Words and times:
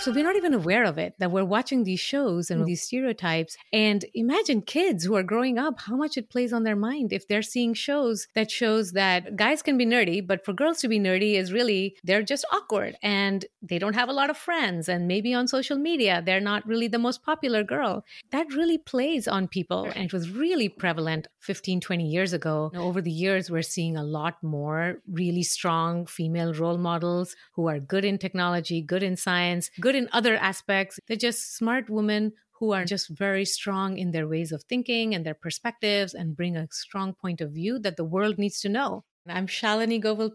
So 0.00 0.10
we're 0.10 0.24
not 0.24 0.36
even 0.36 0.54
aware 0.54 0.84
of 0.84 0.96
it 0.96 1.14
that 1.18 1.30
we're 1.30 1.44
watching 1.44 1.84
these 1.84 2.00
shows 2.00 2.50
and 2.50 2.62
mm. 2.62 2.66
these 2.66 2.82
stereotypes. 2.82 3.56
And 3.72 4.04
imagine 4.14 4.62
kids 4.62 5.04
who 5.04 5.14
are 5.14 5.22
growing 5.22 5.58
up, 5.58 5.80
how 5.80 5.96
much 5.96 6.16
it 6.16 6.30
plays 6.30 6.52
on 6.52 6.64
their 6.64 6.76
mind 6.76 7.12
if 7.12 7.28
they're 7.28 7.42
seeing 7.42 7.74
shows 7.74 8.26
that 8.34 8.50
shows 8.50 8.92
that 8.92 9.36
guys 9.36 9.62
can 9.62 9.76
be 9.76 9.84
nerdy, 9.84 10.26
but 10.26 10.44
for 10.44 10.54
girls 10.54 10.78
to 10.80 10.88
be 10.88 10.98
nerdy 10.98 11.34
is 11.34 11.52
really 11.52 11.96
they're 12.04 12.22
just 12.22 12.44
awkward 12.52 12.96
and 13.02 13.44
they 13.60 13.78
don't 13.78 13.94
have 13.94 14.08
a 14.08 14.12
lot 14.12 14.30
of 14.30 14.36
friends. 14.36 14.88
And 14.88 15.06
maybe 15.06 15.34
on 15.34 15.46
social 15.46 15.78
media, 15.78 16.22
they're 16.24 16.40
not 16.40 16.66
really 16.66 16.88
the 16.88 16.98
most 16.98 17.22
popular 17.22 17.62
girl. 17.62 18.04
That 18.30 18.48
really 18.54 18.78
plays 18.78 19.28
on 19.28 19.46
people. 19.46 19.84
And 19.84 20.04
it 20.04 20.12
was 20.12 20.30
really 20.30 20.68
prevalent 20.68 21.28
15, 21.40 21.80
20 21.80 22.08
years 22.08 22.32
ago. 22.32 22.72
Over 22.74 23.02
the 23.02 23.10
years, 23.10 23.50
we're 23.50 23.62
seeing 23.62 23.96
a 23.96 24.04
lot 24.04 24.42
more 24.42 24.96
really 25.10 25.42
strong 25.42 26.06
female 26.06 26.54
role 26.54 26.78
models 26.78 27.36
who 27.52 27.68
are 27.68 27.78
good 27.78 28.04
in 28.04 28.18
technology, 28.18 28.80
good 28.80 29.02
in 29.02 29.16
science, 29.16 29.70
good 29.82 29.92
good 29.92 29.98
in 29.98 30.08
other 30.12 30.36
aspects. 30.36 30.98
They're 31.06 31.16
just 31.16 31.56
smart 31.56 31.90
women 31.90 32.32
who 32.58 32.72
are 32.72 32.84
just 32.84 33.08
very 33.10 33.44
strong 33.44 33.98
in 33.98 34.12
their 34.12 34.28
ways 34.28 34.52
of 34.52 34.62
thinking 34.62 35.14
and 35.14 35.26
their 35.26 35.34
perspectives 35.34 36.14
and 36.14 36.36
bring 36.36 36.56
a 36.56 36.68
strong 36.70 37.14
point 37.14 37.40
of 37.40 37.50
view 37.50 37.78
that 37.80 37.96
the 37.96 38.04
world 38.04 38.38
needs 38.38 38.60
to 38.60 38.68
know. 38.68 39.04
I'm 39.28 39.46
Shalini 39.46 40.02
Govil 40.02 40.30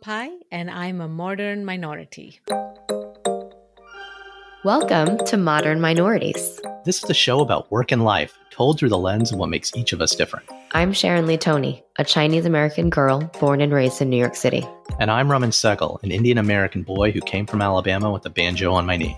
and 0.51 0.69
I'm 0.69 1.01
a 1.01 1.07
modern 1.07 1.65
minority. 1.65 2.39
Welcome 4.63 5.17
to 5.25 5.37
Modern 5.37 5.79
Minorities. 5.79 6.59
This 6.83 7.03
is 7.03 7.09
a 7.09 7.13
show 7.13 7.39
about 7.39 7.71
work 7.71 7.91
and 7.91 8.03
life, 8.03 8.37
told 8.51 8.77
through 8.77 8.89
the 8.89 8.97
lens 8.97 9.31
of 9.31 9.39
what 9.39 9.49
makes 9.49 9.75
each 9.75 9.93
of 9.93 10.01
us 10.01 10.13
different. 10.13 10.49
I'm 10.73 10.91
Sharon 10.91 11.25
Lee 11.25 11.37
Tony, 11.37 11.83
a 11.97 12.03
Chinese 12.03 12.45
American 12.45 12.89
girl 12.89 13.31
born 13.39 13.61
and 13.61 13.71
raised 13.71 14.01
in 14.01 14.09
New 14.09 14.17
York 14.17 14.35
City. 14.35 14.67
And 14.99 15.09
I'm 15.09 15.31
Raman 15.31 15.51
Sehgal, 15.51 16.03
an 16.03 16.11
Indian 16.11 16.37
American 16.37 16.83
boy 16.83 17.11
who 17.11 17.21
came 17.21 17.45
from 17.45 17.61
Alabama 17.61 18.11
with 18.11 18.25
a 18.25 18.29
banjo 18.29 18.73
on 18.73 18.85
my 18.85 18.97
knee. 18.97 19.17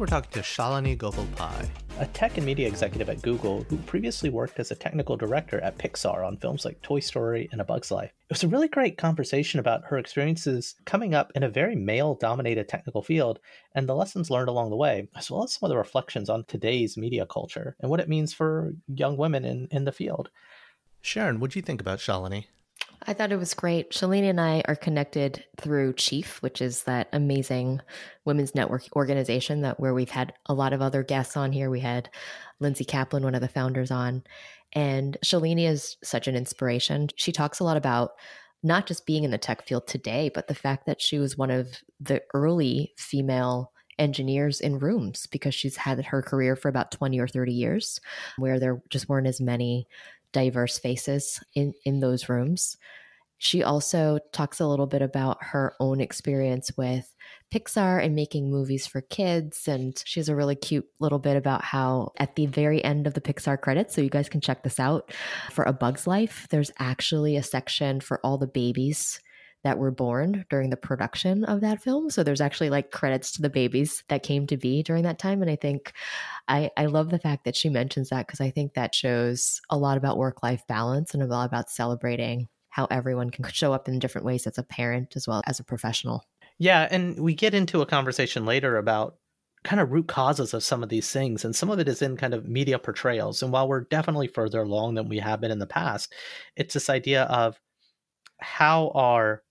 We're 0.00 0.06
talking 0.06 0.30
to 0.32 0.40
Shalini 0.40 0.96
Govil 0.96 1.26
a 1.98 2.06
tech 2.06 2.38
and 2.38 2.46
media 2.46 2.66
executive 2.66 3.10
at 3.10 3.20
Google 3.20 3.64
who 3.64 3.76
previously 3.76 4.30
worked 4.30 4.58
as 4.58 4.70
a 4.70 4.74
technical 4.74 5.14
director 5.14 5.60
at 5.60 5.76
Pixar 5.76 6.26
on 6.26 6.38
films 6.38 6.64
like 6.64 6.80
Toy 6.80 7.00
Story 7.00 7.50
and 7.52 7.60
A 7.60 7.64
Bug's 7.64 7.90
Life. 7.90 8.10
It 8.30 8.32
was 8.32 8.42
a 8.42 8.48
really 8.48 8.68
great 8.68 8.96
conversation 8.96 9.60
about 9.60 9.84
her 9.84 9.98
experiences 9.98 10.76
coming 10.86 11.14
up 11.14 11.30
in 11.34 11.42
a 11.42 11.50
very 11.50 11.76
male 11.76 12.14
dominated 12.14 12.66
technical 12.66 13.02
field 13.02 13.40
and 13.74 13.86
the 13.86 13.94
lessons 13.94 14.30
learned 14.30 14.48
along 14.48 14.70
the 14.70 14.76
way, 14.76 15.06
as 15.16 15.30
well 15.30 15.44
as 15.44 15.52
some 15.52 15.66
of 15.66 15.68
the 15.68 15.76
reflections 15.76 16.30
on 16.30 16.44
today's 16.44 16.96
media 16.96 17.26
culture 17.26 17.76
and 17.80 17.90
what 17.90 18.00
it 18.00 18.08
means 18.08 18.32
for 18.32 18.72
young 18.88 19.18
women 19.18 19.44
in, 19.44 19.68
in 19.70 19.84
the 19.84 19.92
field. 19.92 20.30
Sharon, 21.02 21.40
what 21.40 21.50
do 21.50 21.58
you 21.58 21.62
think 21.62 21.82
about 21.82 21.98
Shalini? 21.98 22.46
I 23.06 23.14
thought 23.14 23.32
it 23.32 23.38
was 23.38 23.54
great. 23.54 23.92
Shalini 23.92 24.28
and 24.28 24.40
I 24.40 24.62
are 24.68 24.76
connected 24.76 25.44
through 25.56 25.94
Chief, 25.94 26.42
which 26.42 26.60
is 26.60 26.82
that 26.82 27.08
amazing 27.12 27.80
women's 28.26 28.54
network 28.54 28.84
organization 28.94 29.62
that 29.62 29.80
where 29.80 29.94
we've 29.94 30.10
had 30.10 30.34
a 30.46 30.54
lot 30.54 30.74
of 30.74 30.82
other 30.82 31.02
guests 31.02 31.36
on 31.36 31.50
here. 31.50 31.70
We 31.70 31.80
had 31.80 32.10
Lindsay 32.60 32.84
Kaplan, 32.84 33.22
one 33.22 33.34
of 33.34 33.40
the 33.40 33.48
founders, 33.48 33.90
on. 33.90 34.22
And 34.74 35.16
Shalini 35.24 35.66
is 35.66 35.96
such 36.04 36.28
an 36.28 36.36
inspiration. 36.36 37.08
She 37.16 37.32
talks 37.32 37.58
a 37.58 37.64
lot 37.64 37.78
about 37.78 38.12
not 38.62 38.86
just 38.86 39.06
being 39.06 39.24
in 39.24 39.30
the 39.30 39.38
tech 39.38 39.66
field 39.66 39.86
today, 39.86 40.30
but 40.32 40.46
the 40.46 40.54
fact 40.54 40.84
that 40.84 41.00
she 41.00 41.18
was 41.18 41.38
one 41.38 41.50
of 41.50 41.68
the 41.98 42.22
early 42.34 42.92
female 42.98 43.72
engineers 43.98 44.60
in 44.60 44.78
rooms 44.78 45.26
because 45.26 45.54
she's 45.54 45.76
had 45.76 46.02
her 46.06 46.22
career 46.22 46.56
for 46.56 46.68
about 46.68 46.90
20 46.90 47.18
or 47.18 47.28
30 47.28 47.52
years 47.52 48.00
where 48.38 48.58
there 48.58 48.82
just 48.88 49.08
weren't 49.08 49.26
as 49.26 49.40
many 49.40 49.86
diverse 50.32 50.78
faces 50.78 51.40
in 51.54 51.74
in 51.84 52.00
those 52.00 52.28
rooms. 52.28 52.76
She 53.42 53.62
also 53.62 54.18
talks 54.32 54.60
a 54.60 54.66
little 54.66 54.86
bit 54.86 55.00
about 55.00 55.38
her 55.40 55.72
own 55.80 55.98
experience 56.02 56.70
with 56.76 57.14
Pixar 57.50 58.04
and 58.04 58.14
making 58.14 58.50
movies 58.50 58.86
for 58.86 59.00
kids. 59.00 59.66
And 59.66 60.00
she 60.04 60.20
has 60.20 60.28
a 60.28 60.36
really 60.36 60.54
cute 60.54 60.86
little 60.98 61.18
bit 61.18 61.38
about 61.38 61.64
how 61.64 62.12
at 62.18 62.36
the 62.36 62.44
very 62.44 62.84
end 62.84 63.06
of 63.06 63.14
the 63.14 63.20
Pixar 63.22 63.58
credits, 63.58 63.94
so 63.94 64.02
you 64.02 64.10
guys 64.10 64.28
can 64.28 64.42
check 64.42 64.62
this 64.62 64.78
out 64.78 65.10
for 65.50 65.64
A 65.64 65.72
Bug's 65.72 66.06
Life, 66.06 66.46
there's 66.50 66.70
actually 66.78 67.36
a 67.38 67.42
section 67.42 68.00
for 68.00 68.20
all 68.22 68.36
the 68.36 68.46
babies 68.46 69.20
that 69.62 69.78
were 69.78 69.90
born 69.90 70.44
during 70.48 70.70
the 70.70 70.76
production 70.76 71.44
of 71.44 71.60
that 71.60 71.82
film. 71.82 72.10
So 72.10 72.22
there's 72.22 72.40
actually 72.40 72.70
like 72.70 72.90
credits 72.90 73.32
to 73.32 73.42
the 73.42 73.50
babies 73.50 74.02
that 74.08 74.22
came 74.22 74.46
to 74.46 74.56
be 74.56 74.82
during 74.82 75.02
that 75.04 75.18
time. 75.18 75.42
And 75.42 75.50
I 75.50 75.56
think 75.56 75.92
I, 76.48 76.70
I 76.76 76.86
love 76.86 77.10
the 77.10 77.18
fact 77.18 77.44
that 77.44 77.56
she 77.56 77.68
mentions 77.68 78.08
that 78.08 78.26
because 78.26 78.40
I 78.40 78.50
think 78.50 78.74
that 78.74 78.94
shows 78.94 79.60
a 79.68 79.76
lot 79.76 79.98
about 79.98 80.16
work 80.16 80.42
life 80.42 80.62
balance 80.66 81.12
and 81.12 81.22
a 81.22 81.26
lot 81.26 81.46
about 81.46 81.70
celebrating 81.70 82.48
how 82.70 82.86
everyone 82.90 83.30
can 83.30 83.44
show 83.52 83.72
up 83.72 83.88
in 83.88 83.98
different 83.98 84.24
ways 84.24 84.46
as 84.46 84.58
a 84.58 84.62
parent 84.62 85.14
as 85.16 85.28
well 85.28 85.42
as 85.46 85.60
a 85.60 85.64
professional. 85.64 86.24
Yeah. 86.58 86.88
And 86.90 87.18
we 87.20 87.34
get 87.34 87.54
into 87.54 87.82
a 87.82 87.86
conversation 87.86 88.44
later 88.46 88.76
about 88.76 89.16
kind 89.62 89.80
of 89.80 89.90
root 89.90 90.08
causes 90.08 90.54
of 90.54 90.62
some 90.62 90.82
of 90.82 90.88
these 90.88 91.10
things 91.10 91.44
and 91.44 91.54
some 91.54 91.70
of 91.70 91.78
it 91.78 91.86
is 91.86 92.00
in 92.00 92.16
kind 92.16 92.32
of 92.32 92.48
media 92.48 92.78
portrayals 92.78 93.42
and 93.42 93.52
while 93.52 93.68
we're 93.68 93.82
definitely 93.82 94.26
further 94.26 94.62
along 94.62 94.94
than 94.94 95.06
we 95.06 95.18
have 95.18 95.38
been 95.38 95.50
in 95.50 95.58
the 95.58 95.66
past 95.66 96.14
it's 96.56 96.72
this 96.72 96.88
idea 96.88 97.24
of 97.24 97.60
how 98.38 98.88
are 98.94 99.42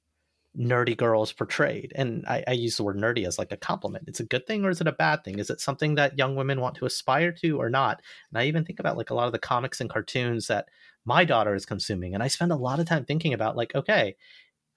nerdy 0.57 0.97
girls 0.97 1.31
portrayed. 1.31 1.91
And 1.95 2.25
I, 2.27 2.43
I, 2.47 2.51
use 2.53 2.75
the 2.75 2.83
word 2.83 2.97
nerdy 2.97 3.25
as 3.27 3.37
like 3.37 3.51
a 3.51 3.57
compliment. 3.57 4.05
It's 4.07 4.19
a 4.19 4.25
good 4.25 4.47
thing 4.47 4.65
or 4.65 4.71
is 4.71 4.81
it 4.81 4.87
a 4.87 4.91
bad 4.91 5.23
thing? 5.23 5.37
Is 5.37 5.51
it 5.51 5.61
something 5.61 5.95
that 5.95 6.17
young 6.17 6.35
women 6.35 6.59
want 6.59 6.75
to 6.77 6.85
aspire 6.85 7.31
to 7.33 7.61
or 7.61 7.69
not? 7.69 8.01
And 8.31 8.41
i 8.41 8.45
even 8.45 8.65
think 8.65 8.79
about 8.79 8.97
like 8.97 9.11
a 9.11 9.13
lot 9.13 9.27
of 9.27 9.31
the 9.31 9.39
comics 9.39 9.79
and 9.79 9.89
cartoons 9.89 10.47
that 10.47 10.67
my 11.05 11.23
daughter 11.23 11.53
is 11.55 11.65
consuming 11.65 12.13
and 12.13 12.21
i 12.21 12.27
spend 12.27 12.51
a 12.51 12.57
lot 12.57 12.79
of 12.79 12.87
time 12.87 13.05
thinking 13.05 13.33
about 13.33 13.55
like 13.55 13.73
okay 13.73 14.15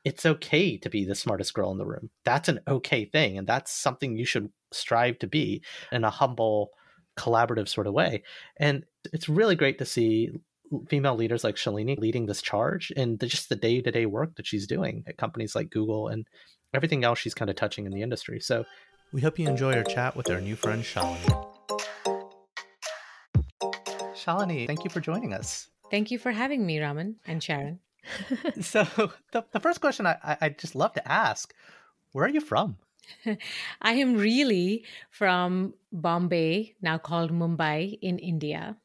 it's 0.04 0.26
okay 0.26 0.76
to 0.78 0.90
be 0.90 1.04
the 1.04 1.14
smartest 1.14 1.54
girl 1.54 1.70
in 1.70 1.78
the 1.78 1.86
room. 1.86 2.10
That's 2.24 2.48
an 2.48 2.60
okay 2.66 3.04
thing 3.04 3.38
and 3.38 3.46
that's 3.46 3.72
something 3.72 4.16
you 4.16 4.24
should 4.24 4.50
strive 4.72 5.18
to 5.20 5.26
be 5.26 5.62
in 5.92 6.04
a 6.04 6.10
humble 6.10 6.70
collaborative 7.16 7.68
sort 7.68 7.86
of 7.86 7.92
way. 7.92 8.22
And 8.56 8.84
it's 9.12 9.28
really 9.28 9.54
great 9.54 9.78
to 9.78 9.84
see 9.84 10.30
female 10.88 11.14
leaders 11.14 11.44
like 11.44 11.56
Shalini 11.56 11.98
leading 11.98 12.26
this 12.26 12.42
charge 12.42 12.92
and 12.96 13.18
the, 13.18 13.26
just 13.26 13.48
the 13.48 13.56
day 13.56 13.80
to 13.80 13.90
day 13.90 14.06
work 14.06 14.36
that 14.36 14.46
she's 14.46 14.66
doing 14.66 15.04
at 15.06 15.16
companies 15.16 15.54
like 15.54 15.70
Google 15.70 16.08
and 16.08 16.26
everything 16.74 17.04
else 17.04 17.18
she's 17.18 17.34
kind 17.34 17.50
of 17.50 17.56
touching 17.56 17.86
in 17.86 17.92
the 17.92 18.02
industry. 18.02 18.40
So 18.40 18.64
we 19.12 19.20
hope 19.20 19.38
you 19.38 19.48
enjoy 19.48 19.74
our 19.74 19.84
chat 19.84 20.16
with 20.16 20.30
our 20.30 20.40
new 20.40 20.56
friend 20.56 20.82
Shalini. 20.82 21.48
Shalini, 24.14 24.66
thank 24.66 24.84
you 24.84 24.90
for 24.90 25.00
joining 25.00 25.32
us. 25.32 25.68
Thank 25.90 26.10
you 26.10 26.18
for 26.18 26.32
having 26.32 26.64
me, 26.64 26.80
Raman 26.80 27.16
and 27.26 27.42
Sharon. 27.42 27.80
so 28.60 28.86
the, 29.32 29.44
the 29.52 29.60
first 29.60 29.80
question 29.80 30.06
I, 30.06 30.16
I 30.22 30.36
I'd 30.42 30.58
just 30.58 30.74
love 30.74 30.92
to 30.94 31.06
ask, 31.10 31.54
where 32.12 32.24
are 32.24 32.28
you 32.28 32.40
from? 32.40 32.76
I 33.82 33.92
am 33.94 34.16
really 34.16 34.84
from 35.10 35.74
Bombay, 35.92 36.74
now 36.80 36.98
called 36.98 37.32
Mumbai 37.32 37.98
in 38.00 38.18
India. 38.18 38.76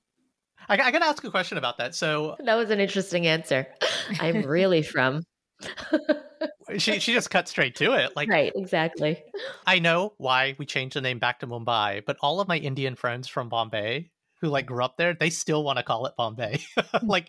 I, 0.70 0.74
I 0.74 0.92
got 0.92 1.00
to 1.00 1.06
ask 1.06 1.24
a 1.24 1.32
question 1.32 1.58
about 1.58 1.78
that. 1.78 1.96
So 1.96 2.36
that 2.40 2.56
was 2.56 2.70
an 2.70 2.80
interesting 2.80 3.28
answer. 3.28 3.68
I'm 4.20 4.44
really 4.44 4.82
from. 4.82 5.24
she 6.78 7.00
she 7.00 7.14
just 7.14 7.30
cut 7.30 7.48
straight 7.48 7.76
to 7.76 7.94
it. 7.94 8.16
Like 8.16 8.30
right, 8.30 8.52
exactly. 8.56 9.24
I 9.66 9.80
know 9.80 10.14
why 10.18 10.56
we 10.60 10.66
changed 10.66 10.96
the 10.96 11.02
name 11.02 11.20
back 11.20 11.40
to 11.40 11.48
Mumbai, 11.48 12.04
but 12.06 12.18
all 12.22 12.40
of 12.40 12.48
my 12.48 12.58
Indian 12.58 12.96
friends 12.96 13.28
from 13.28 13.50
Bombay 13.50 14.12
who 14.42 14.50
like 14.50 14.68
grew 14.68 14.84
up 14.84 14.98
there, 14.98 15.16
they 15.16 15.30
still 15.30 15.64
want 15.64 15.78
to 15.78 15.84
call 15.84 16.06
it 16.06 16.14
Bombay. 16.16 16.62
like, 17.02 17.28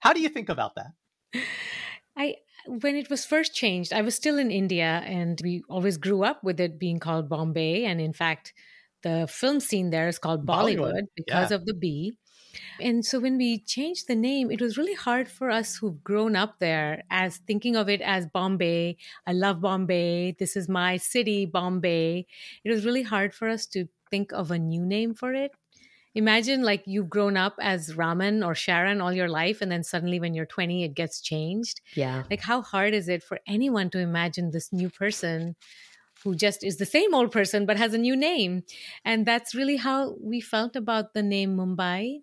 how 0.00 0.12
do 0.12 0.20
you 0.20 0.28
think 0.28 0.48
about 0.48 0.74
that? 0.74 1.42
I 2.16 2.36
when 2.66 2.96
it 2.96 3.08
was 3.08 3.24
first 3.24 3.54
changed, 3.54 3.92
I 3.92 4.02
was 4.02 4.14
still 4.14 4.38
in 4.38 4.50
India 4.50 5.02
and 5.06 5.40
we 5.42 5.62
always 5.68 5.96
grew 5.96 6.24
up 6.24 6.42
with 6.42 6.60
it 6.60 6.78
being 6.78 6.98
called 6.98 7.28
Bombay. 7.28 7.84
And 7.84 8.00
in 8.00 8.12
fact, 8.12 8.52
the 9.06 9.26
film 9.28 9.60
scene 9.60 9.90
there 9.90 10.08
is 10.08 10.18
called 10.18 10.44
Bollywood, 10.44 10.92
Bollywood. 10.92 11.08
because 11.14 11.50
yeah. 11.50 11.56
of 11.56 11.64
the 11.64 11.74
B. 11.74 12.18
And 12.80 13.04
so 13.04 13.20
when 13.20 13.36
we 13.36 13.58
changed 13.58 14.08
the 14.08 14.14
name, 14.14 14.50
it 14.50 14.60
was 14.60 14.78
really 14.78 14.94
hard 14.94 15.28
for 15.28 15.50
us 15.50 15.76
who've 15.76 16.02
grown 16.02 16.34
up 16.36 16.58
there 16.58 17.02
as 17.10 17.36
thinking 17.36 17.76
of 17.76 17.88
it 17.88 18.00
as 18.00 18.26
Bombay. 18.26 18.96
I 19.26 19.32
love 19.32 19.60
Bombay. 19.60 20.36
This 20.38 20.56
is 20.56 20.68
my 20.68 20.96
city, 20.96 21.46
Bombay. 21.46 22.26
It 22.64 22.70
was 22.70 22.84
really 22.84 23.02
hard 23.02 23.34
for 23.34 23.48
us 23.48 23.66
to 23.68 23.86
think 24.10 24.32
of 24.32 24.50
a 24.50 24.58
new 24.58 24.84
name 24.84 25.14
for 25.14 25.34
it 25.34 25.52
imagine 26.16 26.62
like 26.62 26.82
you've 26.86 27.10
grown 27.10 27.36
up 27.36 27.54
as 27.60 27.94
Raman 27.94 28.42
or 28.42 28.54
Sharon 28.54 29.02
all 29.02 29.12
your 29.12 29.28
life, 29.28 29.60
and 29.60 29.70
then 29.70 29.84
suddenly 29.84 30.18
when 30.18 30.32
you're 30.32 30.46
20, 30.46 30.82
it 30.82 30.94
gets 30.94 31.20
changed. 31.20 31.82
Yeah. 31.94 32.22
Like, 32.30 32.40
how 32.40 32.62
hard 32.62 32.94
is 32.94 33.08
it 33.08 33.22
for 33.22 33.38
anyone 33.46 33.90
to 33.90 33.98
imagine 33.98 34.50
this 34.50 34.72
new 34.72 34.88
person 34.88 35.56
who 36.24 36.34
just 36.34 36.64
is 36.64 36.76
the 36.76 36.86
same 36.86 37.14
old 37.14 37.30
person 37.32 37.66
but 37.66 37.76
has 37.76 37.94
a 37.94 37.98
new 37.98 38.16
name? 38.16 38.64
And 39.04 39.26
that's 39.26 39.54
really 39.54 39.76
how 39.76 40.16
we 40.20 40.40
felt 40.40 40.76
about 40.76 41.14
the 41.14 41.22
name 41.22 41.56
Mumbai. 41.56 42.20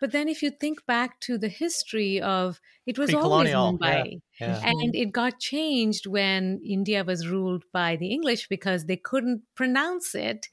But 0.00 0.10
then, 0.10 0.28
if 0.28 0.42
you 0.42 0.50
think 0.50 0.84
back 0.86 1.20
to 1.20 1.38
the 1.38 1.48
history 1.48 2.20
of 2.20 2.60
it 2.86 2.98
was 2.98 3.14
always 3.14 3.50
Mumbai, 3.50 4.20
yeah, 4.40 4.58
yeah. 4.58 4.60
and 4.64 4.94
it 4.94 5.12
got 5.12 5.38
changed 5.38 6.06
when 6.06 6.60
India 6.64 7.04
was 7.04 7.28
ruled 7.28 7.64
by 7.72 7.96
the 7.96 8.08
English 8.08 8.48
because 8.48 8.86
they 8.86 8.96
couldn't 8.96 9.42
pronounce 9.54 10.14
it. 10.14 10.48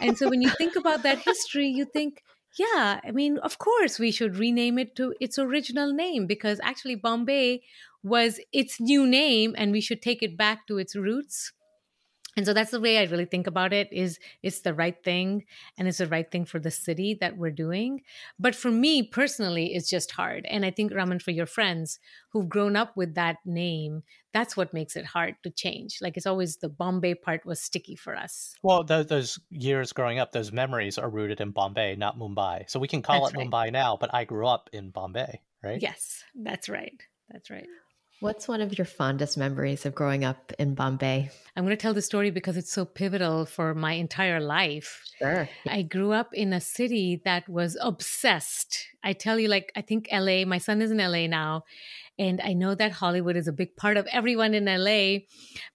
and 0.00 0.18
so, 0.18 0.28
when 0.28 0.42
you 0.42 0.50
think 0.50 0.74
about 0.76 1.02
that 1.04 1.20
history, 1.20 1.68
you 1.68 1.84
think, 1.84 2.24
yeah, 2.58 3.00
I 3.04 3.12
mean, 3.12 3.38
of 3.38 3.58
course, 3.58 3.98
we 3.98 4.10
should 4.10 4.36
rename 4.36 4.78
it 4.78 4.96
to 4.96 5.14
its 5.20 5.38
original 5.38 5.92
name 5.92 6.26
because 6.26 6.60
actually, 6.62 6.96
Bombay 6.96 7.62
was 8.02 8.40
its 8.52 8.80
new 8.80 9.06
name, 9.06 9.54
and 9.56 9.70
we 9.70 9.80
should 9.80 10.02
take 10.02 10.22
it 10.22 10.36
back 10.36 10.66
to 10.66 10.78
its 10.78 10.96
roots 10.96 11.52
and 12.38 12.46
so 12.46 12.54
that's 12.54 12.70
the 12.70 12.80
way 12.80 12.98
i 12.98 13.04
really 13.04 13.24
think 13.24 13.48
about 13.48 13.72
it 13.72 13.88
is 13.92 14.20
it's 14.44 14.60
the 14.60 14.72
right 14.72 15.02
thing 15.02 15.44
and 15.76 15.88
it's 15.88 15.98
the 15.98 16.06
right 16.06 16.30
thing 16.30 16.44
for 16.44 16.60
the 16.60 16.70
city 16.70 17.18
that 17.20 17.36
we're 17.36 17.50
doing. 17.50 18.02
But 18.38 18.54
for 18.54 18.70
me 18.70 19.02
personally 19.02 19.74
it's 19.74 19.90
just 19.90 20.12
hard. 20.12 20.46
And 20.48 20.64
i 20.64 20.70
think 20.70 20.94
raman 20.94 21.18
for 21.18 21.32
your 21.32 21.46
friends 21.46 21.98
who've 22.30 22.48
grown 22.48 22.76
up 22.76 22.96
with 22.96 23.16
that 23.16 23.38
name 23.44 24.04
that's 24.32 24.56
what 24.56 24.72
makes 24.72 24.94
it 24.94 25.06
hard 25.06 25.34
to 25.42 25.50
change. 25.50 25.98
Like 26.00 26.16
it's 26.16 26.26
always 26.26 26.58
the 26.58 26.68
bombay 26.68 27.14
part 27.14 27.44
was 27.44 27.60
sticky 27.60 27.96
for 27.96 28.14
us. 28.14 28.54
Well 28.62 28.84
those, 28.84 29.06
those 29.06 29.40
years 29.50 29.92
growing 29.92 30.20
up 30.20 30.30
those 30.30 30.52
memories 30.52 30.96
are 30.96 31.10
rooted 31.10 31.40
in 31.40 31.50
bombay 31.50 31.96
not 31.96 32.16
mumbai. 32.16 32.70
So 32.70 32.78
we 32.78 32.86
can 32.86 33.02
call 33.02 33.22
that's 33.22 33.34
it 33.34 33.38
right. 33.38 33.50
mumbai 33.50 33.72
now 33.72 33.98
but 34.00 34.14
i 34.14 34.22
grew 34.24 34.46
up 34.46 34.70
in 34.72 34.90
bombay 34.90 35.40
right? 35.64 35.82
Yes 35.82 36.22
that's 36.36 36.68
right. 36.68 37.02
That's 37.32 37.50
right 37.50 37.66
What's 38.20 38.48
one 38.48 38.60
of 38.60 38.76
your 38.76 38.84
fondest 38.84 39.38
memories 39.38 39.86
of 39.86 39.94
growing 39.94 40.24
up 40.24 40.52
in 40.58 40.74
Bombay? 40.74 41.30
I'm 41.54 41.64
going 41.64 41.76
to 41.76 41.80
tell 41.80 41.94
the 41.94 42.02
story 42.02 42.30
because 42.32 42.56
it's 42.56 42.72
so 42.72 42.84
pivotal 42.84 43.46
for 43.46 43.74
my 43.74 43.92
entire 43.92 44.40
life. 44.40 45.04
Sure. 45.18 45.48
I 45.68 45.82
grew 45.82 46.10
up 46.10 46.34
in 46.34 46.52
a 46.52 46.60
city 46.60 47.22
that 47.24 47.48
was 47.48 47.78
obsessed. 47.80 48.88
I 49.04 49.12
tell 49.12 49.38
you, 49.38 49.46
like, 49.46 49.70
I 49.76 49.82
think 49.82 50.08
LA, 50.10 50.44
my 50.44 50.58
son 50.58 50.82
is 50.82 50.90
in 50.90 50.98
LA 50.98 51.28
now. 51.28 51.62
And 52.18 52.40
I 52.40 52.54
know 52.54 52.74
that 52.74 52.90
Hollywood 52.90 53.36
is 53.36 53.46
a 53.46 53.52
big 53.52 53.76
part 53.76 53.96
of 53.96 54.08
everyone 54.10 54.52
in 54.52 54.64
LA. 54.64 55.20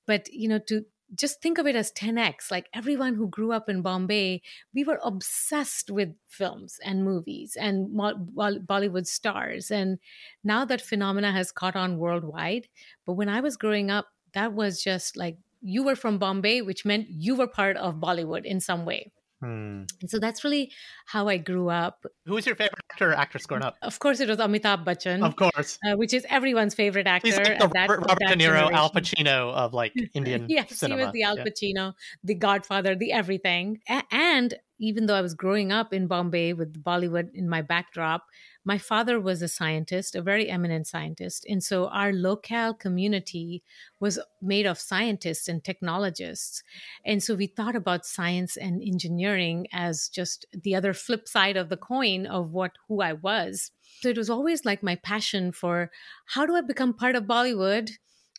But, 0.06 0.28
you 0.34 0.50
know, 0.50 0.60
to 0.68 0.84
just 1.16 1.42
think 1.42 1.58
of 1.58 1.68
it 1.68 1.76
as 1.76 1.92
10x 1.92 2.50
like 2.52 2.70
everyone 2.74 3.16
who 3.16 3.28
grew 3.28 3.52
up 3.52 3.70
in 3.70 3.82
bombay 3.82 4.42
we 4.74 4.84
were 4.84 5.00
obsessed 5.04 5.90
with 5.90 6.14
films 6.28 6.80
and 6.84 7.04
movies 7.04 7.56
and 7.60 7.90
bollywood 7.90 9.06
stars 9.08 9.72
and 9.72 10.00
now 10.44 10.66
that 10.66 10.82
phenomena 10.82 11.32
has 11.32 11.52
caught 11.52 11.76
on 11.76 11.98
worldwide 11.98 12.68
but 13.06 13.14
when 13.14 13.30
i 13.30 13.40
was 13.40 13.58
growing 13.58 13.92
up 13.92 14.08
that 14.34 14.54
was 14.54 14.82
just 14.82 15.16
like 15.18 15.38
you 15.62 15.84
were 15.84 15.96
from 15.96 16.18
bombay 16.18 16.62
which 16.62 16.86
meant 16.86 17.08
you 17.10 17.36
were 17.36 17.48
part 17.48 17.78
of 17.78 17.96
bollywood 17.96 18.46
in 18.46 18.60
some 18.60 18.86
way 18.86 19.12
Hmm. 19.44 19.84
So 20.08 20.20
that's 20.20 20.44
really 20.46 20.72
how 21.06 21.28
I 21.28 21.36
grew 21.38 21.70
up. 21.70 22.06
Who 22.26 22.36
was 22.36 22.46
your 22.46 22.56
favorite 22.56 22.80
actor 22.92 23.12
or 23.12 23.14
actress 23.14 23.46
growing 23.46 23.64
up? 23.64 23.76
Of 23.82 24.00
course, 24.00 24.22
it 24.22 24.30
was 24.30 24.38
Amitabh 24.38 24.86
Bachchan. 24.86 25.22
Of 25.22 25.36
course. 25.36 25.78
Uh, 25.86 25.98
which 25.98 26.14
is 26.14 26.26
everyone's 26.30 26.74
favorite 26.74 27.08
actor. 27.08 27.28
He's 27.28 27.38
like 27.38 27.60
the 27.60 27.68
that, 27.74 27.90
Robert 27.90 28.20
De 28.20 28.36
Niro. 28.38 28.72
Al 28.72 28.90
Pacino 28.90 29.54
of 29.54 29.74
like 29.74 29.94
Indian 30.14 30.46
yes, 30.48 30.78
cinema. 30.78 31.02
he 31.02 31.06
was 31.06 31.14
the 31.14 31.24
Al 31.24 31.38
Pacino, 31.38 31.76
yeah. 31.76 31.92
the 32.24 32.36
Godfather, 32.36 32.96
the 32.96 33.12
everything. 33.12 33.80
A- 33.90 34.04
and 34.12 34.54
even 34.80 35.08
though 35.08 35.16
I 35.16 35.22
was 35.22 35.34
growing 35.34 35.72
up 35.72 35.94
in 35.94 36.08
Bombay 36.08 36.54
with 36.54 36.82
Bollywood 36.82 37.30
in 37.34 37.50
my 37.50 37.62
backdrop, 37.62 38.24
my 38.66 38.78
father 38.78 39.20
was 39.20 39.42
a 39.42 39.48
scientist, 39.48 40.16
a 40.16 40.22
very 40.22 40.50
eminent 40.50 40.88
scientist. 40.88 41.46
And 41.50 41.64
so 41.64 41.88
our 41.88 42.14
local 42.14 42.74
community 42.74 43.62
was 44.00 44.20
made 44.42 44.66
of 44.66 44.80
scientists 44.80 45.48
and 45.48 45.64
technologists. 45.64 46.64
And 47.06 47.22
so 47.22 47.36
we 47.36 47.48
thought 47.48 47.76
about 47.76 48.06
science 48.06 48.56
and 48.56 48.82
engineering 48.82 49.68
as 49.74 50.08
just 50.10 50.46
the 50.54 50.76
other 50.76 50.94
flip 50.94 51.28
side 51.28 51.58
of 51.58 51.70
the 51.70 51.78
coin 51.78 52.26
of 52.26 52.52
what 52.52 52.78
who 52.88 53.02
I 53.02 53.14
was. 53.14 53.72
So 54.02 54.10
it 54.10 54.18
was 54.18 54.30
always 54.30 54.66
like 54.66 54.82
my 54.82 54.96
passion 54.96 55.52
for 55.52 55.92
how 56.28 56.46
do 56.46 56.56
I 56.56 56.62
become 56.62 56.94
part 56.94 57.16
of 57.16 57.26
Bollywood? 57.26 57.92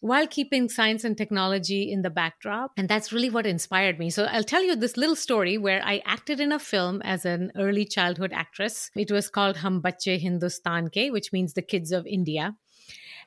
While 0.05 0.27
keeping 0.27 0.69
science 0.69 1.03
and 1.03 1.17
technology 1.17 1.91
in 1.91 2.03
the 2.03 2.11
backdrop. 2.11 2.73
And 2.77 2.91
that's 2.91 3.11
really 3.11 3.31
what 3.31 3.47
inspired 3.47 3.99
me. 3.99 4.11
So 4.11 4.25
I'll 4.25 4.45
tell 4.45 4.63
you 4.63 4.77
this 4.77 4.99
little 4.99 5.17
story 5.17 5.57
where 5.57 5.81
I 5.83 6.03
acted 6.05 6.41
in 6.41 6.53
a 6.53 6.59
film 6.59 7.01
as 7.01 7.25
an 7.25 7.53
early 7.57 7.87
childhood 7.87 8.31
actress. 8.35 8.91
It 8.95 9.11
was 9.11 9.31
called 9.31 9.57
Hum 9.57 9.81
Bache 9.81 10.21
Hindustan 10.21 10.91
Ke, 10.91 11.11
which 11.11 11.33
means 11.33 11.55
the 11.55 11.63
kids 11.63 11.91
of 11.91 12.07
India. 12.07 12.55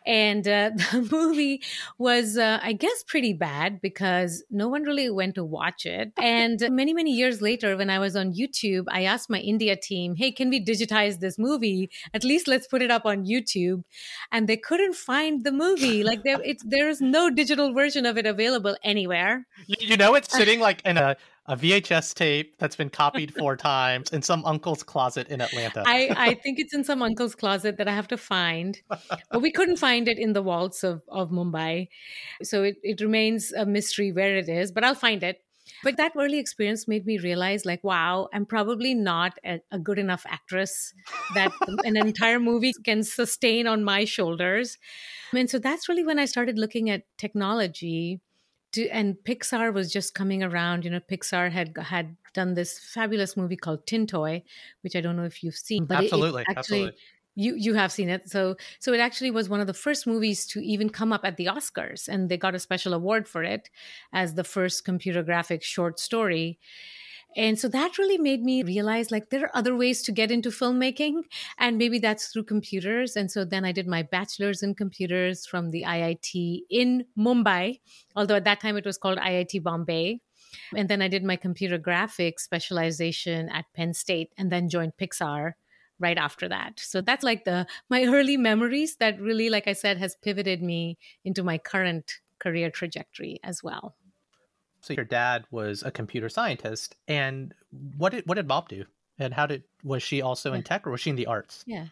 And 0.05 0.47
uh, 0.47 0.71
the 0.75 1.07
movie 1.11 1.61
was, 1.97 2.37
uh, 2.37 2.59
I 2.61 2.73
guess, 2.73 3.03
pretty 3.03 3.33
bad 3.33 3.81
because 3.81 4.43
no 4.49 4.67
one 4.67 4.83
really 4.83 5.09
went 5.09 5.35
to 5.35 5.43
watch 5.43 5.85
it. 5.85 6.13
And 6.17 6.59
many, 6.71 6.93
many 6.93 7.11
years 7.11 7.41
later, 7.41 7.75
when 7.77 7.89
I 7.89 7.99
was 7.99 8.15
on 8.15 8.33
YouTube, 8.33 8.85
I 8.89 9.03
asked 9.03 9.29
my 9.29 9.39
India 9.39 9.75
team, 9.75 10.15
hey, 10.15 10.31
can 10.31 10.49
we 10.49 10.63
digitize 10.63 11.19
this 11.19 11.37
movie? 11.37 11.89
At 12.13 12.23
least 12.23 12.47
let's 12.47 12.67
put 12.67 12.81
it 12.81 12.91
up 12.91 13.05
on 13.05 13.25
YouTube. 13.25 13.83
And 14.31 14.47
they 14.47 14.57
couldn't 14.57 14.95
find 14.95 15.43
the 15.43 15.51
movie. 15.51 16.03
Like 16.03 16.23
there, 16.23 16.41
it's, 16.43 16.63
there 16.65 16.89
is 16.89 17.01
no 17.01 17.29
digital 17.29 17.73
version 17.73 18.05
of 18.05 18.17
it 18.17 18.25
available 18.25 18.77
anywhere. 18.83 19.45
You, 19.65 19.75
you 19.79 19.97
know, 19.97 20.15
it's 20.15 20.35
sitting 20.35 20.59
like 20.59 20.81
in 20.85 20.97
a 20.97 21.17
a 21.47 21.55
VHS 21.55 22.13
tape 22.13 22.57
that's 22.57 22.75
been 22.75 22.89
copied 22.89 23.33
four 23.33 23.55
times 23.71 24.11
in 24.11 24.21
some 24.21 24.43
uncle's 24.45 24.83
closet 24.83 25.29
in 25.29 25.41
Atlanta. 25.41 25.83
I, 25.85 26.13
I 26.15 26.33
think 26.43 26.59
it's 26.59 26.73
in 26.73 26.83
some 26.83 27.01
uncle's 27.01 27.35
closet 27.35 27.77
that 27.77 27.87
I 27.87 27.93
have 27.93 28.07
to 28.09 28.17
find. 28.17 28.79
But 29.31 29.41
we 29.41 29.51
couldn't 29.51 29.77
find 29.77 30.07
it 30.07 30.17
in 30.17 30.33
the 30.33 30.41
vaults 30.41 30.83
of, 30.83 31.01
of 31.07 31.29
Mumbai. 31.29 31.87
So 32.43 32.63
it, 32.63 32.77
it 32.83 33.01
remains 33.01 33.53
a 33.53 33.65
mystery 33.65 34.11
where 34.11 34.35
it 34.37 34.49
is, 34.49 34.71
but 34.71 34.83
I'll 34.83 34.95
find 34.95 35.23
it. 35.23 35.41
But 35.83 35.97
that 35.97 36.13
early 36.17 36.39
experience 36.39 36.87
made 36.87 37.05
me 37.05 37.17
realize, 37.17 37.65
like, 37.65 37.83
wow, 37.83 38.29
I'm 38.33 38.45
probably 38.45 38.93
not 38.93 39.37
a, 39.45 39.59
a 39.71 39.77
good 39.77 39.99
enough 39.99 40.25
actress 40.27 40.93
that 41.33 41.51
an 41.83 41.97
entire 41.97 42.39
movie 42.39 42.73
can 42.83 43.03
sustain 43.03 43.67
on 43.67 43.83
my 43.83 44.05
shoulders. 44.05 44.77
And 45.33 45.49
so 45.49 45.59
that's 45.59 45.87
really 45.89 46.03
when 46.03 46.19
I 46.19 46.25
started 46.25 46.57
looking 46.57 46.89
at 46.89 47.03
technology 47.17 48.21
to, 48.73 48.87
and 48.89 49.15
Pixar 49.23 49.73
was 49.73 49.91
just 49.91 50.13
coming 50.13 50.43
around. 50.43 50.85
You 50.85 50.91
know, 50.91 50.99
Pixar 50.99 51.51
had 51.51 51.75
had 51.77 52.15
done 52.33 52.53
this 52.53 52.79
fabulous 52.79 53.37
movie 53.37 53.55
called 53.55 53.85
Tin 53.85 54.07
Toy, 54.07 54.43
which 54.81 54.95
I 54.95 55.01
don't 55.01 55.15
know 55.15 55.23
if 55.23 55.43
you've 55.43 55.55
seen, 55.55 55.85
but 55.85 55.97
absolutely, 55.97 56.41
it, 56.43 56.47
it 56.49 56.57
actually, 56.57 56.77
absolutely. 56.77 56.99
You 57.35 57.55
you 57.55 57.73
have 57.75 57.91
seen 57.91 58.09
it, 58.09 58.29
so 58.29 58.55
so 58.79 58.93
it 58.93 58.99
actually 58.99 59.31
was 59.31 59.49
one 59.49 59.59
of 59.59 59.67
the 59.67 59.73
first 59.73 60.07
movies 60.07 60.45
to 60.47 60.59
even 60.59 60.89
come 60.89 61.13
up 61.13 61.21
at 61.23 61.37
the 61.37 61.45
Oscars, 61.45 62.07
and 62.07 62.29
they 62.29 62.37
got 62.37 62.55
a 62.55 62.59
special 62.59 62.93
award 62.93 63.27
for 63.27 63.43
it 63.43 63.69
as 64.11 64.33
the 64.33 64.43
first 64.43 64.85
computer 64.85 65.23
graphic 65.23 65.63
short 65.63 65.99
story. 65.99 66.59
And 67.37 67.59
so 67.59 67.67
that 67.67 67.99
really 67.99 68.17
made 68.17 68.43
me 68.43 68.63
realize 68.63 69.11
like 69.11 69.29
there 69.29 69.43
are 69.43 69.55
other 69.55 69.75
ways 69.75 70.01
to 70.03 70.11
get 70.11 70.31
into 70.31 70.49
filmmaking, 70.49 71.21
and 71.59 71.77
maybe 71.77 71.99
that's 71.99 72.27
through 72.27 72.45
computers. 72.45 73.15
And 73.15 73.31
so 73.31 73.45
then 73.45 73.63
I 73.63 73.71
did 73.71 73.87
my 73.87 74.01
bachelor's 74.01 74.63
in 74.63 74.73
computers 74.73 75.45
from 75.45 75.69
the 75.69 75.83
IIT 75.83 76.61
in 76.71 77.05
Mumbai, 77.17 77.79
although 78.15 78.35
at 78.35 78.43
that 78.45 78.59
time 78.59 78.75
it 78.75 78.85
was 78.85 78.97
called 78.97 79.19
IIT 79.19 79.61
Bombay. 79.61 80.19
And 80.75 80.89
then 80.89 81.01
I 81.01 81.07
did 81.07 81.23
my 81.23 81.35
computer 81.35 81.77
graphics 81.77 82.39
specialization 82.39 83.49
at 83.49 83.65
Penn 83.75 83.93
State 83.93 84.33
and 84.37 84.51
then 84.51 84.69
joined 84.69 84.93
Pixar 84.99 85.53
right 85.99 86.17
after 86.17 86.47
that. 86.49 86.79
So 86.79 87.01
that's 87.01 87.23
like 87.23 87.45
the 87.45 87.67
my 87.89 88.05
early 88.05 88.37
memories 88.37 88.95
that 88.97 89.21
really 89.21 89.49
like 89.49 89.67
I 89.67 89.73
said 89.73 89.97
has 89.97 90.15
pivoted 90.15 90.63
me 90.63 90.97
into 91.23 91.43
my 91.43 91.57
current 91.57 92.19
career 92.39 92.71
trajectory 92.71 93.39
as 93.43 93.63
well. 93.63 93.95
So 94.87 94.93
your 94.93 95.05
dad 95.05 95.45
was 95.51 95.83
a 95.83 95.91
computer 95.91 96.29
scientist, 96.29 96.95
and 97.07 97.53
what 97.97 98.13
did 98.13 98.25
what 98.25 98.35
did 98.35 98.47
Bob 98.47 98.69
do? 98.69 98.85
And 99.19 99.33
how 99.33 99.45
did 99.45 99.63
was 99.83 100.01
she 100.01 100.21
also 100.21 100.53
in 100.53 100.63
tech 100.63 100.87
or 100.87 100.91
was 100.91 101.01
she 101.01 101.09
in 101.09 101.17
the 101.17 101.25
arts? 101.25 101.63
Yeah. 101.67 101.87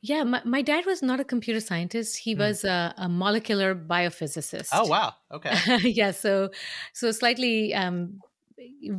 Yeah, 0.00 0.24
my, 0.24 0.40
my 0.44 0.62
dad 0.62 0.86
was 0.86 1.02
not 1.02 1.20
a 1.20 1.24
computer 1.24 1.60
scientist. 1.60 2.16
He 2.16 2.34
mm. 2.34 2.38
was 2.38 2.64
a, 2.64 2.92
a, 2.96 3.08
molecular 3.08 3.76
biophysicist. 3.76 4.70
Oh 4.72 4.86
wow. 4.86 5.14
Okay. 5.30 5.54
yeah, 5.88 6.10
so 6.10 6.50
so 6.94 7.12
slightly 7.12 7.74
um 7.74 8.18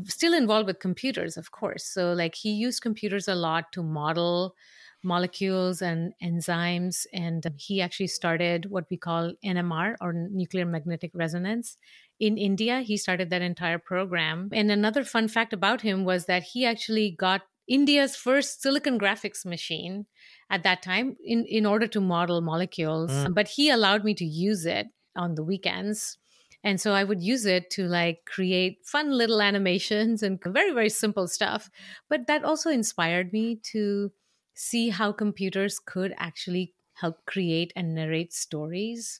still 0.05 0.33
involved 0.33 0.67
with 0.67 0.79
computers, 0.79 1.35
of 1.37 1.51
course. 1.51 1.83
So 1.85 2.13
like 2.13 2.35
he 2.35 2.51
used 2.51 2.81
computers 2.81 3.27
a 3.27 3.35
lot 3.35 3.71
to 3.73 3.83
model 3.83 4.55
molecules 5.03 5.81
and 5.81 6.13
enzymes. 6.23 7.05
And 7.13 7.45
he 7.57 7.81
actually 7.81 8.07
started 8.07 8.69
what 8.69 8.85
we 8.89 8.97
call 8.97 9.33
NMR 9.45 9.95
or 10.01 10.13
nuclear 10.13 10.65
magnetic 10.65 11.11
resonance. 11.13 11.77
In 12.19 12.37
India, 12.37 12.81
he 12.81 12.97
started 12.97 13.29
that 13.29 13.41
entire 13.41 13.79
program. 13.79 14.49
And 14.53 14.71
another 14.71 15.03
fun 15.03 15.27
fact 15.27 15.53
about 15.53 15.81
him 15.81 16.05
was 16.05 16.25
that 16.25 16.43
he 16.43 16.65
actually 16.65 17.11
got 17.11 17.41
India's 17.67 18.15
first 18.15 18.61
silicon 18.61 18.99
graphics 18.99 19.45
machine 19.45 20.05
at 20.49 20.63
that 20.63 20.81
time 20.81 21.15
in, 21.23 21.45
in 21.45 21.65
order 21.65 21.87
to 21.87 22.01
model 22.01 22.41
molecules. 22.41 23.11
Mm. 23.11 23.33
But 23.33 23.47
he 23.47 23.69
allowed 23.69 24.03
me 24.03 24.13
to 24.15 24.25
use 24.25 24.65
it 24.65 24.87
on 25.15 25.35
the 25.35 25.43
weekends. 25.43 26.17
And 26.63 26.79
so 26.79 26.93
I 26.93 27.03
would 27.03 27.21
use 27.21 27.45
it 27.45 27.69
to 27.71 27.87
like 27.87 28.25
create 28.25 28.85
fun 28.85 29.11
little 29.11 29.41
animations 29.41 30.23
and 30.23 30.39
very, 30.45 30.71
very 30.71 30.89
simple 30.89 31.27
stuff. 31.27 31.69
But 32.09 32.27
that 32.27 32.43
also 32.43 32.69
inspired 32.69 33.33
me 33.33 33.59
to 33.71 34.11
see 34.53 34.89
how 34.89 35.11
computers 35.11 35.79
could 35.79 36.13
actually 36.17 36.73
help 36.93 37.25
create 37.25 37.73
and 37.75 37.95
narrate 37.95 38.33
stories. 38.33 39.19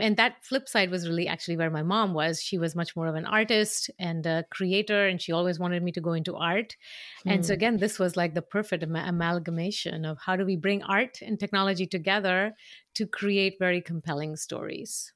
And 0.00 0.16
that 0.16 0.44
flip 0.44 0.68
side 0.68 0.90
was 0.90 1.08
really 1.08 1.28
actually 1.28 1.56
where 1.56 1.70
my 1.70 1.82
mom 1.82 2.14
was. 2.14 2.42
She 2.42 2.58
was 2.58 2.74
much 2.74 2.96
more 2.96 3.06
of 3.06 3.14
an 3.14 3.26
artist 3.26 3.90
and 3.98 4.24
a 4.26 4.44
creator, 4.50 5.06
and 5.06 5.20
she 5.20 5.32
always 5.32 5.58
wanted 5.58 5.82
me 5.82 5.92
to 5.92 6.00
go 6.00 6.12
into 6.12 6.36
art. 6.36 6.76
Hmm. 7.22 7.30
And 7.30 7.46
so, 7.46 7.52
hmm. 7.52 7.58
again, 7.58 7.76
this 7.78 7.98
was 7.98 8.16
like 8.16 8.34
the 8.34 8.42
perfect 8.42 8.82
am- 8.82 8.96
amalgamation 8.96 10.04
of 10.04 10.18
how 10.18 10.36
do 10.36 10.44
we 10.44 10.56
bring 10.56 10.82
art 10.82 11.18
and 11.22 11.38
technology 11.38 11.86
together 11.86 12.54
to 12.94 13.06
create 13.06 13.56
very 13.58 13.80
compelling 13.80 14.36
stories. 14.36 15.12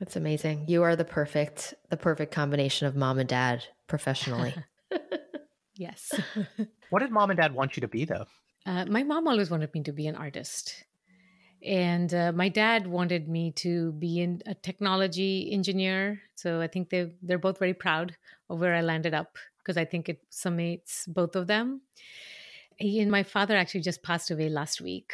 That's 0.00 0.16
amazing. 0.16 0.64
You 0.66 0.82
are 0.82 0.96
the 0.96 1.04
perfect, 1.04 1.74
the 1.90 1.96
perfect 1.96 2.32
combination 2.32 2.86
of 2.86 2.96
mom 2.96 3.18
and 3.18 3.28
dad 3.28 3.64
professionally. 3.86 4.54
yes. 5.74 6.10
what 6.90 7.00
did 7.00 7.10
mom 7.10 7.30
and 7.30 7.38
dad 7.38 7.54
want 7.54 7.76
you 7.76 7.82
to 7.82 7.88
be, 7.88 8.06
though? 8.06 8.24
Uh, 8.64 8.86
my 8.86 9.02
mom 9.02 9.28
always 9.28 9.50
wanted 9.50 9.72
me 9.74 9.82
to 9.82 9.92
be 9.92 10.06
an 10.06 10.16
artist. 10.16 10.84
And 11.62 12.12
uh, 12.14 12.32
my 12.32 12.48
dad 12.48 12.86
wanted 12.86 13.28
me 13.28 13.52
to 13.52 13.92
be 13.92 14.20
in 14.20 14.42
a 14.46 14.54
technology 14.54 15.50
engineer. 15.52 16.22
So 16.34 16.60
I 16.60 16.66
think 16.68 16.90
they 16.90 17.12
they're 17.22 17.38
both 17.38 17.58
very 17.58 17.74
proud 17.74 18.16
of 18.48 18.60
where 18.60 18.74
I 18.74 18.80
landed 18.80 19.12
up 19.14 19.36
because 19.58 19.76
I 19.76 19.84
think 19.84 20.08
it 20.08 20.22
summates 20.30 21.06
both 21.06 21.36
of 21.36 21.46
them. 21.46 21.82
He 22.78 23.00
and 23.00 23.10
my 23.10 23.22
father 23.22 23.56
actually 23.56 23.82
just 23.82 24.02
passed 24.02 24.30
away 24.30 24.48
last 24.48 24.80
week. 24.80 25.12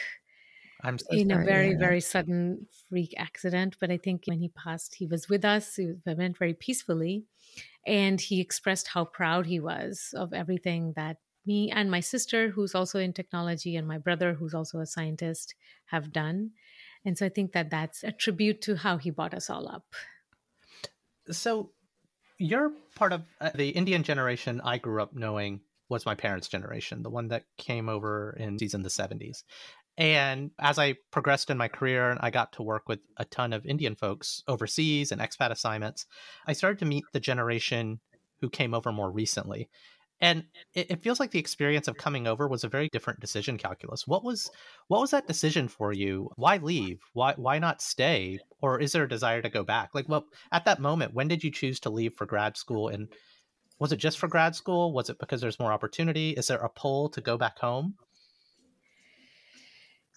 I'm 0.83 0.99
so 0.99 1.07
in 1.11 1.31
a 1.31 1.43
very 1.45 1.75
very 1.75 2.01
sudden 2.01 2.69
freak 2.89 3.15
accident. 3.17 3.77
But 3.81 3.91
I 3.91 3.97
think 3.97 4.25
when 4.27 4.39
he 4.39 4.49
passed, 4.49 4.95
he 4.95 5.07
was 5.07 5.29
with 5.29 5.45
us. 5.45 5.77
He 5.77 5.95
went 6.07 6.39
very 6.39 6.55
peacefully, 6.55 7.25
and 7.87 8.21
he 8.21 8.41
expressed 8.41 8.89
how 8.89 9.05
proud 9.07 9.47
he 9.47 9.61
was 9.61 10.15
of 10.17 10.33
everything 10.33 10.93
that 10.97 11.19
me 11.47 11.71
and 11.71 11.91
my 11.91 12.01
sister, 12.01 12.51
who's 12.51 12.75
also 12.75 12.99
in 12.99 13.13
technology, 13.13 13.77
and 13.77 13.87
my 13.87 13.99
brother, 13.99 14.35
who's 14.35 14.55
also 14.55 14.81
a 14.81 14.87
scientist, 14.87 15.55
have 15.87 16.13
done. 16.13 16.51
And 17.05 17.17
so 17.17 17.27
I 17.27 17.29
think 17.29 17.53
that 17.53 17.71
that's 17.71 18.03
a 18.03 18.13
tribute 18.13 18.61
to 18.63 18.77
how 18.77 18.97
he 18.97 19.11
brought 19.11 19.35
us 19.35 19.49
all 19.49 19.69
up. 19.69 19.85
So 21.31 21.71
you're 22.39 22.73
part 22.95 23.13
of 23.13 23.23
uh, 23.41 23.51
the 23.55 23.71
Indian 23.71 24.03
generation 24.03 24.61
I 24.63 24.79
grew 24.79 25.03
up 25.03 25.15
knowing 25.15 25.61
was 25.89 26.05
my 26.05 26.15
parents' 26.15 26.49
generation, 26.49 27.03
the 27.03 27.11
one 27.11 27.29
that 27.29 27.45
came 27.59 27.89
over 27.89 28.37
in 28.39 28.59
season 28.59 28.83
the 28.83 28.89
70s. 28.89 29.45
And 29.97 30.51
as 30.59 30.79
I 30.79 30.97
progressed 31.11 31.49
in 31.49 31.57
my 31.57 31.69
career, 31.69 32.11
and 32.11 32.21
I 32.23 32.31
got 32.31 32.53
to 32.55 32.63
work 32.63 32.89
with 32.89 33.01
a 33.17 33.25
ton 33.25 33.53
of 33.53 33.65
Indian 33.65 33.95
folks 33.95 34.43
overseas 34.47 35.11
and 35.11 35.21
expat 35.21 35.51
assignments. 35.51 36.07
I 36.47 36.53
started 36.53 36.81
to 36.81 36.85
meet 36.85 37.05
the 37.13 37.21
generation 37.21 38.01
who 38.41 38.51
came 38.51 38.75
over 38.75 38.93
more 38.93 39.11
recently 39.11 39.71
and 40.21 40.45
it, 40.75 40.91
it, 40.91 41.03
feels 41.03 41.21
like 41.21 41.31
the 41.31 41.39
experience 41.39 41.89
of 41.89 41.97
coming 41.97 42.27
over 42.27 42.49
was 42.49 42.65
a 42.65 42.69
very 42.69 42.89
different 42.89 43.21
decision 43.21 43.59
calculus. 43.59 44.07
What 44.07 44.25
was 44.25 44.51
what 44.89 45.01
was 45.01 45.11
that 45.11 45.27
decision 45.27 45.69
for 45.69 45.93
you? 45.93 46.31
Why 46.37 46.57
leave? 46.57 47.01
Why 47.13 47.35
why 47.37 47.59
not 47.59 47.83
stay? 47.83 48.39
Or 48.63 48.81
is 48.81 48.93
there 48.93 49.05
a 49.05 49.09
desire 49.09 49.43
to 49.43 49.51
go 49.51 49.63
back? 49.63 49.91
Like 49.95 50.09
well 50.09 50.27
at 50.53 50.65
that 50.65 50.81
moment 50.81 51.15
when 51.15 51.29
did 51.29 51.45
you 51.45 51.51
choose 51.51 51.81
to 51.81 51.91
leave 51.91 52.15
for 52.15 52.27
grad 52.27 52.57
school? 52.57 52.89
And 52.89 53.09
was 53.79 53.93
it 53.93 53.99
just 53.99 54.19
for 54.19 54.29
grad 54.29 54.55
school? 54.55 54.93
Was 54.93 55.11
it 55.11 55.19
because 55.19 55.41
there's 55.41 55.61
more 55.61 55.73
opportunity? 55.73 56.31
Is 56.31 56.47
there 56.47 56.59
a 56.59 56.69
pull 56.71 57.11
to 57.11 57.21
go 57.21 57.37
back 57.37 57.59
home? 57.59 57.97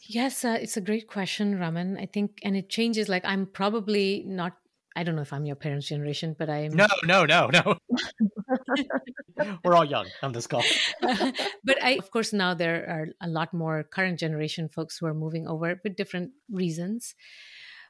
Yes, 0.08 0.46
uh, 0.46 0.58
it's 0.60 0.78
a 0.78 0.82
great 0.82 1.08
question, 1.08 1.60
Raman. 1.60 1.98
I 1.98 2.06
think, 2.06 2.40
and 2.44 2.56
it 2.56 2.70
changes. 2.70 3.10
Like, 3.10 3.26
I'm 3.26 3.46
probably 3.46 4.24
not 4.26 4.54
I 5.00 5.04
don't 5.04 5.16
know 5.16 5.22
if 5.22 5.32
I'm 5.32 5.46
your 5.46 5.56
parents' 5.56 5.88
generation, 5.88 6.36
but 6.38 6.50
I'm. 6.50 6.76
No, 6.76 6.86
no, 7.06 7.24
no, 7.24 7.48
no. 7.48 7.78
We're 9.64 9.74
all 9.74 9.86
young 9.86 10.08
on 10.22 10.34
this 10.34 10.46
call. 10.46 10.62
but 11.64 11.82
I, 11.82 11.92
of 11.92 12.12
course, 12.12 12.34
now 12.34 12.54
there 12.54 12.84
are 12.84 13.08
a 13.22 13.30
lot 13.30 13.54
more 13.54 13.84
current 13.84 14.20
generation 14.20 14.68
folks 14.68 14.98
who 14.98 15.06
are 15.06 15.14
moving 15.14 15.48
over 15.48 15.80
with 15.86 15.96
different 15.96 16.32
reasons. 16.52 17.16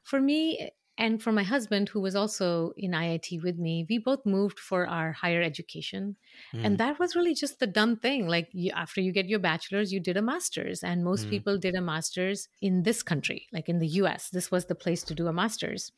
For 0.03 0.21
me, 0.21 0.69
and 0.99 1.23
for 1.23 1.31
my 1.31 1.43
husband, 1.43 1.87
who 1.87 2.01
was 2.01 2.13
also 2.13 2.73
in 2.75 2.91
IIT 2.91 3.41
with 3.41 3.57
me, 3.57 3.85
we 3.89 3.97
both 3.97 4.25
moved 4.25 4.59
for 4.59 4.85
our 4.85 5.13
higher 5.13 5.41
education. 5.41 6.17
Mm. 6.53 6.65
And 6.65 6.77
that 6.77 6.99
was 6.99 7.15
really 7.15 7.33
just 7.33 7.59
the 7.59 7.67
done 7.67 7.95
thing. 7.95 8.27
Like 8.27 8.49
you, 8.51 8.73
after 8.75 8.99
you 8.99 9.13
get 9.13 9.29
your 9.29 9.39
bachelor's, 9.39 9.93
you 9.93 10.01
did 10.01 10.17
a 10.17 10.21
master's. 10.21 10.83
And 10.83 11.05
most 11.05 11.27
mm. 11.27 11.29
people 11.29 11.57
did 11.57 11.73
a 11.73 11.81
master's 11.81 12.49
in 12.61 12.83
this 12.83 13.01
country, 13.01 13.47
like 13.53 13.69
in 13.69 13.79
the 13.79 13.87
US. 14.03 14.29
This 14.29 14.51
was 14.51 14.65
the 14.65 14.75
place 14.75 15.01
to 15.03 15.15
do 15.15 15.27
a 15.27 15.33
master's. 15.33 15.93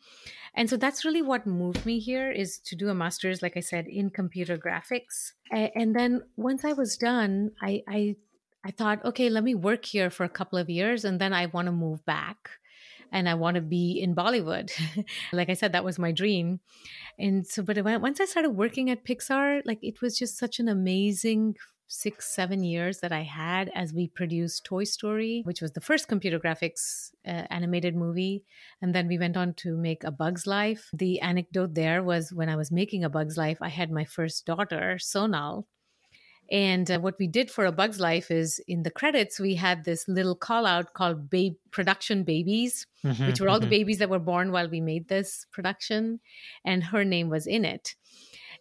And 0.54 0.70
so 0.70 0.78
that's 0.78 1.04
really 1.04 1.24
what 1.24 1.48
moved 1.48 1.84
me 1.84 1.98
here 1.98 2.30
is 2.30 2.60
to 2.60 2.76
do 2.76 2.90
a 2.90 2.94
master's, 2.94 3.42
like 3.42 3.58
I 3.58 3.62
said, 3.62 3.88
in 3.88 4.12
computer 4.12 4.56
graphics. 4.56 5.32
And 5.50 5.96
then 5.96 6.22
once 6.38 6.64
I 6.64 6.74
was 6.74 6.96
done, 6.96 7.52
I, 7.60 7.82
I 7.88 8.16
I 8.64 8.70
thought, 8.70 9.04
okay, 9.04 9.28
let 9.32 9.44
me 9.44 9.56
work 9.56 9.86
here 9.86 10.12
for 10.12 10.24
a 10.24 10.30
couple 10.30 10.60
of 10.60 10.70
years 10.70 11.04
and 11.04 11.20
then 11.20 11.34
I 11.34 11.48
want 11.48 11.66
to 11.66 11.72
move 11.72 12.06
back 12.06 12.52
and 13.12 13.28
I 13.28 13.34
want 13.34 13.56
to 13.56 13.62
be 13.62 14.00
in 14.02 14.16
Bollywood. 14.16 14.72
like 15.34 15.50
I 15.50 15.54
said, 15.54 15.74
that 15.74 15.84
was 15.84 16.00
my 16.00 16.12
dream. 16.12 16.60
And 17.20 17.46
so, 17.46 17.64
but 17.64 17.82
went, 17.84 18.02
once 18.02 18.20
I 18.20 18.26
started 18.26 18.52
working 18.52 18.90
at 18.90 19.06
Pixar, 19.06 19.62
like 19.66 19.80
it 19.82 20.02
was 20.02 20.18
just 20.18 20.38
such 20.38 20.60
an 20.60 20.68
amazing 20.68 21.56
six, 21.92 22.34
seven 22.34 22.64
years 22.64 23.00
that 23.00 23.12
I 23.12 23.24
had 23.24 23.70
as 23.76 23.94
we 23.94 24.08
produced 24.08 24.64
Toy 24.64 24.86
Story, 24.86 25.42
which 25.44 25.62
was 25.62 25.74
the 25.74 25.82
first 25.82 26.08
computer 26.08 26.40
graphics 26.40 27.12
uh, 27.28 27.44
animated 27.50 27.96
movie. 27.96 28.46
And 28.82 28.96
then 28.96 29.10
we 29.10 29.20
went 29.20 29.36
on 29.36 29.54
to 29.56 29.76
make 29.76 30.06
A 30.06 30.12
Bug's 30.12 30.48
Life. 30.48 30.90
The 30.94 31.20
anecdote 31.20 31.76
there 31.76 32.02
was 32.02 32.32
when 32.32 32.48
I 32.48 32.56
was 32.56 32.72
making 32.72 33.04
A 33.04 33.10
Bug's 33.10 33.36
Life, 33.36 33.58
I 33.62 33.68
had 33.68 33.92
my 33.92 34.06
first 34.06 34.46
daughter, 34.46 34.98
Sonal. 35.00 35.66
And 36.52 36.92
uh, 36.92 37.00
what 37.00 37.18
we 37.18 37.28
did 37.28 37.50
for 37.50 37.66
A 37.66 37.72
Bug's 37.72 38.00
Life 38.00 38.30
is 38.30 38.60
in 38.68 38.84
the 38.84 38.92
credits, 38.92 39.40
we 39.40 39.56
had 39.56 39.86
this 39.86 40.06
little 40.10 40.36
call 40.36 40.66
out 40.66 40.94
called 40.94 41.30
Babe 41.30 41.56
Production 41.72 42.24
Babies, 42.24 42.86
mm-hmm, 43.06 43.28
which 43.28 43.40
were 43.40 43.48
all 43.48 43.60
mm-hmm. 43.60 43.70
the 43.70 43.78
babies 43.78 44.00
that 44.00 44.10
were 44.10 44.20
born 44.20 44.52
while 44.52 44.70
we 44.70 44.82
made 44.82 45.08
this 45.08 45.48
production. 45.54 46.20
And 46.66 46.84
her 46.84 47.06
name 47.06 47.30
was 47.30 47.48
in 47.48 47.64
it. 47.64 47.96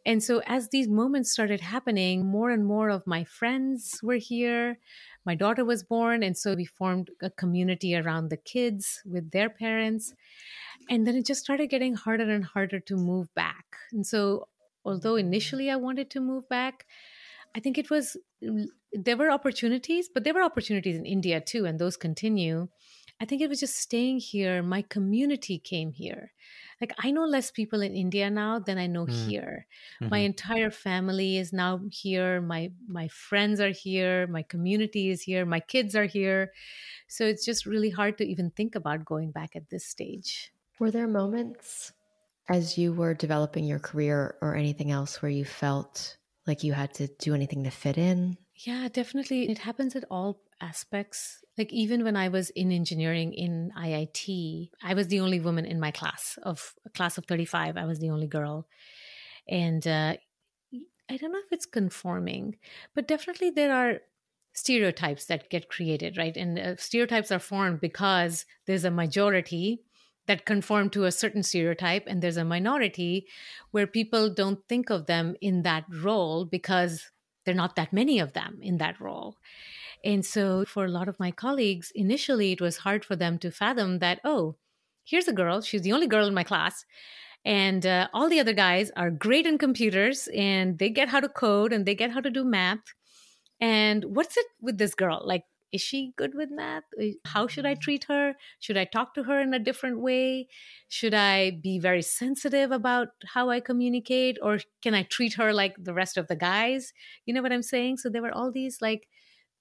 And 0.06 0.22
so 0.22 0.40
as 0.46 0.68
these 0.68 0.88
moments 0.88 1.32
started 1.32 1.60
happening, 1.60 2.24
more 2.24 2.50
and 2.50 2.64
more 2.64 2.90
of 2.90 3.06
my 3.06 3.24
friends 3.24 3.98
were 4.02 4.14
here. 4.14 4.78
My 5.26 5.34
daughter 5.34 5.64
was 5.64 5.82
born. 5.82 6.22
And 6.22 6.38
so 6.38 6.54
we 6.54 6.64
formed 6.64 7.10
a 7.20 7.28
community 7.28 7.96
around 7.96 8.30
the 8.30 8.36
kids 8.36 9.02
with 9.04 9.32
their 9.32 9.50
parents. 9.50 10.14
And 10.88 11.06
then 11.06 11.16
it 11.16 11.26
just 11.26 11.42
started 11.42 11.66
getting 11.66 11.94
harder 11.94 12.30
and 12.30 12.44
harder 12.44 12.80
to 12.80 12.96
move 12.96 13.34
back. 13.34 13.64
And 13.92 14.06
so, 14.06 14.48
although 14.84 15.16
initially 15.16 15.70
I 15.70 15.76
wanted 15.76 16.08
to 16.10 16.20
move 16.20 16.48
back, 16.48 16.86
I 17.54 17.60
think 17.60 17.78
it 17.78 17.90
was 17.90 18.16
there 18.92 19.16
were 19.16 19.30
opportunities, 19.30 20.08
but 20.12 20.24
there 20.24 20.34
were 20.34 20.42
opportunities 20.42 20.96
in 20.96 21.06
India 21.06 21.40
too, 21.40 21.66
and 21.66 21.78
those 21.78 21.96
continue. 21.96 22.68
I 23.20 23.26
think 23.26 23.42
it 23.42 23.48
was 23.48 23.60
just 23.60 23.76
staying 23.76 24.20
here. 24.20 24.62
My 24.62 24.82
community 24.82 25.58
came 25.58 25.92
here. 25.92 26.32
Like 26.80 26.94
I 26.98 27.10
know 27.10 27.24
less 27.24 27.50
people 27.50 27.82
in 27.82 27.94
India 27.94 28.30
now 28.30 28.58
than 28.58 28.78
I 28.78 28.86
know 28.86 29.04
mm. 29.04 29.28
here. 29.28 29.66
Mm-hmm. 30.00 30.10
My 30.10 30.18
entire 30.18 30.70
family 30.70 31.36
is 31.36 31.52
now 31.52 31.80
here. 31.90 32.40
My 32.40 32.72
my 32.88 33.08
friends 33.08 33.60
are 33.60 33.70
here. 33.70 34.26
My 34.26 34.42
community 34.42 35.10
is 35.10 35.20
here. 35.22 35.44
My 35.44 35.60
kids 35.60 35.94
are 35.94 36.06
here. 36.06 36.52
So 37.08 37.26
it's 37.26 37.44
just 37.44 37.66
really 37.66 37.90
hard 37.90 38.16
to 38.18 38.24
even 38.24 38.50
think 38.50 38.74
about 38.74 39.04
going 39.04 39.32
back 39.32 39.54
at 39.54 39.68
this 39.68 39.84
stage. 39.84 40.52
Were 40.78 40.90
there 40.90 41.08
moments 41.08 41.92
as 42.48 42.78
you 42.78 42.92
were 42.94 43.12
developing 43.12 43.64
your 43.64 43.78
career 43.78 44.36
or 44.40 44.56
anything 44.56 44.90
else 44.90 45.20
where 45.20 45.30
you 45.30 45.44
felt 45.44 46.16
like 46.50 46.64
you 46.64 46.72
had 46.72 46.92
to 46.94 47.06
do 47.06 47.32
anything 47.32 47.62
to 47.62 47.70
fit 47.70 47.96
in? 47.96 48.36
Yeah, 48.66 48.88
definitely. 48.88 49.48
It 49.48 49.58
happens 49.58 49.94
at 49.94 50.04
all 50.10 50.42
aspects. 50.60 51.44
Like 51.56 51.72
even 51.72 52.02
when 52.02 52.16
I 52.16 52.28
was 52.28 52.50
in 52.50 52.72
engineering 52.72 53.32
in 53.32 53.70
IIT, 53.78 54.70
I 54.82 54.94
was 54.94 55.06
the 55.06 55.20
only 55.20 55.38
woman 55.38 55.64
in 55.64 55.78
my 55.78 55.92
class 55.92 56.38
of 56.42 56.74
a 56.84 56.90
class 56.90 57.16
of 57.18 57.26
35. 57.26 57.76
I 57.76 57.86
was 57.86 58.00
the 58.00 58.10
only 58.10 58.26
girl. 58.26 58.66
And 59.48 59.86
uh, 59.86 60.14
I 61.08 61.16
don't 61.16 61.32
know 61.32 61.38
if 61.38 61.52
it's 61.52 61.66
conforming, 61.66 62.56
but 62.96 63.06
definitely 63.06 63.50
there 63.50 63.72
are 63.72 64.00
stereotypes 64.52 65.26
that 65.26 65.50
get 65.50 65.68
created, 65.68 66.18
right? 66.18 66.36
And 66.36 66.58
uh, 66.58 66.76
stereotypes 66.76 67.30
are 67.30 67.38
formed 67.38 67.80
because 67.80 68.44
there's 68.66 68.84
a 68.84 68.90
majority 68.90 69.84
that 70.30 70.46
conform 70.46 70.90
to 70.90 71.04
a 71.04 71.12
certain 71.12 71.42
stereotype 71.42 72.04
and 72.06 72.22
there's 72.22 72.36
a 72.38 72.44
minority 72.44 73.26
where 73.72 73.86
people 73.86 74.30
don't 74.32 74.60
think 74.68 74.90
of 74.90 75.06
them 75.06 75.36
in 75.40 75.62
that 75.62 75.84
role 75.90 76.44
because 76.46 77.10
there're 77.44 77.54
not 77.54 77.76
that 77.76 77.92
many 77.92 78.20
of 78.20 78.32
them 78.34 78.58
in 78.62 78.78
that 78.78 79.00
role 79.00 79.36
And 80.04 80.24
so 80.24 80.64
for 80.64 80.84
a 80.84 80.88
lot 80.88 81.08
of 81.08 81.20
my 81.20 81.30
colleagues, 81.30 81.92
initially 81.94 82.52
it 82.52 82.60
was 82.60 82.78
hard 82.78 83.04
for 83.04 83.16
them 83.16 83.38
to 83.40 83.50
fathom 83.50 83.98
that, 84.00 84.20
oh, 84.24 84.56
here's 85.04 85.28
a 85.28 85.32
girl, 85.32 85.60
she's 85.62 85.82
the 85.82 85.92
only 85.92 86.06
girl 86.06 86.26
in 86.26 86.34
my 86.34 86.44
class. 86.44 86.84
And 87.44 87.86
uh, 87.86 88.08
all 88.14 88.28
the 88.28 88.40
other 88.40 88.52
guys 88.52 88.90
are 88.96 89.10
great 89.10 89.46
in 89.46 89.58
computers 89.58 90.28
and 90.34 90.78
they 90.78 90.90
get 90.90 91.08
how 91.08 91.20
to 91.20 91.28
code 91.28 91.72
and 91.72 91.86
they 91.86 91.94
get 91.94 92.12
how 92.12 92.20
to 92.20 92.30
do 92.30 92.44
math. 92.44 92.80
And 93.60 94.04
what's 94.04 94.36
it 94.36 94.46
with 94.60 94.78
this 94.78 94.94
girl? 94.94 95.22
Like, 95.24 95.44
is 95.72 95.80
she 95.80 96.12
good 96.16 96.34
with 96.34 96.50
math? 96.50 96.84
How 97.24 97.46
should 97.46 97.66
I 97.66 97.74
treat 97.74 98.04
her? 98.04 98.34
Should 98.58 98.76
I 98.76 98.84
talk 98.84 99.14
to 99.14 99.22
her 99.24 99.40
in 99.40 99.54
a 99.54 99.58
different 99.58 100.00
way? 100.00 100.48
Should 100.88 101.14
I 101.14 101.52
be 101.62 101.78
very 101.78 102.02
sensitive 102.02 102.72
about 102.72 103.08
how 103.26 103.50
I 103.50 103.60
communicate? 103.60 104.38
Or 104.42 104.58
can 104.82 104.94
I 104.94 105.04
treat 105.04 105.34
her 105.34 105.52
like 105.52 105.76
the 105.78 105.94
rest 105.94 106.16
of 106.16 106.26
the 106.26 106.36
guys? 106.36 106.92
You 107.26 107.34
know 107.34 107.42
what 107.42 107.52
I'm 107.52 107.62
saying? 107.62 107.98
So 107.98 108.08
there 108.08 108.22
were 108.22 108.34
all 108.34 108.50
these 108.50 108.80
like 108.80 109.08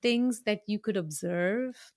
things 0.01 0.41
that 0.45 0.61
you 0.67 0.79
could 0.79 0.97
observe 0.97 1.91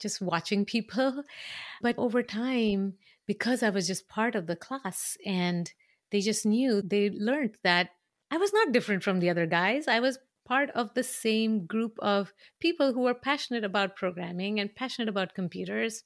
just 0.00 0.20
watching 0.20 0.64
people. 0.64 1.24
But 1.82 1.96
over 1.98 2.22
time, 2.22 2.94
because 3.26 3.62
I 3.62 3.70
was 3.70 3.86
just 3.86 4.08
part 4.08 4.34
of 4.34 4.46
the 4.46 4.56
class 4.56 5.16
and 5.24 5.72
they 6.10 6.20
just 6.20 6.46
knew, 6.46 6.82
they 6.82 7.10
learned 7.10 7.56
that 7.64 7.90
I 8.30 8.38
was 8.38 8.52
not 8.52 8.72
different 8.72 9.02
from 9.02 9.20
the 9.20 9.30
other 9.30 9.46
guys. 9.46 9.88
I 9.88 10.00
was 10.00 10.18
part 10.46 10.70
of 10.70 10.94
the 10.94 11.02
same 11.02 11.66
group 11.66 11.98
of 11.98 12.32
people 12.60 12.92
who 12.92 13.00
were 13.00 13.14
passionate 13.14 13.64
about 13.64 13.96
programming 13.96 14.58
and 14.60 14.74
passionate 14.74 15.08
about 15.08 15.34
computers. 15.34 16.04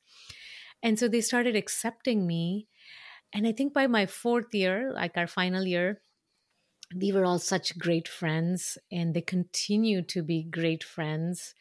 And 0.82 0.98
so 0.98 1.08
they 1.08 1.20
started 1.20 1.54
accepting 1.54 2.26
me. 2.26 2.66
And 3.32 3.46
I 3.46 3.52
think 3.52 3.72
by 3.74 3.86
my 3.86 4.06
fourth 4.06 4.52
year, 4.52 4.92
like 4.92 5.16
our 5.16 5.28
final 5.28 5.64
year, 5.64 6.00
we 6.96 7.12
were 7.12 7.24
all 7.24 7.38
such 7.38 7.78
great 7.78 8.08
friends 8.08 8.76
and 8.90 9.14
they 9.14 9.20
continue 9.20 10.02
to 10.02 10.22
be 10.22 10.42
great 10.42 10.82
friends. 10.82 11.54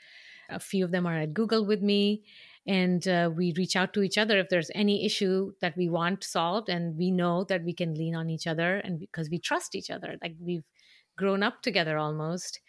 A 0.50 0.60
few 0.60 0.86
of 0.86 0.92
them 0.92 1.06
are 1.06 1.18
at 1.20 1.36
Google 1.36 1.66
with 1.66 1.84
me 1.84 2.24
and 2.66 3.08
uh, 3.08 3.32
we 3.36 3.54
reach 3.58 3.76
out 3.76 3.94
to 3.94 4.04
each 4.04 4.18
other 4.18 4.38
if 4.38 4.50
there's 4.50 4.72
any 4.76 5.06
issue 5.06 5.54
that 5.62 5.76
we 5.78 5.90
want 5.90 6.24
solved 6.24 6.70
and 6.70 6.98
we 6.98 7.12
know 7.12 7.44
that 7.46 7.64
we 7.64 7.74
can 7.74 7.94
lean 7.94 8.16
on 8.16 8.30
each 8.30 8.48
other 8.48 8.78
and 8.78 9.00
because 9.00 9.30
we 9.30 9.40
trust 9.40 9.76
each 9.76 9.90
other 9.90 10.18
like 10.22 10.36
we've 10.40 10.66
grown 11.20 11.44
up 11.44 11.62
together 11.62 11.98
almost. 11.98 12.62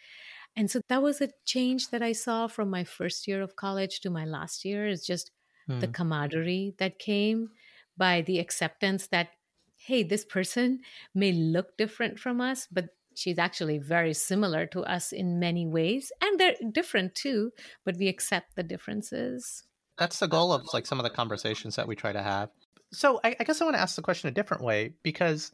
And 0.57 0.69
so 0.69 0.81
that 0.89 1.01
was 1.01 1.21
a 1.21 1.29
change 1.45 1.89
that 1.91 2.03
I 2.03 2.11
saw 2.11 2.47
from 2.47 2.69
my 2.69 2.83
first 2.83 3.27
year 3.27 3.41
of 3.41 3.55
college 3.55 4.01
to 4.01 4.09
my 4.09 4.25
last 4.25 4.65
year 4.65 4.85
is 4.85 5.05
just 5.05 5.31
mm. 5.69 5.79
the 5.79 5.87
hmm. 5.87 5.93
camaraderie 5.93 6.75
that 6.77 6.99
came 6.99 7.49
by 7.97 8.21
the 8.21 8.39
acceptance 8.39 9.07
that, 9.07 9.29
hey, 9.77 10.03
this 10.03 10.25
person 10.25 10.81
may 11.15 11.31
look 11.31 11.77
different 11.77 12.19
from 12.19 12.41
us, 12.41 12.67
but 12.69 12.89
she's 13.15 13.39
actually 13.39 13.77
very 13.77 14.13
similar 14.13 14.65
to 14.67 14.81
us 14.81 15.13
in 15.13 15.39
many 15.39 15.65
ways. 15.65 16.11
And 16.21 16.37
they're 16.37 16.55
different 16.71 17.15
too, 17.15 17.51
but 17.85 17.95
we 17.97 18.09
accept 18.09 18.55
the 18.55 18.63
differences. 18.63 19.63
That's 19.97 20.19
the 20.19 20.27
goal 20.27 20.51
of 20.51 20.65
like 20.73 20.85
some 20.85 20.99
of 20.99 21.03
the 21.03 21.09
conversations 21.09 21.75
that 21.77 21.87
we 21.87 21.95
try 21.95 22.11
to 22.11 22.23
have. 22.23 22.49
So 22.91 23.21
I, 23.23 23.35
I 23.39 23.43
guess 23.45 23.61
I 23.61 23.65
want 23.65 23.77
to 23.77 23.81
ask 23.81 23.95
the 23.95 24.01
question 24.01 24.27
a 24.27 24.33
different 24.33 24.63
way 24.63 24.93
because 25.01 25.51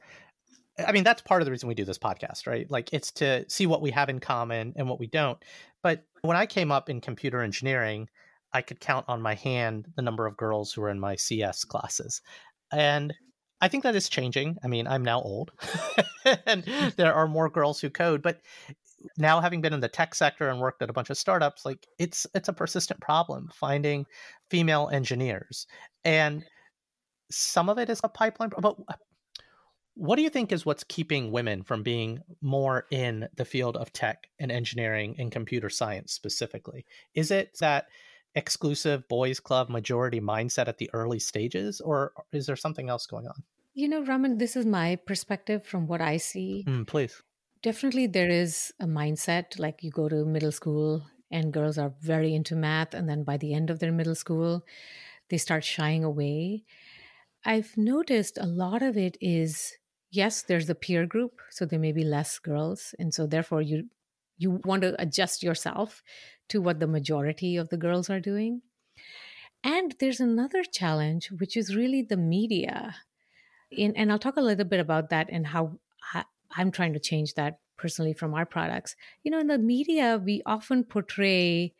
I 0.86 0.92
mean, 0.92 1.04
that's 1.04 1.22
part 1.22 1.42
of 1.42 1.46
the 1.46 1.52
reason 1.52 1.68
we 1.68 1.76
do 1.76 1.86
this 1.86 1.98
podcast, 1.98 2.46
right? 2.46 2.70
Like, 2.70 2.94
it's 2.94 3.12
to 3.14 3.46
see 3.50 3.66
what 3.66 3.82
we 3.82 3.92
have 3.92 4.10
in 4.10 4.20
common 4.20 4.74
and 4.76 4.88
what 4.88 5.00
we 5.00 5.08
don't. 5.08 5.38
But 5.82 6.06
when 6.22 6.38
I 6.38 6.46
came 6.46 6.72
up 6.72 6.90
in 6.90 7.02
computer 7.02 7.42
engineering, 7.42 8.10
I 8.54 8.62
could 8.62 8.80
count 8.80 9.06
on 9.08 9.22
my 9.22 9.36
hand 9.36 9.88
the 9.96 10.02
number 10.02 10.26
of 10.26 10.38
girls 10.38 10.72
who 10.72 10.82
were 10.82 10.90
in 10.90 11.00
my 11.00 11.16
CS 11.16 11.64
classes. 11.64 12.22
And 12.72 13.14
I 13.62 13.68
think 13.68 13.84
that 13.84 13.96
is 13.96 14.10
changing. 14.10 14.58
I 14.64 14.68
mean, 14.68 14.88
I'm 14.88 15.04
now 15.04 15.22
old 15.22 15.52
and 16.46 16.64
there 16.98 17.14
are 17.14 17.28
more 17.28 17.50
girls 17.50 17.80
who 17.80 17.90
code, 17.90 18.22
but 18.22 18.42
now 19.18 19.40
having 19.42 19.62
been 19.62 19.74
in 19.74 19.80
the 19.80 19.88
tech 19.88 20.16
sector 20.16 20.50
and 20.50 20.60
worked 20.60 20.82
at 20.82 20.90
a 20.90 20.94
bunch 20.94 21.10
of 21.10 21.18
startups, 21.18 21.66
like 21.66 21.88
it's 22.00 22.26
it's 22.34 22.50
a 22.50 22.54
persistent 22.54 23.00
problem 23.00 23.50
finding 23.54 24.06
female 24.50 24.90
engineers. 24.92 25.68
And 26.04 26.44
some 27.30 27.70
of 27.70 27.78
it 27.78 27.90
is 27.90 28.02
a 28.04 28.10
pipeline, 28.10 28.52
but 28.60 28.78
what 29.98 30.16
do 30.16 30.22
you 30.22 30.30
think 30.30 30.51
is 30.51 30.66
what's 30.66 30.84
keeping 30.84 31.32
women 31.32 31.63
from 31.63 31.82
being 31.82 32.20
more 32.39 32.86
in 32.92 33.27
the 33.36 33.46
field 33.46 33.75
of 33.75 33.92
tech 33.92 34.27
and 34.39 34.51
engineering 34.51 35.16
and 35.18 35.32
computer 35.32 35.70
science 35.70 36.13
specifically? 36.13 36.86
Is 37.15 37.32
it 37.32 37.58
that 37.60 37.88
exclusive 38.36 39.08
boys 39.08 39.39
club 39.39 39.69
majority 39.69 40.22
mindset 40.22 40.67
at 40.67 40.78
the 40.78 40.89
early 40.93 41.17
stages, 41.17 41.82
or 41.82 42.13
is 42.32 42.45
there 42.45 42.56
something 42.56 42.89
else 42.89 43.08
going 43.08 43.28
on? 43.28 43.43
You 43.74 43.89
know, 43.89 44.04
Raman, 44.04 44.38
this 44.38 44.56
is 44.56 44.65
my 44.67 44.98
perspective 44.98 45.65
from 45.65 45.88
what 45.88 46.00
I 46.00 46.17
see. 46.17 46.63
Mm, 46.67 46.86
please. 46.86 47.24
Definitely, 47.63 48.06
there 48.06 48.30
is 48.30 48.72
a 48.80 48.86
mindset 48.86 49.58
like 49.58 49.84
you 49.84 49.89
go 49.89 50.08
to 50.08 50.26
middle 50.26 50.52
school 50.52 51.04
and 51.32 51.52
girls 51.52 51.78
are 51.78 51.93
very 52.02 52.36
into 52.36 52.56
math, 52.56 52.93
and 52.93 53.10
then 53.10 53.24
by 53.24 53.38
the 53.38 53.54
end 53.54 53.69
of 53.69 53.80
their 53.80 53.91
middle 53.91 54.15
school, 54.15 54.63
they 55.30 55.38
start 55.38 55.63
shying 55.63 56.04
away. 56.04 56.63
I've 57.43 57.76
noticed 57.76 58.38
a 58.38 58.45
lot 58.45 58.82
of 58.82 58.95
it 58.95 59.17
is 59.19 59.74
yes, 60.12 60.41
there's 60.41 60.70
a 60.70 60.76
peer 60.76 61.06
group, 61.06 61.39
so 61.50 61.65
there 61.65 61.80
may 61.80 61.91
be 61.91 62.04
less 62.04 62.39
girls, 62.39 62.96
and 63.00 63.13
so 63.13 63.28
therefore 63.28 63.62
you 63.62 63.89
you 64.38 64.62
want 64.65 64.84
to 64.84 64.96
adjust 65.02 65.41
yourself 65.41 66.04
to 66.50 66.62
what 66.62 66.80
the 66.80 66.88
majority 66.88 67.58
of 67.58 67.70
the 67.70 67.78
girls 67.78 68.10
are 68.10 68.20
doing. 68.20 68.62
And 69.63 69.96
there's 70.00 70.20
another 70.20 70.63
challenge, 70.63 71.32
which 71.32 71.58
is 71.58 71.76
really 71.76 72.04
the 72.04 72.17
media. 72.17 72.96
In, 73.72 73.96
and 73.96 74.12
I'll 74.12 74.20
talk 74.20 74.38
a 74.38 74.41
little 74.41 74.65
bit 74.65 74.80
about 74.80 75.10
that 75.10 75.28
and 75.32 75.48
how 75.48 75.80
I'm 76.56 76.72
trying 76.72 76.93
to 76.93 77.00
change 77.00 77.34
that 77.34 77.60
personally 77.78 78.13
from 78.13 78.34
our 78.34 78.46
products. 78.46 78.96
You 79.24 79.32
know, 79.32 79.39
in 79.39 79.48
the 79.48 79.58
media, 79.58 80.22
we 80.24 80.41
often 80.46 80.84
portray 80.84 81.74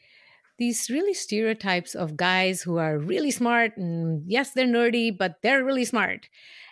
these 0.58 0.90
really 0.90 1.14
stereotypes 1.14 1.96
of 1.96 2.18
guys 2.18 2.62
who 2.62 2.78
are 2.78 2.98
really 2.98 3.32
smart 3.32 3.78
and 3.78 4.24
yes, 4.26 4.52
they're 4.52 4.66
nerdy, 4.66 5.16
but 5.16 5.36
they're 5.42 5.64
really 5.64 5.86
smart. 5.86 6.30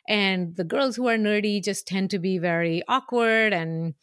And 0.08 0.56
the 0.56 0.64
girls 0.64 0.96
who 0.96 1.08
are 1.08 1.18
nerdy 1.18 1.64
just 1.64 1.88
tend 1.88 2.10
to 2.12 2.20
be 2.20 2.38
very 2.38 2.84
awkward 2.88 3.54
and 3.54 3.94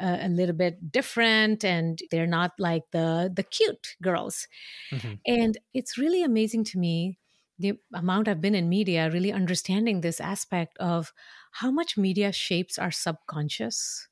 uh, 0.00 0.18
a 0.20 0.28
little 0.28 0.54
bit 0.54 0.90
different 0.90 1.64
and 1.64 2.00
they're 2.10 2.26
not 2.26 2.52
like 2.58 2.84
the 2.92 3.32
the 3.34 3.42
cute 3.42 3.96
girls. 4.02 4.48
Mm-hmm. 4.90 5.14
And 5.26 5.58
it's 5.74 5.98
really 5.98 6.22
amazing 6.22 6.64
to 6.64 6.78
me 6.78 7.18
the 7.58 7.74
amount 7.94 8.28
I've 8.28 8.40
been 8.40 8.54
in 8.54 8.68
media 8.68 9.10
really 9.10 9.32
understanding 9.32 10.00
this 10.00 10.20
aspect 10.20 10.76
of 10.78 11.12
how 11.52 11.70
much 11.70 11.96
media 11.96 12.32
shapes 12.32 12.78
our 12.78 12.90
subconscious 12.90 14.08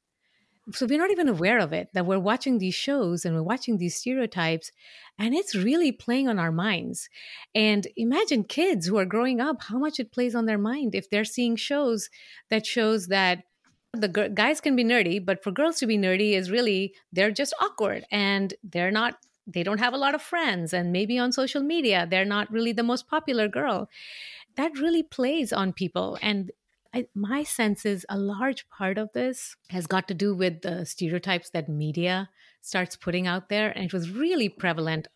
so 0.73 0.87
we're 0.87 0.99
not 0.99 1.11
even 1.11 1.29
aware 1.29 1.59
of 1.59 1.73
it 1.73 1.88
that 1.94 2.07
we're 2.07 2.18
watching 2.18 2.59
these 2.59 2.75
shows 2.75 3.25
and 3.25 3.35
we're 3.35 3.42
watching 3.42 3.79
these 3.79 3.96
stereotypes 3.96 4.70
and 5.18 5.35
it's 5.35 5.55
really 5.55 5.92
playing 5.92 6.29
on 6.29 6.38
our 6.38 6.53
minds. 6.53 7.09
And 7.55 7.87
imagine 7.96 8.44
kids 8.44 8.87
who 8.87 8.96
are 8.99 9.05
growing 9.05 9.40
up 9.40 9.62
how 9.62 9.79
much 9.79 10.01
it 10.01 10.12
plays 10.12 10.35
on 10.35 10.46
their 10.46 10.59
mind 10.59 10.94
if 10.94 11.11
they're 11.11 11.25
seeing 11.25 11.57
shows 11.57 12.09
that 12.51 12.66
shows 12.66 13.09
that 13.09 13.44
the 13.92 14.09
guys 14.09 14.61
can 14.61 14.77
be 14.77 14.85
nerdy 14.85 15.25
but 15.25 15.42
for 15.42 15.51
girls 15.51 15.79
to 15.79 15.87
be 15.87 15.99
nerdy 15.99 16.35
is 16.35 16.49
really 16.49 16.94
they're 17.12 17.33
just 17.33 17.53
awkward 17.61 18.05
and 18.12 18.55
they're 18.62 18.92
not 18.92 19.16
they 19.49 19.64
don't 19.64 19.81
have 19.81 19.94
a 19.94 19.99
lot 19.99 20.14
of 20.14 20.23
friends 20.23 20.73
and 20.73 20.92
maybe 20.92 21.18
on 21.18 21.33
social 21.33 21.62
media 21.62 22.07
they're 22.09 22.25
not 22.25 22.51
really 22.53 22.73
the 22.73 22.83
most 22.83 23.09
popular 23.09 23.49
girl. 23.49 23.88
That 24.57 24.79
really 24.79 25.03
plays 25.03 25.53
on 25.53 25.73
people 25.73 26.18
and 26.23 26.51
I, 26.92 27.07
my 27.14 27.44
sense 27.44 27.87
is 27.87 28.05
a 28.09 28.18
large 28.18 28.68
part 28.68 28.98
of 28.98 29.12
this 29.12 29.57
has 29.70 29.87
got 29.87 30.09
to 30.09 30.14
do 30.14 30.35
with 30.35 30.62
the 30.62 30.85
stereotypes 30.85 31.50
that 31.50 31.68
media 31.68 32.29
starts 32.62 32.96
putting 32.96 33.26
out 33.26 33.48
there. 33.48 33.70
And 33.70 33.85
it 33.85 33.92
was 33.92 34.11
really 34.11 34.48
prevalent 34.48 35.09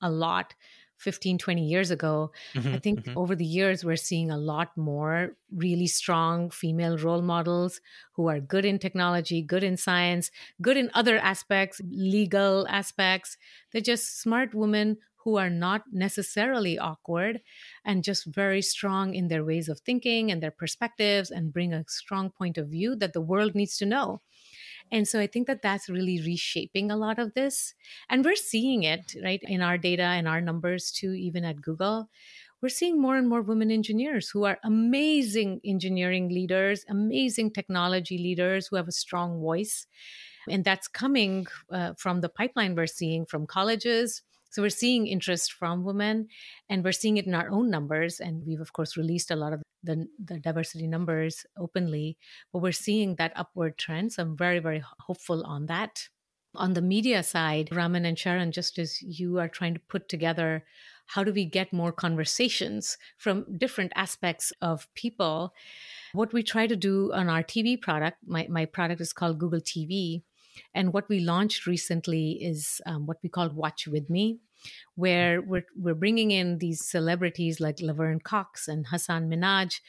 a 0.00 0.10
lot 0.10 0.54
15, 0.98 1.38
20 1.38 1.64
years 1.64 1.90
ago. 1.90 2.30
Mm-hmm, 2.54 2.74
I 2.74 2.78
think 2.78 3.00
mm-hmm. 3.00 3.18
over 3.18 3.34
the 3.34 3.44
years, 3.44 3.84
we're 3.84 3.96
seeing 3.96 4.30
a 4.30 4.36
lot 4.36 4.76
more 4.76 5.36
really 5.54 5.88
strong 5.88 6.50
female 6.50 6.96
role 6.96 7.22
models 7.22 7.80
who 8.14 8.28
are 8.28 8.40
good 8.40 8.64
in 8.64 8.78
technology, 8.78 9.42
good 9.42 9.64
in 9.64 9.76
science, 9.76 10.30
good 10.60 10.76
in 10.76 10.90
other 10.94 11.18
aspects, 11.18 11.80
legal 11.90 12.66
aspects. 12.68 13.36
They're 13.72 13.80
just 13.80 14.20
smart 14.20 14.54
women 14.54 14.98
who 15.24 15.36
are 15.36 15.50
not 15.50 15.82
necessarily 15.92 16.78
awkward 16.78 17.40
and 17.84 18.04
just 18.04 18.26
very 18.26 18.62
strong 18.62 19.14
in 19.14 19.28
their 19.28 19.44
ways 19.44 19.68
of 19.68 19.80
thinking 19.80 20.30
and 20.30 20.42
their 20.42 20.50
perspectives 20.50 21.30
and 21.30 21.52
bring 21.52 21.72
a 21.72 21.84
strong 21.88 22.30
point 22.30 22.58
of 22.58 22.68
view 22.68 22.96
that 22.96 23.12
the 23.12 23.20
world 23.20 23.54
needs 23.54 23.76
to 23.78 23.86
know. 23.86 24.20
And 24.90 25.08
so 25.08 25.18
I 25.20 25.26
think 25.26 25.46
that 25.46 25.62
that's 25.62 25.88
really 25.88 26.20
reshaping 26.20 26.90
a 26.90 26.96
lot 26.96 27.18
of 27.18 27.32
this. 27.34 27.74
And 28.10 28.24
we're 28.24 28.36
seeing 28.36 28.82
it, 28.82 29.14
right, 29.22 29.40
in 29.42 29.62
our 29.62 29.78
data 29.78 30.02
and 30.02 30.28
our 30.28 30.40
numbers 30.40 30.90
too, 30.90 31.12
even 31.12 31.44
at 31.44 31.62
Google. 31.62 32.10
We're 32.60 32.68
seeing 32.68 33.00
more 33.00 33.16
and 33.16 33.28
more 33.28 33.42
women 33.42 33.70
engineers 33.70 34.28
who 34.28 34.44
are 34.44 34.58
amazing 34.62 35.60
engineering 35.64 36.28
leaders, 36.28 36.84
amazing 36.88 37.52
technology 37.52 38.18
leaders 38.18 38.68
who 38.68 38.76
have 38.76 38.86
a 38.86 38.92
strong 38.92 39.40
voice. 39.40 39.86
And 40.48 40.64
that's 40.64 40.88
coming 40.88 41.46
uh, 41.70 41.94
from 41.96 42.20
the 42.20 42.28
pipeline 42.28 42.74
we're 42.74 42.86
seeing 42.86 43.26
from 43.26 43.46
colleges, 43.46 44.22
so 44.52 44.60
we're 44.60 44.68
seeing 44.68 45.06
interest 45.06 45.54
from 45.54 45.82
women 45.82 46.28
and 46.68 46.84
we're 46.84 46.92
seeing 46.92 47.16
it 47.16 47.26
in 47.26 47.34
our 47.34 47.48
own 47.48 47.70
numbers. 47.70 48.20
And 48.20 48.44
we've, 48.46 48.60
of 48.60 48.74
course, 48.74 48.98
released 48.98 49.30
a 49.30 49.36
lot 49.36 49.54
of 49.54 49.62
the, 49.82 50.06
the 50.22 50.38
diversity 50.38 50.86
numbers 50.86 51.46
openly, 51.58 52.18
but 52.52 52.60
we're 52.60 52.72
seeing 52.72 53.16
that 53.16 53.32
upward 53.34 53.78
trend. 53.78 54.12
So 54.12 54.22
I'm 54.22 54.36
very, 54.36 54.58
very 54.58 54.84
hopeful 55.00 55.42
on 55.44 55.66
that. 55.66 56.06
On 56.54 56.74
the 56.74 56.82
media 56.82 57.22
side, 57.22 57.74
Raman 57.74 58.04
and 58.04 58.18
Sharon, 58.18 58.52
just 58.52 58.78
as 58.78 59.00
you 59.00 59.38
are 59.38 59.48
trying 59.48 59.72
to 59.72 59.80
put 59.80 60.10
together 60.10 60.64
how 61.06 61.24
do 61.24 61.32
we 61.32 61.46
get 61.46 61.72
more 61.72 61.90
conversations 61.90 62.98
from 63.16 63.46
different 63.56 63.92
aspects 63.96 64.52
of 64.60 64.86
people, 64.94 65.54
what 66.12 66.34
we 66.34 66.42
try 66.42 66.66
to 66.66 66.76
do 66.76 67.10
on 67.14 67.30
our 67.30 67.42
TV 67.42 67.80
product, 67.80 68.18
my, 68.26 68.46
my 68.50 68.66
product 68.66 69.00
is 69.00 69.14
called 69.14 69.38
Google 69.38 69.60
TV. 69.60 70.22
And 70.74 70.92
what 70.92 71.08
we 71.08 71.20
launched 71.20 71.66
recently 71.66 72.32
is 72.42 72.80
um, 72.86 73.06
what 73.06 73.18
we 73.22 73.28
call 73.28 73.48
Watch 73.50 73.86
With 73.86 74.08
Me, 74.10 74.38
where 74.94 75.40
we're, 75.40 75.66
we're 75.76 75.94
bringing 75.94 76.30
in 76.30 76.58
these 76.58 76.84
celebrities 76.84 77.60
like 77.60 77.80
Laverne 77.80 78.20
Cox 78.20 78.68
and 78.68 78.86
Hasan 78.86 79.28
Minhaj, 79.28 79.80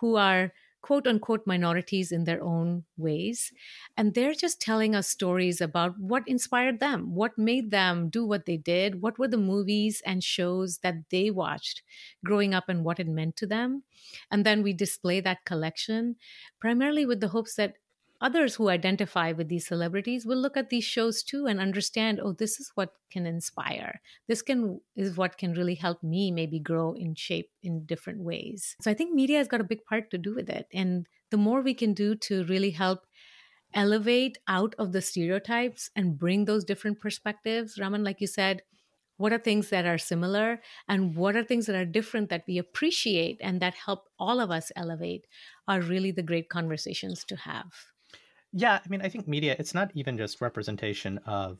who 0.00 0.16
are 0.16 0.52
quote 0.82 1.06
unquote 1.06 1.46
minorities 1.46 2.10
in 2.12 2.24
their 2.24 2.42
own 2.42 2.84
ways. 2.96 3.52
And 3.96 4.14
they're 4.14 4.34
just 4.34 4.60
telling 4.60 4.94
us 4.94 5.08
stories 5.08 5.60
about 5.60 5.98
what 5.98 6.26
inspired 6.26 6.80
them, 6.80 7.14
what 7.14 7.38
made 7.38 7.70
them 7.70 8.10
do 8.10 8.26
what 8.26 8.46
they 8.46 8.56
did, 8.56 9.00
what 9.00 9.18
were 9.18 9.28
the 9.28 9.36
movies 9.36 10.02
and 10.04 10.22
shows 10.22 10.78
that 10.78 11.08
they 11.10 11.30
watched 11.30 11.82
growing 12.24 12.52
up 12.52 12.68
and 12.68 12.84
what 12.84 12.98
it 12.98 13.06
meant 13.06 13.36
to 13.36 13.46
them. 13.46 13.84
And 14.30 14.44
then 14.44 14.62
we 14.62 14.72
display 14.72 15.20
that 15.20 15.44
collection 15.44 16.16
primarily 16.60 17.06
with 17.06 17.20
the 17.20 17.28
hopes 17.28 17.54
that 17.54 17.76
others 18.22 18.54
who 18.54 18.68
identify 18.68 19.32
with 19.32 19.48
these 19.48 19.66
celebrities 19.66 20.24
will 20.24 20.38
look 20.38 20.56
at 20.56 20.70
these 20.70 20.84
shows 20.84 21.22
too 21.22 21.46
and 21.46 21.60
understand 21.60 22.20
oh 22.22 22.32
this 22.32 22.58
is 22.60 22.70
what 22.74 22.94
can 23.10 23.26
inspire. 23.26 24.00
This 24.28 24.40
can 24.40 24.80
is 24.96 25.16
what 25.16 25.36
can 25.36 25.52
really 25.52 25.74
help 25.74 26.02
me 26.02 26.30
maybe 26.30 26.58
grow 26.58 26.94
in 26.94 27.14
shape 27.14 27.50
in 27.62 27.84
different 27.84 28.20
ways. 28.20 28.76
So 28.80 28.90
i 28.90 28.94
think 28.94 29.14
media 29.14 29.38
has 29.38 29.48
got 29.48 29.60
a 29.60 29.70
big 29.72 29.84
part 29.84 30.10
to 30.10 30.18
do 30.18 30.34
with 30.34 30.48
it. 30.48 30.66
And 30.72 31.06
the 31.30 31.36
more 31.36 31.60
we 31.60 31.74
can 31.74 31.92
do 31.94 32.14
to 32.14 32.44
really 32.44 32.70
help 32.70 33.00
elevate 33.74 34.38
out 34.48 34.74
of 34.78 34.92
the 34.92 35.02
stereotypes 35.02 35.90
and 35.96 36.18
bring 36.18 36.44
those 36.44 36.64
different 36.64 37.00
perspectives 37.00 37.78
raman 37.78 38.04
like 38.04 38.20
you 38.20 38.26
said 38.26 38.60
what 39.16 39.32
are 39.32 39.38
things 39.38 39.70
that 39.70 39.86
are 39.86 39.98
similar 39.98 40.60
and 40.88 41.14
what 41.14 41.36
are 41.36 41.44
things 41.44 41.66
that 41.66 41.76
are 41.76 41.84
different 41.84 42.28
that 42.28 42.44
we 42.46 42.58
appreciate 42.58 43.38
and 43.40 43.60
that 43.60 43.74
help 43.74 44.08
all 44.18 44.40
of 44.40 44.50
us 44.50 44.72
elevate 44.76 45.26
are 45.68 45.80
really 45.80 46.10
the 46.10 46.22
great 46.22 46.48
conversations 46.50 47.24
to 47.24 47.36
have 47.36 47.91
yeah, 48.52 48.78
I 48.84 48.88
mean, 48.88 49.02
I 49.02 49.08
think 49.08 49.26
media, 49.26 49.56
it's 49.58 49.74
not 49.74 49.90
even 49.94 50.18
just 50.18 50.40
representation 50.40 51.18
of 51.26 51.58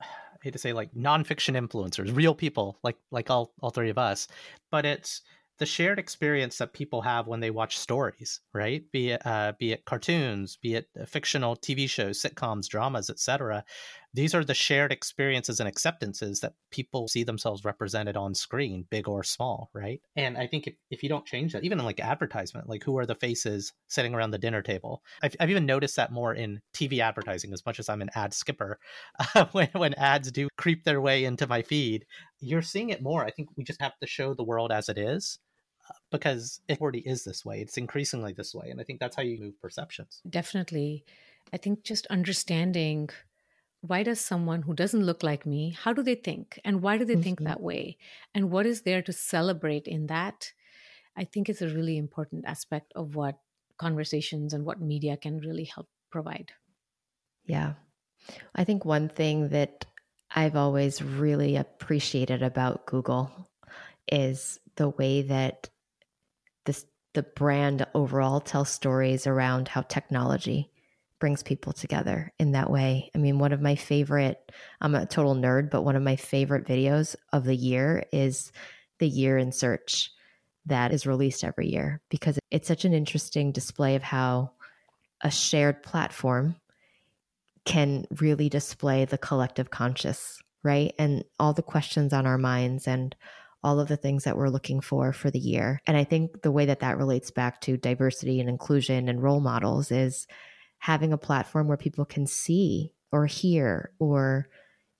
I 0.00 0.06
hate 0.42 0.52
to 0.52 0.58
say 0.58 0.72
like 0.72 0.92
nonfiction 0.94 1.56
influencers, 1.56 2.14
real 2.14 2.34
people 2.34 2.78
like 2.82 2.96
like 3.10 3.30
all 3.30 3.52
all 3.60 3.70
three 3.70 3.90
of 3.90 3.98
us, 3.98 4.28
but 4.70 4.84
it's 4.84 5.22
the 5.58 5.66
shared 5.66 5.98
experience 5.98 6.58
that 6.58 6.72
people 6.72 7.00
have 7.02 7.26
when 7.26 7.40
they 7.40 7.50
watch 7.50 7.78
stories, 7.78 8.40
right? 8.52 8.84
Be 8.92 9.12
it 9.12 9.26
uh, 9.26 9.52
be 9.58 9.72
it 9.72 9.84
cartoons, 9.84 10.56
be 10.56 10.74
it 10.74 10.88
fictional 11.06 11.56
TV 11.56 11.88
shows, 11.88 12.20
sitcoms, 12.20 12.68
dramas, 12.68 13.10
etc. 13.10 13.64
These 14.14 14.34
are 14.34 14.44
the 14.44 14.54
shared 14.54 14.92
experiences 14.92 15.58
and 15.58 15.68
acceptances 15.68 16.38
that 16.40 16.54
people 16.70 17.08
see 17.08 17.24
themselves 17.24 17.64
represented 17.64 18.16
on 18.16 18.32
screen, 18.34 18.86
big 18.88 19.08
or 19.08 19.24
small, 19.24 19.70
right? 19.74 20.00
And 20.14 20.38
I 20.38 20.46
think 20.46 20.68
if, 20.68 20.74
if 20.90 21.02
you 21.02 21.08
don't 21.08 21.26
change 21.26 21.52
that, 21.52 21.64
even 21.64 21.80
in 21.80 21.84
like 21.84 21.98
advertisement, 21.98 22.68
like 22.68 22.84
who 22.84 22.96
are 22.96 23.06
the 23.06 23.16
faces 23.16 23.72
sitting 23.88 24.14
around 24.14 24.30
the 24.30 24.38
dinner 24.38 24.62
table? 24.62 25.02
I've, 25.20 25.34
I've 25.40 25.50
even 25.50 25.66
noticed 25.66 25.96
that 25.96 26.12
more 26.12 26.32
in 26.32 26.60
TV 26.72 27.00
advertising, 27.00 27.52
as 27.52 27.66
much 27.66 27.80
as 27.80 27.88
I'm 27.88 28.02
an 28.02 28.10
ad 28.14 28.32
skipper. 28.32 28.78
Uh, 29.34 29.46
when 29.52 29.68
when 29.72 29.94
ads 29.94 30.30
do 30.30 30.48
creep 30.56 30.84
their 30.84 31.00
way 31.00 31.24
into 31.24 31.48
my 31.48 31.62
feed, 31.62 32.06
you're 32.38 32.62
seeing 32.62 32.90
it 32.90 33.02
more. 33.02 33.24
I 33.24 33.30
think 33.30 33.48
we 33.56 33.64
just 33.64 33.82
have 33.82 33.98
to 33.98 34.06
show 34.06 34.32
the 34.32 34.44
world 34.44 34.70
as 34.70 34.88
it 34.88 34.96
is 34.96 35.40
because 36.10 36.60
it 36.68 36.80
already 36.80 37.00
is 37.00 37.24
this 37.24 37.44
way. 37.44 37.60
It's 37.60 37.76
increasingly 37.76 38.32
this 38.32 38.54
way. 38.54 38.70
And 38.70 38.80
I 38.80 38.84
think 38.84 39.00
that's 39.00 39.16
how 39.16 39.22
you 39.22 39.38
move 39.40 39.60
perceptions. 39.60 40.20
Definitely. 40.28 41.04
I 41.52 41.56
think 41.56 41.82
just 41.82 42.06
understanding 42.06 43.10
why 43.86 44.02
does 44.02 44.18
someone 44.18 44.62
who 44.62 44.74
doesn't 44.74 45.04
look 45.04 45.22
like 45.22 45.44
me, 45.44 45.76
how 45.78 45.92
do 45.92 46.02
they 46.02 46.14
think? 46.14 46.58
And 46.64 46.80
why 46.80 46.96
do 46.96 47.04
they 47.04 47.14
mm-hmm. 47.14 47.22
think 47.22 47.40
that 47.40 47.60
way? 47.60 47.98
And 48.34 48.50
what 48.50 48.64
is 48.64 48.82
there 48.82 49.02
to 49.02 49.12
celebrate 49.12 49.86
in 49.86 50.06
that? 50.06 50.52
I 51.16 51.24
think 51.24 51.48
it's 51.48 51.60
a 51.60 51.68
really 51.68 51.98
important 51.98 52.46
aspect 52.46 52.92
of 52.96 53.14
what 53.14 53.38
conversations 53.76 54.54
and 54.54 54.64
what 54.64 54.80
media 54.80 55.18
can 55.18 55.38
really 55.38 55.64
help 55.64 55.88
provide. 56.10 56.52
Yeah. 57.44 57.74
I 58.54 58.64
think 58.64 58.86
one 58.86 59.10
thing 59.10 59.50
that 59.50 59.84
I've 60.34 60.56
always 60.56 61.02
really 61.02 61.56
appreciated 61.56 62.42
about 62.42 62.86
Google 62.86 63.50
is 64.10 64.58
the 64.76 64.88
way 64.88 65.22
that 65.22 65.68
this 66.64 66.86
the 67.12 67.22
brand 67.22 67.86
overall 67.94 68.40
tells 68.40 68.70
stories 68.70 69.26
around 69.26 69.68
how 69.68 69.82
technology 69.82 70.70
brings 71.20 71.42
people 71.42 71.72
together 71.72 72.32
in 72.38 72.52
that 72.52 72.70
way. 72.70 73.10
I 73.14 73.18
mean, 73.18 73.38
one 73.38 73.52
of 73.52 73.60
my 73.60 73.76
favorite, 73.76 74.38
I'm 74.80 74.94
a 74.94 75.06
total 75.06 75.34
nerd, 75.34 75.70
but 75.70 75.82
one 75.82 75.96
of 75.96 76.02
my 76.02 76.16
favorite 76.16 76.66
videos 76.66 77.16
of 77.32 77.44
the 77.44 77.56
year 77.56 78.04
is 78.12 78.52
the 78.98 79.08
year 79.08 79.38
in 79.38 79.52
search 79.52 80.10
that 80.66 80.92
is 80.92 81.06
released 81.06 81.44
every 81.44 81.68
year 81.68 82.00
because 82.08 82.38
it's 82.50 82.68
such 82.68 82.84
an 82.84 82.94
interesting 82.94 83.52
display 83.52 83.96
of 83.96 84.02
how 84.02 84.52
a 85.20 85.30
shared 85.30 85.82
platform 85.82 86.56
can 87.64 88.06
really 88.20 88.48
display 88.48 89.04
the 89.04 89.18
collective 89.18 89.70
conscious, 89.70 90.40
right? 90.62 90.94
And 90.98 91.24
all 91.38 91.52
the 91.52 91.62
questions 91.62 92.12
on 92.12 92.26
our 92.26 92.38
minds 92.38 92.86
and 92.86 93.14
all 93.62 93.80
of 93.80 93.88
the 93.88 93.96
things 93.96 94.24
that 94.24 94.36
we're 94.36 94.50
looking 94.50 94.80
for 94.80 95.12
for 95.12 95.30
the 95.30 95.38
year. 95.38 95.80
And 95.86 95.96
I 95.96 96.04
think 96.04 96.42
the 96.42 96.52
way 96.52 96.66
that 96.66 96.80
that 96.80 96.98
relates 96.98 97.30
back 97.30 97.62
to 97.62 97.78
diversity 97.78 98.38
and 98.38 98.48
inclusion 98.48 99.08
and 99.08 99.22
role 99.22 99.40
models 99.40 99.90
is 99.90 100.26
having 100.84 101.14
a 101.14 101.18
platform 101.18 101.66
where 101.66 101.78
people 101.78 102.04
can 102.04 102.26
see 102.26 102.92
or 103.10 103.24
hear 103.24 103.90
or 103.98 104.46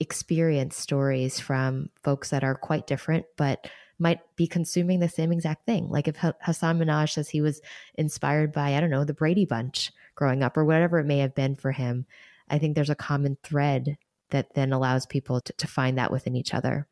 experience 0.01 0.79
stories 0.79 1.39
from 1.39 1.91
folks 2.03 2.31
that 2.31 2.43
are 2.43 2.55
quite 2.55 2.87
different, 2.87 3.27
but 3.37 3.69
might 3.99 4.21
be 4.35 4.47
consuming 4.47 4.99
the 4.99 5.11
same 5.11 5.31
exact 5.31 5.67
thing. 5.67 5.91
Like 5.91 6.09
if 6.09 6.17
Hasan 6.17 6.79
Minhaj 6.79 7.13
says 7.13 7.29
he 7.29 7.43
was 7.43 7.61
inspired 7.97 8.51
by, 8.51 8.75
I 8.75 8.81
don't 8.81 8.89
know, 8.89 9.05
the 9.05 9.13
Brady 9.13 9.45
Bunch 9.45 9.93
growing 10.15 10.43
up 10.43 10.57
or 10.57 10.65
whatever 10.65 11.01
it 11.01 11.05
may 11.05 11.19
have 11.19 11.35
been 11.35 11.55
for 11.55 11.73
him, 11.73 12.07
I 12.49 12.57
think 12.57 12.75
there's 12.75 12.89
a 12.89 12.95
common 12.95 13.37
thread 13.43 13.99
that 14.31 14.55
then 14.55 14.73
allows 14.73 15.05
people 15.05 15.43
to, 15.43 15.53
to 15.53 15.67
find 15.67 15.99
that 15.99 16.11
within 16.11 16.35
each 16.35 16.55
other. 16.55 16.89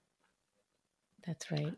That's 1.27 1.51
right. 1.51 1.73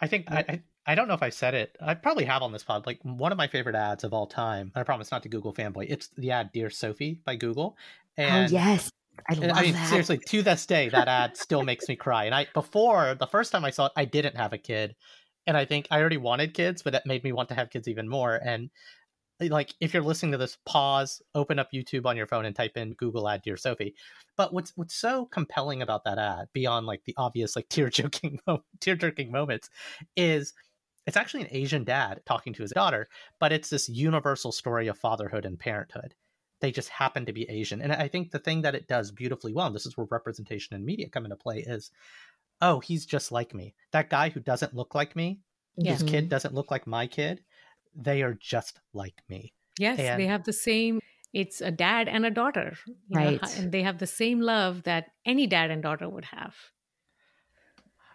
I 0.00 0.06
think 0.06 0.30
I, 0.30 0.62
I, 0.86 0.94
don't 0.94 1.08
know 1.08 1.14
if 1.14 1.22
I 1.22 1.30
said 1.30 1.54
it. 1.54 1.76
I 1.80 1.94
probably 1.94 2.24
have 2.24 2.42
on 2.42 2.52
this 2.52 2.62
pod. 2.62 2.86
Like 2.86 2.98
one 3.02 3.32
of 3.32 3.38
my 3.38 3.46
favorite 3.46 3.74
ads 3.74 4.04
of 4.04 4.12
all 4.12 4.26
time. 4.26 4.72
I 4.74 4.82
promise 4.82 5.10
not 5.10 5.22
to 5.24 5.28
Google 5.28 5.52
fanboy. 5.52 5.86
It's 5.88 6.08
the 6.16 6.30
ad 6.30 6.50
"Dear 6.52 6.70
Sophie" 6.70 7.20
by 7.24 7.36
Google. 7.36 7.76
Oh, 8.18 8.22
and 8.22 8.52
oh 8.52 8.54
yes, 8.54 8.90
I 9.28 9.34
love 9.34 9.50
I 9.54 9.62
mean, 9.62 9.74
that. 9.74 9.88
seriously, 9.88 10.18
to 10.18 10.42
this 10.42 10.66
day, 10.66 10.88
that 10.90 11.08
ad 11.08 11.36
still 11.36 11.62
makes 11.62 11.88
me 11.88 11.96
cry. 11.96 12.24
And 12.24 12.34
I 12.34 12.46
before 12.52 13.14
the 13.14 13.26
first 13.26 13.52
time 13.52 13.64
I 13.64 13.70
saw 13.70 13.86
it, 13.86 13.92
I 13.96 14.04
didn't 14.04 14.36
have 14.36 14.52
a 14.52 14.58
kid, 14.58 14.94
and 15.46 15.56
I 15.56 15.64
think 15.64 15.86
I 15.90 16.00
already 16.00 16.16
wanted 16.16 16.54
kids, 16.54 16.82
but 16.82 16.94
it 16.94 17.02
made 17.06 17.24
me 17.24 17.32
want 17.32 17.48
to 17.50 17.54
have 17.54 17.70
kids 17.70 17.88
even 17.88 18.08
more. 18.08 18.36
And 18.42 18.70
eh, 19.40 19.48
like 19.50 19.74
if 19.80 19.94
you're 19.94 20.02
listening 20.02 20.32
to 20.32 20.38
this 20.38 20.58
pause 20.64 21.20
open 21.34 21.58
up 21.58 21.72
youtube 21.72 22.06
on 22.06 22.16
your 22.16 22.26
phone 22.28 22.44
and 22.44 22.54
type 22.54 22.76
in 22.76 22.92
google 22.92 23.28
ad 23.28 23.42
dear 23.42 23.56
sophie 23.56 23.94
but 24.36 24.52
what's 24.54 24.72
what's 24.76 24.94
so 24.94 25.26
compelling 25.26 25.82
about 25.82 26.04
that 26.04 26.18
ad 26.18 26.46
beyond 26.52 26.86
like 26.86 27.02
the 27.04 27.14
obvious 27.16 27.56
like 27.56 27.68
tear 27.70 27.90
jerking 27.90 28.38
tear 28.80 28.94
jerking 28.94 29.32
moments 29.32 29.70
is 30.16 30.54
it's 31.06 31.16
actually 31.16 31.42
an 31.42 31.48
asian 31.50 31.84
dad 31.84 32.20
talking 32.24 32.52
to 32.52 32.62
his 32.62 32.72
daughter 32.72 33.08
but 33.40 33.52
it's 33.52 33.70
this 33.70 33.88
universal 33.88 34.52
story 34.52 34.88
of 34.88 34.98
fatherhood 34.98 35.44
and 35.44 35.58
parenthood 35.58 36.14
they 36.60 36.70
just 36.70 36.88
happen 36.88 37.26
to 37.26 37.32
be 37.32 37.48
asian 37.50 37.80
and 37.80 37.92
i 37.92 38.08
think 38.08 38.30
the 38.30 38.38
thing 38.38 38.62
that 38.62 38.74
it 38.74 38.88
does 38.88 39.10
beautifully 39.10 39.52
well 39.52 39.66
and 39.66 39.74
this 39.74 39.86
is 39.86 39.96
where 39.96 40.06
representation 40.10 40.74
and 40.74 40.84
media 40.84 41.08
come 41.08 41.24
into 41.24 41.36
play 41.36 41.58
is 41.58 41.90
oh 42.60 42.80
he's 42.80 43.06
just 43.06 43.32
like 43.32 43.54
me 43.54 43.74
that 43.90 44.10
guy 44.10 44.28
who 44.28 44.40
doesn't 44.40 44.74
look 44.74 44.94
like 44.94 45.14
me 45.14 45.40
yeah. 45.76 45.92
his 45.92 46.02
kid 46.02 46.24
mm-hmm. 46.24 46.28
doesn't 46.28 46.54
look 46.54 46.70
like 46.70 46.86
my 46.86 47.06
kid 47.06 47.40
they 47.94 48.22
are 48.22 48.34
just 48.34 48.80
like 48.92 49.22
me. 49.28 49.52
Yes, 49.78 49.98
and 49.98 50.20
they 50.20 50.26
have 50.26 50.44
the 50.44 50.52
same 50.52 51.00
it's 51.32 51.60
a 51.60 51.70
dad 51.70 52.08
and 52.08 52.24
a 52.24 52.30
daughter. 52.30 52.76
Right. 53.10 53.42
Know, 53.42 53.48
and 53.56 53.72
they 53.72 53.82
have 53.82 53.98
the 53.98 54.06
same 54.06 54.40
love 54.40 54.84
that 54.84 55.06
any 55.26 55.46
dad 55.46 55.70
and 55.70 55.82
daughter 55.82 56.08
would 56.08 56.26
have. 56.26 56.54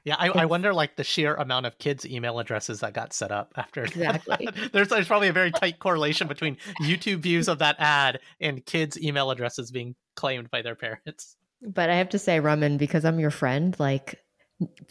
Yeah, 0.03 0.15
I, 0.17 0.29
I, 0.29 0.45
wonder 0.45 0.73
like 0.73 0.95
the 0.95 1.03
sheer 1.03 1.35
amount 1.35 1.65
of 1.65 1.77
kids' 1.77 2.05
email 2.05 2.39
addresses 2.39 2.79
that 2.79 2.93
got 2.93 3.13
set 3.13 3.31
up 3.31 3.53
after 3.55 3.83
exactly. 3.85 4.47
there's, 4.71 4.89
there's 4.89 5.07
probably 5.07 5.27
a 5.27 5.33
very 5.33 5.51
tight 5.51 5.79
correlation 5.79 6.27
between 6.27 6.57
YouTube 6.81 7.19
views 7.19 7.47
of 7.47 7.59
that 7.59 7.75
ad 7.79 8.19
and 8.39 8.65
kids' 8.65 8.99
email 8.99 9.31
addresses 9.31 9.71
being 9.71 9.95
claimed 10.15 10.49
by 10.49 10.61
their 10.61 10.75
parents. 10.75 11.35
But 11.61 11.89
I 11.89 11.95
have 11.95 12.09
to 12.09 12.19
say, 12.19 12.39
Raman, 12.39 12.77
because 12.77 13.03
I'm 13.03 13.19
your 13.19 13.31
friend, 13.31 13.75
like 13.79 14.15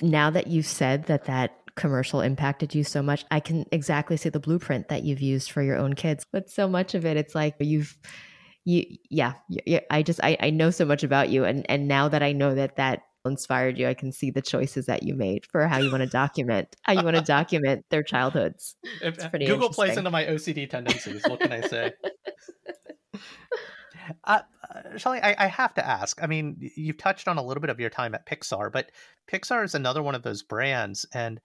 now 0.00 0.30
that 0.30 0.46
you've 0.46 0.66
said 0.66 1.04
that 1.04 1.24
that 1.24 1.52
commercial 1.76 2.20
impacted 2.20 2.74
you 2.74 2.84
so 2.84 3.02
much, 3.02 3.24
I 3.30 3.40
can 3.40 3.64
exactly 3.72 4.16
see 4.16 4.28
the 4.28 4.40
blueprint 4.40 4.88
that 4.88 5.04
you've 5.04 5.20
used 5.20 5.50
for 5.50 5.62
your 5.62 5.76
own 5.76 5.94
kids. 5.94 6.26
But 6.30 6.50
so 6.50 6.68
much 6.68 6.94
of 6.94 7.06
it, 7.06 7.16
it's 7.16 7.34
like 7.34 7.54
you've, 7.58 7.96
you, 8.64 8.84
yeah, 9.08 9.34
yeah 9.48 9.80
I 9.90 10.02
just, 10.02 10.20
I, 10.22 10.36
I 10.40 10.50
know 10.50 10.70
so 10.70 10.84
much 10.84 11.02
about 11.02 11.30
you. 11.30 11.44
And, 11.44 11.64
and 11.70 11.88
now 11.88 12.08
that 12.08 12.22
I 12.22 12.32
know 12.32 12.54
that 12.54 12.76
that 12.76 13.02
inspired 13.24 13.78
you, 13.78 13.88
I 13.88 13.94
can 13.94 14.12
see 14.12 14.30
the 14.30 14.42
choices 14.42 14.86
that 14.86 15.02
you 15.02 15.14
made 15.14 15.46
for 15.46 15.66
how 15.66 15.78
you 15.78 15.90
want 15.90 16.02
to 16.02 16.08
document, 16.08 16.76
how 16.82 16.94
you 16.94 17.02
want 17.02 17.16
to 17.16 17.22
document 17.26 17.84
their 17.90 18.02
childhoods. 18.02 18.76
If, 19.02 19.18
Google 19.32 19.70
plays 19.70 19.96
into 19.96 20.10
my 20.10 20.24
OCD 20.24 20.68
tendencies. 20.68 21.22
What 21.26 21.40
can 21.40 21.52
I 21.52 21.60
say? 21.62 21.92
Uh, 24.24 24.40
Shelly, 24.96 25.20
I, 25.22 25.34
I, 25.38 25.46
have 25.48 25.74
to 25.74 25.86
ask. 25.86 26.22
I 26.22 26.26
mean, 26.26 26.56
you've 26.76 26.96
touched 26.96 27.28
on 27.28 27.36
a 27.36 27.42
little 27.42 27.60
bit 27.60 27.68
of 27.68 27.78
your 27.78 27.90
time 27.90 28.14
at 28.14 28.26
Pixar, 28.26 28.72
but 28.72 28.90
Pixar 29.30 29.64
is 29.64 29.74
another 29.74 30.02
one 30.02 30.14
of 30.14 30.22
those 30.22 30.42
brands, 30.42 31.04
and 31.12 31.40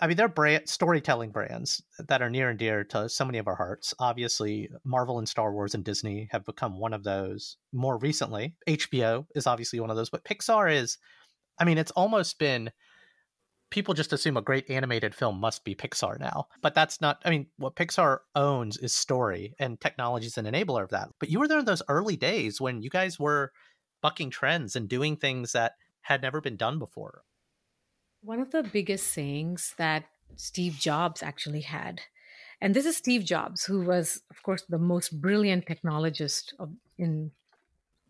I 0.00 0.06
mean, 0.06 0.16
they're 0.16 0.28
brand 0.28 0.68
storytelling 0.68 1.30
brands 1.30 1.82
that 1.98 2.22
are 2.22 2.30
near 2.30 2.50
and 2.50 2.58
dear 2.58 2.84
to 2.84 3.08
so 3.08 3.24
many 3.24 3.38
of 3.38 3.48
our 3.48 3.56
hearts. 3.56 3.94
Obviously, 3.98 4.68
Marvel 4.84 5.18
and 5.18 5.28
Star 5.28 5.52
Wars 5.52 5.74
and 5.74 5.84
Disney 5.84 6.28
have 6.30 6.44
become 6.44 6.78
one 6.78 6.92
of 6.92 7.04
those. 7.04 7.56
More 7.72 7.98
recently, 7.98 8.56
HBO 8.68 9.26
is 9.34 9.46
obviously 9.46 9.80
one 9.80 9.90
of 9.90 9.96
those, 9.96 10.10
but 10.10 10.24
Pixar 10.24 10.72
is. 10.72 10.98
I 11.58 11.64
mean, 11.64 11.76
it's 11.76 11.90
almost 11.90 12.38
been 12.38 12.70
people 13.70 13.94
just 13.94 14.12
assume 14.12 14.36
a 14.36 14.42
great 14.42 14.68
animated 14.68 15.14
film 15.14 15.38
must 15.38 15.64
be 15.64 15.74
Pixar 15.74 16.18
now. 16.18 16.48
But 16.60 16.74
that's 16.74 17.00
not, 17.00 17.22
I 17.24 17.30
mean, 17.30 17.46
what 17.56 17.76
Pixar 17.76 18.18
owns 18.34 18.76
is 18.76 18.92
story, 18.92 19.54
and 19.58 19.80
technology 19.80 20.26
is 20.26 20.38
an 20.38 20.46
enabler 20.46 20.82
of 20.82 20.90
that. 20.90 21.08
But 21.18 21.30
you 21.30 21.38
were 21.38 21.48
there 21.48 21.60
in 21.60 21.64
those 21.64 21.82
early 21.88 22.16
days 22.16 22.60
when 22.60 22.82
you 22.82 22.90
guys 22.90 23.18
were 23.18 23.52
bucking 24.02 24.30
trends 24.30 24.76
and 24.76 24.88
doing 24.88 25.16
things 25.16 25.52
that 25.52 25.72
had 26.02 26.22
never 26.22 26.40
been 26.40 26.56
done 26.56 26.78
before. 26.78 27.22
One 28.22 28.40
of 28.40 28.50
the 28.50 28.62
biggest 28.62 29.08
sayings 29.08 29.74
that 29.78 30.04
Steve 30.36 30.74
Jobs 30.74 31.22
actually 31.22 31.62
had, 31.62 32.02
and 32.60 32.74
this 32.74 32.84
is 32.84 32.96
Steve 32.96 33.24
Jobs, 33.24 33.64
who 33.64 33.80
was, 33.82 34.22
of 34.30 34.42
course, 34.42 34.62
the 34.68 34.78
most 34.78 35.20
brilliant 35.20 35.64
technologist 35.66 36.52
of, 36.58 36.70
in 36.98 37.30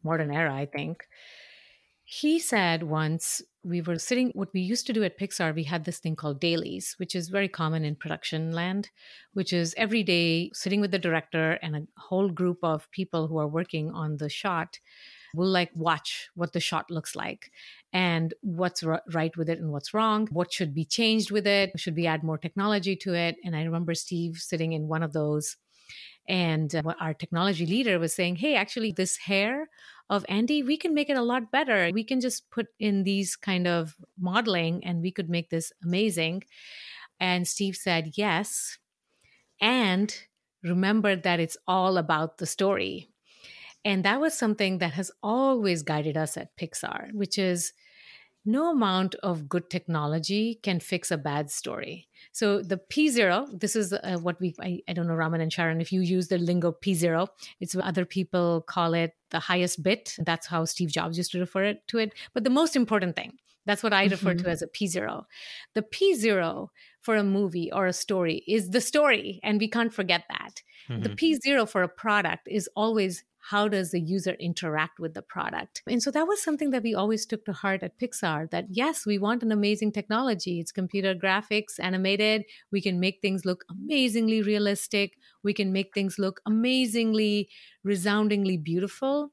modern 0.03 0.33
era, 0.33 0.53
I 0.53 0.67
think. 0.67 1.05
He 2.05 2.41
said 2.41 2.83
once 2.83 3.41
we 3.63 3.81
were 3.83 3.99
sitting, 3.99 4.31
what 4.35 4.53
we 4.53 4.61
used 4.61 4.87
to 4.89 4.93
do 4.93 5.05
at 5.05 5.17
Pixar, 5.17 5.55
we 5.55 5.63
had 5.63 5.85
this 5.85 6.01
thing 6.01 6.17
called 6.17 6.41
dailies, 6.41 6.95
which 6.99 7.15
is 7.15 7.29
very 7.29 7.47
common 7.47 7.85
in 7.85 7.95
production 7.95 8.51
land, 8.51 8.91
which 9.33 9.53
is 9.53 9.75
every 9.77 10.03
day 10.03 10.51
sitting 10.53 10.81
with 10.81 10.91
the 10.91 10.99
director 10.99 11.53
and 11.63 11.77
a 11.77 11.87
whole 11.97 12.31
group 12.31 12.59
of 12.65 12.91
people 12.91 13.29
who 13.29 13.39
are 13.39 13.47
working 13.47 13.91
on 13.93 14.17
the 14.17 14.29
shot 14.29 14.81
will 15.35 15.49
like 15.49 15.71
watch 15.75 16.31
what 16.35 16.53
the 16.53 16.59
shot 16.59 16.91
looks 16.91 17.15
like 17.15 17.53
and 17.93 18.35
what's 18.43 18.83
r- 18.83 19.03
right 19.13 19.37
with 19.37 19.49
it 19.49 19.59
and 19.59 19.71
what's 19.73 19.93
wrong, 19.93 20.29
what 20.31 20.53
should 20.53 20.75
be 20.75 20.85
changed 20.85 21.31
with 21.31 21.47
it, 21.47 21.73
should 21.77 21.97
we 21.97 22.07
add 22.07 22.23
more 22.23 22.39
technology 22.39 22.97
to 22.97 23.15
it. 23.15 23.37
And 23.45 23.57
I 23.57 23.65
remember 23.65 23.95
Steve 23.95 24.37
sitting 24.37 24.73
in 24.73 24.89
one 24.89 25.03
of 25.03 25.13
those 25.13 25.57
and 26.29 26.73
uh, 26.75 26.83
our 27.01 27.15
technology 27.15 27.67
leader 27.67 27.99
was 27.99 28.15
saying, 28.15 28.37
Hey, 28.37 28.55
actually, 28.55 28.93
this 28.93 29.17
hair 29.17 29.69
of 30.09 30.25
Andy, 30.29 30.63
we 30.63 30.77
can 30.77 30.95
make 30.95 31.11
it 31.11 31.17
a 31.17 31.23
lot 31.23 31.51
better. 31.51 31.91
We 31.93 32.05
can 32.05 32.21
just 32.21 32.51
put 32.51 32.67
in 32.79 33.05
these 33.05 33.37
kind 33.37 33.67
of 33.67 33.97
modeling 34.19 34.85
and 34.85 35.03
we 35.03 35.11
could 35.13 35.31
make 35.31 35.51
this 35.51 35.73
amazing. 35.85 36.45
And 37.21 37.47
Steve 37.47 37.77
said, 37.77 38.13
yes. 38.15 38.79
And 39.61 40.15
remember 40.65 41.17
that 41.17 41.39
it's 41.39 41.57
all 41.69 41.99
about 41.99 42.39
the 42.39 42.47
story. 42.47 43.11
And 43.85 44.05
that 44.05 44.21
was 44.21 44.35
something 44.35 44.79
that 44.79 44.93
has 44.95 45.11
always 45.23 45.83
guided 45.83 46.17
us 46.17 46.37
at 46.37 46.57
Pixar, 46.57 47.13
which 47.13 47.39
is 47.39 47.73
no 48.45 48.71
amount 48.71 49.15
of 49.17 49.49
good 49.49 49.69
technology 49.69 50.59
can 50.63 50.81
fix 50.81 51.11
a 51.11 51.19
bad 51.19 51.51
story. 51.51 52.09
So 52.33 52.63
the 52.63 52.79
P0, 52.79 53.61
this 53.61 53.77
is 53.77 53.93
uh, 53.93 54.19
what 54.21 54.41
we, 54.41 54.55
I, 54.61 54.81
I, 54.89 54.93
don't 54.95 55.07
know, 55.07 55.15
Raman 55.15 55.41
and 55.41 55.53
Sharon, 55.53 55.81
if 55.81 55.93
you 55.93 56.01
use 56.01 56.29
the 56.29 56.39
lingo 56.39 56.73
P0, 56.73 57.29
it's 57.61 57.75
what 57.75 57.85
other 57.85 58.05
people 58.05 58.63
call 58.63 58.95
it 58.95 59.13
the 59.31 59.41
highest 59.41 59.83
bit. 59.83 60.15
That's 60.19 60.47
how 60.47 60.65
Steve 60.65 60.91
Jobs 60.91 61.19
used 61.19 61.33
to 61.33 61.41
refer 61.41 61.65
it, 61.65 61.87
to 61.89 61.99
it. 61.99 62.15
But 62.33 62.45
the 62.45 62.51
most 62.51 62.77
important 62.77 63.15
thing, 63.15 63.39
that's 63.67 63.83
what 63.83 63.93
I 63.93 64.07
mm-hmm. 64.07 64.13
refer 64.13 64.35
to 64.35 64.43
mm-hmm. 64.45 64.51
as 64.51 64.63
a 64.63 64.69
P0. 64.69 65.25
The 65.75 65.83
P0 65.83 66.69
for 67.01 67.17
a 67.17 67.25
movie 67.25 67.71
or 67.73 67.87
a 67.87 67.93
story 67.93 68.43
is 68.49 68.71
the 68.71 68.81
story, 68.81 69.41
and 69.43 69.61
we 69.61 69.69
can't 69.69 69.93
forget 69.93 70.25
that. 70.31 70.63
Mm-hmm. 70.89 71.03
The 71.03 71.09
P0 71.11 71.69
for 71.69 71.83
a 71.83 71.89
product 71.89 72.49
is 72.51 72.69
always 72.75 73.23
how 73.41 73.69
does 73.69 73.91
the 73.91 74.01
user 74.01 74.33
interact 74.39 75.01
with 75.01 75.15
the 75.15 75.23
product? 75.23 75.83
And 75.87 76.03
so 76.03 76.11
that 76.11 76.27
was 76.27 76.43
something 76.43 76.71
that 76.71 76.83
we 76.83 76.95
always 76.95 77.25
took 77.25 77.45
to 77.47 77.53
heart 77.53 77.83
at 77.83 77.99
Pixar 77.99 78.51
that 78.51 78.67
yes, 78.71 79.07
we 79.07 79.19
want 79.19 79.43
an 79.43 79.51
amazing 79.51 79.93
technology. 79.93 80.61
It's 80.61 80.73
computer 80.73 81.15
graphics, 81.15 81.81
animated. 81.81 82.45
We 82.71 82.81
can 82.81 83.01
make 83.01 83.21
things 83.23 83.45
look 83.45 83.65
amazingly 83.71 84.43
realistic. 84.43 85.15
We 85.43 85.55
can 85.55 85.73
make 85.73 85.95
things 85.95 86.19
look 86.19 86.41
amazingly, 86.47 87.49
resoundingly 87.83 88.59
beautiful. 88.59 89.33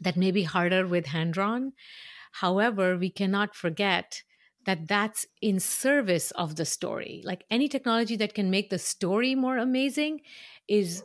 That 0.00 0.16
may 0.16 0.30
be 0.30 0.44
harder 0.44 0.86
with 0.86 1.06
hand 1.06 1.34
drawn. 1.34 1.72
However, 2.32 2.96
we 2.96 3.10
cannot 3.10 3.54
forget 3.54 4.22
that 4.66 4.88
that's 4.88 5.26
in 5.42 5.60
service 5.60 6.30
of 6.32 6.56
the 6.56 6.64
story. 6.64 7.22
Like 7.24 7.44
any 7.50 7.68
technology 7.68 8.16
that 8.16 8.34
can 8.34 8.50
make 8.50 8.70
the 8.70 8.78
story 8.78 9.34
more 9.34 9.58
amazing 9.58 10.20
is 10.68 11.02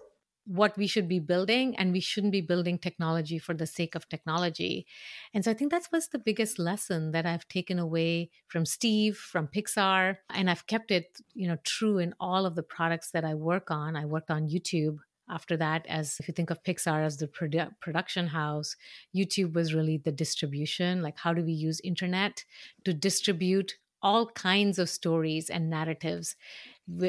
what 0.50 0.76
we 0.78 0.88
should 0.88 1.08
be 1.08 1.20
building 1.20 1.76
and 1.78 1.92
we 1.92 2.00
shouldn't 2.00 2.32
be 2.32 2.42
building 2.42 2.80
technology 2.80 3.38
for 3.38 3.54
the 3.54 3.68
sake 3.68 3.94
of 3.94 4.10
technology. 4.10 4.88
And 5.32 5.46
so 5.46 5.52
i 5.52 5.54
think 5.54 5.70
that's 5.70 5.92
was 5.92 6.08
the 6.08 6.20
biggest 6.20 6.58
lesson 6.60 7.12
that 7.12 7.26
i've 7.26 7.48
taken 7.48 7.78
away 7.80 8.30
from 8.48 8.66
steve 8.66 9.18
from 9.18 9.48
pixar 9.48 10.18
and 10.34 10.50
i've 10.50 10.66
kept 10.68 10.92
it 10.92 11.20
you 11.34 11.48
know 11.48 11.58
true 11.64 11.98
in 11.98 12.14
all 12.20 12.46
of 12.46 12.56
the 12.56 12.64
products 12.64 13.12
that 13.12 13.26
i 13.26 13.34
work 13.34 13.70
on. 13.70 13.96
I 13.96 14.06
worked 14.06 14.32
on 14.32 14.50
youtube 14.50 14.98
after 15.30 15.56
that 15.58 15.86
as 15.88 16.18
if 16.20 16.28
you 16.28 16.34
think 16.34 16.50
of 16.50 16.64
pixar 16.64 17.06
as 17.06 17.18
the 17.18 17.28
produ- 17.28 17.72
production 17.80 18.28
house 18.28 18.76
youtube 19.16 19.54
was 19.54 19.74
really 19.74 19.98
the 19.98 20.12
distribution 20.12 21.02
like 21.02 21.18
how 21.18 21.34
do 21.34 21.44
we 21.44 21.54
use 21.54 21.80
internet 21.82 22.44
to 22.86 22.94
distribute 22.94 23.78
all 24.02 24.28
kinds 24.28 24.80
of 24.80 24.90
stories 24.90 25.50
and 25.50 25.70
narratives 25.70 26.36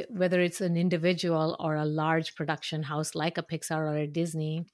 whether 0.09 0.40
it's 0.40 0.61
an 0.61 0.76
individual 0.76 1.57
or 1.59 1.74
a 1.74 1.85
large 1.85 2.35
production 2.35 2.83
house 2.83 3.14
like 3.14 3.38
a 3.38 3.42
Pixar 3.42 3.79
or 3.79 3.96
a 3.96 4.07
Disney, 4.07 4.66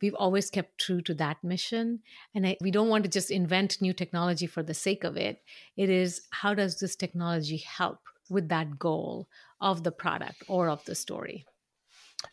we've 0.00 0.14
always 0.14 0.50
kept 0.50 0.78
true 0.78 1.00
to 1.02 1.14
that 1.14 1.42
mission. 1.44 2.00
And 2.34 2.56
we 2.60 2.70
don't 2.70 2.88
want 2.88 3.04
to 3.04 3.10
just 3.10 3.30
invent 3.30 3.80
new 3.80 3.92
technology 3.92 4.46
for 4.46 4.62
the 4.62 4.74
sake 4.74 5.04
of 5.04 5.16
it. 5.16 5.42
It 5.76 5.90
is 5.90 6.22
how 6.30 6.54
does 6.54 6.80
this 6.80 6.96
technology 6.96 7.58
help 7.58 8.00
with 8.28 8.48
that 8.48 8.78
goal 8.78 9.28
of 9.60 9.84
the 9.84 9.92
product 9.92 10.42
or 10.48 10.68
of 10.68 10.84
the 10.86 10.94
story? 10.94 11.46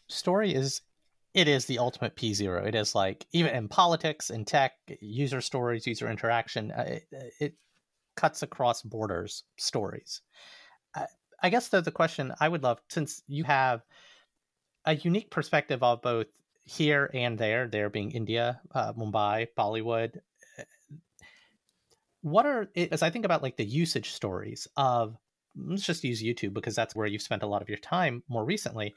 Story 0.08 0.54
is 0.54 0.82
it 1.36 1.48
is 1.48 1.66
the 1.66 1.78
ultimate 1.78 2.16
P 2.16 2.34
zero. 2.34 2.66
It 2.66 2.74
is 2.74 2.96
like 2.96 3.28
even 3.34 3.54
in 3.54 3.68
politics, 3.68 4.32
in 4.32 4.46
tech, 4.46 4.74
user 5.00 5.42
stories, 5.42 5.86
user 5.86 6.10
interaction. 6.10 6.72
Uh, 6.72 6.86
it, 6.88 7.34
it 7.40 7.54
cuts 8.20 8.44
across 8.44 8.82
borders. 8.82 9.44
Stories. 9.58 10.22
I 11.42 11.50
guess 11.50 11.70
the, 11.70 11.80
the 11.80 11.92
question 11.92 12.34
I 12.42 12.50
would 12.50 12.64
love, 12.64 12.82
since 12.90 13.24
you 13.28 13.46
have 13.46 13.82
a 14.84 14.96
unique 14.96 15.32
perspective 15.32 15.82
of 15.82 16.02
both 16.02 16.28
here 16.66 17.10
and 17.14 17.38
there, 17.38 17.70
there 17.70 17.90
being 17.90 18.12
India, 18.12 18.60
uh, 18.76 18.92
Mumbai, 18.92 19.48
Bollywood. 19.58 20.18
Eh, 20.58 20.64
what 22.22 22.46
are, 22.46 22.68
as 22.76 23.02
I 23.02 23.10
think 23.10 23.24
about 23.24 23.42
like 23.42 23.56
the 23.56 23.64
usage 23.64 24.12
stories 24.12 24.68
of, 24.76 25.16
let's 25.56 25.86
just 25.86 26.04
use 26.04 26.22
YouTube 26.22 26.54
because 26.54 26.76
that's 26.76 26.94
where 26.94 27.08
you've 27.08 27.22
spent 27.22 27.44
a 27.44 27.48
lot 27.48 27.62
of 27.62 27.70
your 27.70 27.78
time 27.78 28.22
more 28.28 28.44
recently. 28.44 28.96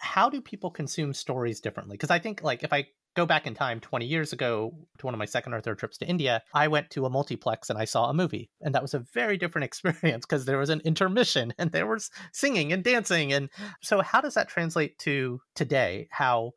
How 0.00 0.28
do 0.28 0.40
people 0.40 0.72
consume 0.72 1.14
stories 1.14 1.60
differently? 1.60 1.96
Because 1.96 2.10
I 2.10 2.18
think 2.18 2.42
like 2.42 2.64
if 2.64 2.72
I 2.72 2.88
go 3.14 3.26
back 3.26 3.46
in 3.46 3.54
time 3.54 3.80
20 3.80 4.06
years 4.06 4.32
ago 4.32 4.74
to 4.98 5.06
one 5.06 5.14
of 5.14 5.18
my 5.18 5.26
second 5.26 5.52
or 5.52 5.60
third 5.60 5.78
trips 5.78 5.98
to 5.98 6.06
India, 6.06 6.42
I 6.54 6.68
went 6.68 6.90
to 6.90 7.04
a 7.04 7.10
multiplex 7.10 7.68
and 7.68 7.78
I 7.78 7.84
saw 7.84 8.08
a 8.08 8.14
movie. 8.14 8.50
And 8.60 8.74
that 8.74 8.82
was 8.82 8.94
a 8.94 9.00
very 9.00 9.36
different 9.36 9.64
experience 9.66 10.24
because 10.24 10.44
there 10.44 10.58
was 10.58 10.70
an 10.70 10.80
intermission 10.84 11.52
and 11.58 11.70
there 11.72 11.86
was 11.86 12.10
singing 12.32 12.72
and 12.72 12.82
dancing. 12.82 13.32
And 13.32 13.50
so, 13.82 14.00
how 14.00 14.20
does 14.20 14.34
that 14.34 14.48
translate 14.48 14.98
to 15.00 15.40
today? 15.54 16.08
How 16.10 16.52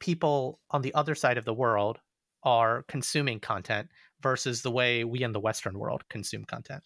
people 0.00 0.60
on 0.70 0.82
the 0.82 0.94
other 0.94 1.14
side 1.14 1.38
of 1.38 1.44
the 1.44 1.54
world 1.54 1.98
are 2.44 2.84
consuming 2.84 3.40
content 3.40 3.88
versus 4.22 4.62
the 4.62 4.70
way 4.70 5.04
we 5.04 5.22
in 5.22 5.32
the 5.32 5.40
Western 5.40 5.78
world 5.78 6.04
consume 6.08 6.44
content? 6.44 6.82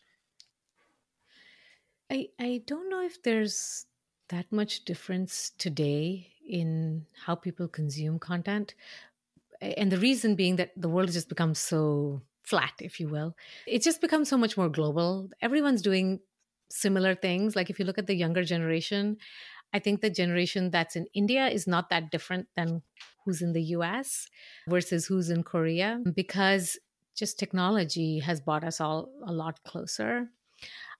I, 2.11 2.29
I 2.39 2.63
don't 2.67 2.91
know 2.91 3.03
if 3.03 3.23
there's 3.23 3.87
that 4.29 4.51
much 4.51 4.85
difference 4.85 5.53
today 5.59 6.32
in 6.49 7.07
how 7.25 7.35
people 7.35 7.69
consume 7.69 8.19
content. 8.19 8.75
And 9.61 9.93
the 9.93 9.99
reason 9.99 10.35
being 10.35 10.57
that 10.57 10.73
the 10.77 10.89
world 10.89 11.09
has 11.09 11.15
just 11.15 11.29
become 11.29 11.55
so 11.55 12.23
flat, 12.43 12.73
if 12.81 12.99
you 12.99 13.09
will. 13.09 13.37
It's 13.67 13.85
just 13.85 14.01
become 14.01 14.25
so 14.25 14.37
much 14.37 14.57
more 14.57 14.69
global. 14.69 15.31
Everyone's 15.41 15.83
doing 15.83 16.21
similar 16.71 17.15
things. 17.15 17.55
Like 17.55 17.71
if 17.71 17.79
you 17.79 17.85
look 17.85 17.99
at 17.99 18.07
the 18.07 18.17
younger 18.17 18.43
generation, 18.43 19.19
I 19.73 19.79
think 19.79 20.01
the 20.01 20.11
generation 20.11 20.71
that's 20.71 20.97
in 20.97 21.07
India 21.15 21.47
is 21.47 21.67
not 21.67 21.91
that 21.91 22.11
different 22.11 22.49
than 22.57 22.83
who's 23.25 23.41
in 23.41 23.53
the 23.53 23.63
US 23.77 24.29
versus 24.69 25.07
who's 25.07 25.31
in 25.31 25.43
Korea 25.43 26.01
because 26.15 26.79
just 27.15 27.39
technology 27.39 28.19
has 28.19 28.41
brought 28.41 28.65
us 28.65 28.81
all 28.81 29.11
a 29.27 29.33
lot 29.33 29.63
closer. 29.65 30.29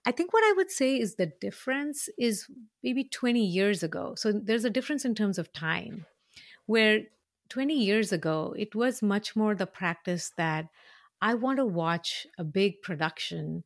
I 0.05 0.11
think 0.13 0.33
what 0.33 0.45
I 0.45 0.53
would 0.57 0.71
say 0.71 0.99
is 0.99 1.15
the 1.15 1.27
difference 1.27 2.09
is 2.19 2.47
maybe 2.83 3.05
20 3.05 3.45
years 3.45 3.83
ago. 3.83 4.15
So 4.17 4.33
there's 4.33 4.65
a 4.65 4.71
difference 4.71 5.05
in 5.05 5.15
terms 5.15 5.39
of 5.39 5.53
time, 5.53 6.07
where 6.67 7.03
20 7.51 7.75
years 7.75 8.13
ago, 8.13 8.55
it 8.59 8.75
was 8.75 9.03
much 9.03 9.37
more 9.37 9.55
the 9.55 9.67
practice 9.67 10.33
that 10.37 10.67
I 11.21 11.35
want 11.35 11.59
to 11.59 11.65
watch 11.65 12.27
a 12.37 12.45
big 12.45 12.83
production 12.83 13.63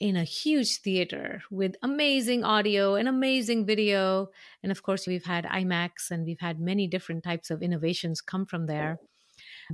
in 0.00 0.14
a 0.14 0.24
huge 0.24 0.76
theater 0.76 1.42
with 1.50 1.74
amazing 1.82 2.44
audio 2.44 2.94
and 2.94 3.08
amazing 3.08 3.64
video. 3.64 4.30
And 4.62 4.70
of 4.70 4.82
course, 4.82 5.06
we've 5.06 5.24
had 5.24 5.44
IMAX 5.44 6.10
and 6.10 6.24
we've 6.24 6.40
had 6.40 6.60
many 6.60 6.86
different 6.86 7.24
types 7.24 7.50
of 7.50 7.62
innovations 7.62 8.20
come 8.20 8.44
from 8.44 8.66
there. 8.66 8.98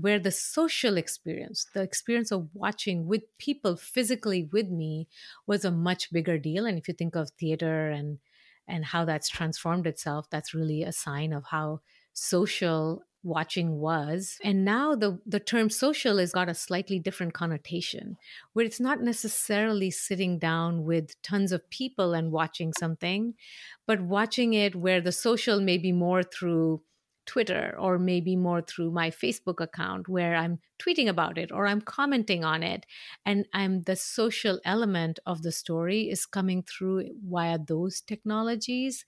Where 0.00 0.18
the 0.18 0.30
social 0.33 0.96
experience, 0.96 1.66
the 1.72 1.83
experience 1.83 2.33
of 2.33 2.48
watching 2.54 3.07
with 3.07 3.22
people 3.38 3.76
physically 3.76 4.44
with 4.52 4.68
me, 4.68 5.09
was 5.46 5.64
a 5.64 5.70
much 5.70 6.12
bigger 6.12 6.38
deal. 6.38 6.66
And 6.66 6.78
if 6.78 6.88
you 6.88 6.94
think 6.94 7.14
of 7.16 7.30
theater 7.30 7.90
and 7.90 8.18
and 8.66 8.85
how 8.85 9.04
that's 9.04 9.28
transformed 9.28 9.87
itself, 9.87 10.28
that's 10.30 10.54
really 10.54 10.83
a 10.83 10.92
sign 10.92 11.33
of 11.33 11.44
how 11.44 11.80
social 12.12 13.02
watching 13.22 13.78
was 13.80 14.38
and 14.44 14.66
now 14.66 14.94
the 14.94 15.18
the 15.24 15.40
term 15.40 15.70
social 15.70 16.18
has 16.18 16.30
got 16.30 16.46
a 16.46 16.54
slightly 16.54 16.98
different 16.98 17.33
connotation 17.33 18.18
where 18.52 18.66
it's 18.66 18.78
not 18.78 19.00
necessarily 19.00 19.90
sitting 19.90 20.38
down 20.38 20.85
with 20.85 21.20
tons 21.22 21.50
of 21.50 21.68
people 21.70 22.12
and 22.12 22.33
watching 22.33 22.70
something 22.78 23.35
but 23.87 23.98
watching 24.02 24.52
it 24.52 24.76
where 24.76 25.00
the 25.00 25.11
social 25.11 25.59
may 25.59 25.78
be 25.78 25.90
more 25.90 26.22
through 26.22 26.83
Twitter 27.27 27.75
or 27.79 27.99
maybe 27.99 28.37
more 28.37 28.63
through 28.63 28.91
my 28.91 29.11
Facebook 29.11 29.61
account 29.61 30.09
where 30.09 30.35
I'm 30.35 30.61
tweeting 30.79 31.09
about 31.09 31.39
it 31.39 31.53
or 31.53 31.67
I'm 31.67 31.81
commenting 31.81 32.45
on 32.45 32.63
it. 32.63 32.87
And 33.25 33.47
I'm 33.53 33.83
the 33.83 33.97
social 33.97 34.61
element 34.65 35.19
of 35.27 35.43
the 35.43 35.53
story 35.53 36.11
is 36.11 36.27
coming 36.27 36.63
through 36.63 37.11
via 37.27 37.59
those 37.59 38.01
technologies. 38.01 39.05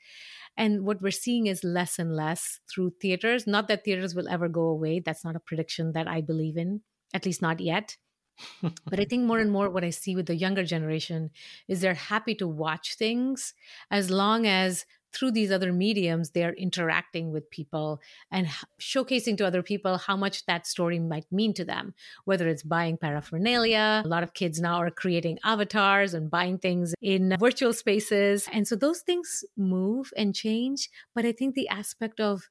And 0.57 0.85
what 0.85 1.03
we're 1.03 1.11
seeing 1.11 1.47
is 1.47 1.65
less 1.65 1.99
and 1.99 2.15
less 2.15 2.61
through 2.71 2.93
theaters. 3.01 3.47
Not 3.47 3.69
that 3.69 3.85
theaters 3.85 4.15
will 4.15 4.29
ever 4.29 4.49
go 4.49 4.63
away. 4.63 5.01
That's 5.01 5.25
not 5.25 5.37
a 5.37 5.41
prediction 5.41 5.93
that 5.93 6.09
I 6.09 6.21
believe 6.21 6.57
in, 6.57 6.83
at 7.13 7.27
least 7.27 7.43
not 7.43 7.61
yet. 7.61 7.97
but 8.63 9.01
I 9.01 9.05
think 9.05 9.25
more 9.25 9.39
and 9.39 9.51
more 9.51 9.71
what 9.71 9.85
I 9.85 9.91
see 9.91 10.15
with 10.15 10.27
the 10.27 10.37
younger 10.37 10.65
generation 10.65 11.31
is 11.69 11.81
they're 11.81 11.95
happy 11.95 12.35
to 12.37 12.49
watch 12.49 12.97
things 12.97 13.55
as 13.91 14.11
long 14.11 14.47
as 14.47 14.85
through 15.17 15.31
these 15.33 15.51
other 15.51 15.73
mediums, 15.73 16.31
they're 16.31 16.53
interacting 16.53 17.33
with 17.33 17.51
people 17.51 18.01
and 18.31 18.49
showcasing 18.79 19.37
to 19.39 19.47
other 19.47 19.63
people 19.63 19.97
how 19.97 20.17
much 20.17 20.45
that 20.47 20.67
story 20.67 20.99
might 20.99 21.27
mean 21.33 21.55
to 21.55 21.65
them, 21.65 21.95
whether 22.25 22.47
it's 22.49 22.63
buying 22.63 22.97
paraphernalia. 22.97 24.03
A 24.05 24.09
lot 24.09 24.23
of 24.23 24.35
kids 24.35 24.61
now 24.61 24.77
are 24.77 24.91
creating 24.91 25.39
avatars 25.45 26.15
and 26.15 26.31
buying 26.31 26.59
things 26.59 26.95
in 27.01 27.37
virtual 27.41 27.73
spaces. 27.73 28.49
And 28.53 28.69
so 28.69 28.77
those 28.77 29.01
things 29.01 29.45
move 29.57 30.13
and 30.17 30.35
change. 30.35 30.91
But 31.15 31.25
I 31.25 31.33
think 31.33 31.55
the 31.55 31.69
aspect 31.69 32.21
of 32.21 32.49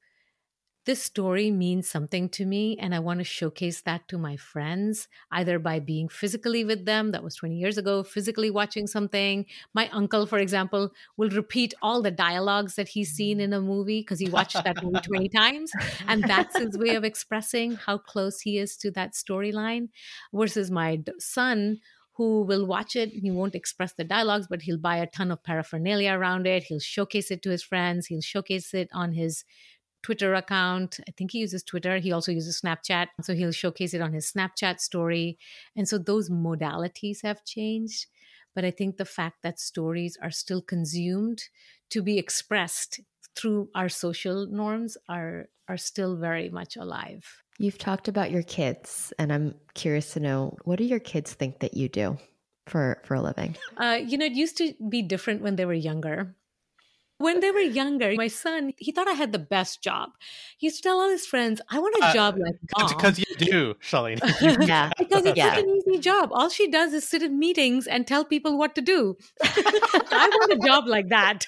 this 0.86 1.02
story 1.02 1.50
means 1.50 1.88
something 1.88 2.28
to 2.28 2.46
me 2.46 2.76
and 2.80 2.94
i 2.94 2.98
want 2.98 3.18
to 3.18 3.24
showcase 3.24 3.82
that 3.82 4.06
to 4.08 4.16
my 4.16 4.36
friends 4.36 5.08
either 5.32 5.58
by 5.58 5.78
being 5.78 6.08
physically 6.08 6.64
with 6.64 6.86
them 6.86 7.10
that 7.10 7.22
was 7.22 7.34
20 7.36 7.56
years 7.56 7.76
ago 7.76 8.02
physically 8.02 8.50
watching 8.50 8.86
something 8.86 9.44
my 9.74 9.88
uncle 9.90 10.26
for 10.26 10.38
example 10.38 10.90
will 11.16 11.30
repeat 11.30 11.74
all 11.82 12.00
the 12.00 12.10
dialogues 12.10 12.76
that 12.76 12.88
he's 12.88 13.10
seen 13.10 13.40
in 13.40 13.52
a 13.52 13.60
movie 13.60 14.00
because 14.00 14.18
he 14.18 14.30
watched 14.30 14.62
that 14.64 14.82
movie 14.82 15.00
20 15.00 15.28
times 15.28 15.72
and 16.08 16.24
that's 16.24 16.56
his 16.56 16.78
way 16.78 16.94
of 16.94 17.04
expressing 17.04 17.74
how 17.74 17.98
close 17.98 18.40
he 18.40 18.58
is 18.58 18.76
to 18.76 18.90
that 18.90 19.12
storyline 19.12 19.88
versus 20.32 20.70
my 20.70 21.02
son 21.18 21.78
who 22.16 22.42
will 22.42 22.64
watch 22.64 22.96
it. 22.96 23.10
He 23.10 23.30
won't 23.30 23.54
express 23.54 23.92
the 23.92 24.04
dialogues, 24.04 24.46
but 24.48 24.62
he'll 24.62 24.78
buy 24.78 24.96
a 24.96 25.06
ton 25.06 25.30
of 25.30 25.44
paraphernalia 25.44 26.12
around 26.12 26.46
it. 26.46 26.62
He'll 26.62 26.80
showcase 26.80 27.30
it 27.30 27.42
to 27.42 27.50
his 27.50 27.62
friends. 27.62 28.06
He'll 28.06 28.22
showcase 28.22 28.72
it 28.72 28.88
on 28.92 29.12
his 29.12 29.44
Twitter 30.06 30.34
account. 30.34 31.00
I 31.08 31.10
think 31.10 31.32
he 31.32 31.40
uses 31.40 31.64
Twitter. 31.64 31.98
He 31.98 32.12
also 32.12 32.30
uses 32.30 32.60
Snapchat. 32.60 33.08
So 33.22 33.34
he'll 33.34 33.50
showcase 33.50 33.92
it 33.92 34.00
on 34.00 34.12
his 34.12 34.30
Snapchat 34.30 34.78
story. 34.78 35.36
And 35.74 35.88
so 35.88 35.98
those 35.98 36.30
modalities 36.30 37.22
have 37.24 37.44
changed. 37.44 38.06
But 38.54 38.64
I 38.64 38.70
think 38.70 38.98
the 38.98 39.04
fact 39.04 39.38
that 39.42 39.58
stories 39.58 40.16
are 40.22 40.30
still 40.30 40.62
consumed 40.62 41.42
to 41.90 42.02
be 42.02 42.18
expressed 42.18 43.00
through 43.34 43.68
our 43.74 43.88
social 43.88 44.46
norms 44.46 44.96
are 45.08 45.48
are 45.66 45.76
still 45.76 46.14
very 46.14 46.50
much 46.50 46.76
alive. 46.76 47.24
You've 47.58 47.76
talked 47.76 48.06
about 48.06 48.30
your 48.30 48.44
kids, 48.44 49.12
and 49.18 49.32
I'm 49.32 49.56
curious 49.74 50.12
to 50.12 50.20
know 50.20 50.56
what 50.62 50.78
do 50.78 50.84
your 50.84 51.00
kids 51.00 51.34
think 51.34 51.58
that 51.58 51.74
you 51.74 51.88
do 51.88 52.16
for 52.68 53.02
for 53.02 53.14
a 53.16 53.20
living? 53.20 53.56
Uh, 53.76 53.98
you 54.06 54.16
know, 54.18 54.26
it 54.26 54.38
used 54.38 54.56
to 54.58 54.72
be 54.88 55.02
different 55.02 55.42
when 55.42 55.56
they 55.56 55.64
were 55.64 55.74
younger. 55.74 56.36
When 57.18 57.40
they 57.40 57.50
were 57.50 57.60
younger, 57.60 58.14
my 58.14 58.28
son, 58.28 58.74
he 58.76 58.92
thought 58.92 59.08
I 59.08 59.12
had 59.12 59.32
the 59.32 59.38
best 59.38 59.82
job. 59.82 60.10
He 60.58 60.66
used 60.66 60.78
to 60.78 60.82
tell 60.82 61.00
all 61.00 61.08
his 61.08 61.26
friends, 61.26 61.62
I 61.70 61.78
want 61.78 61.96
a 61.96 62.06
uh, 62.06 62.12
job 62.12 62.36
like 62.38 62.56
mom. 62.78 62.88
Because 62.88 63.18
you 63.18 63.24
do, 63.38 63.74
Shalini. 63.74 64.20
yeah. 64.68 64.90
because 64.98 65.24
it's 65.24 65.36
yeah. 65.36 65.54
such 65.54 65.64
an 65.64 65.70
easy 65.70 65.98
job. 65.98 66.28
All 66.32 66.50
she 66.50 66.70
does 66.70 66.92
is 66.92 67.08
sit 67.08 67.22
in 67.22 67.38
meetings 67.38 67.86
and 67.86 68.06
tell 68.06 68.24
people 68.24 68.58
what 68.58 68.74
to 68.74 68.82
do. 68.82 69.16
I 69.42 70.28
want 70.30 70.52
a 70.52 70.66
job 70.66 70.86
like 70.86 71.08
that. 71.08 71.46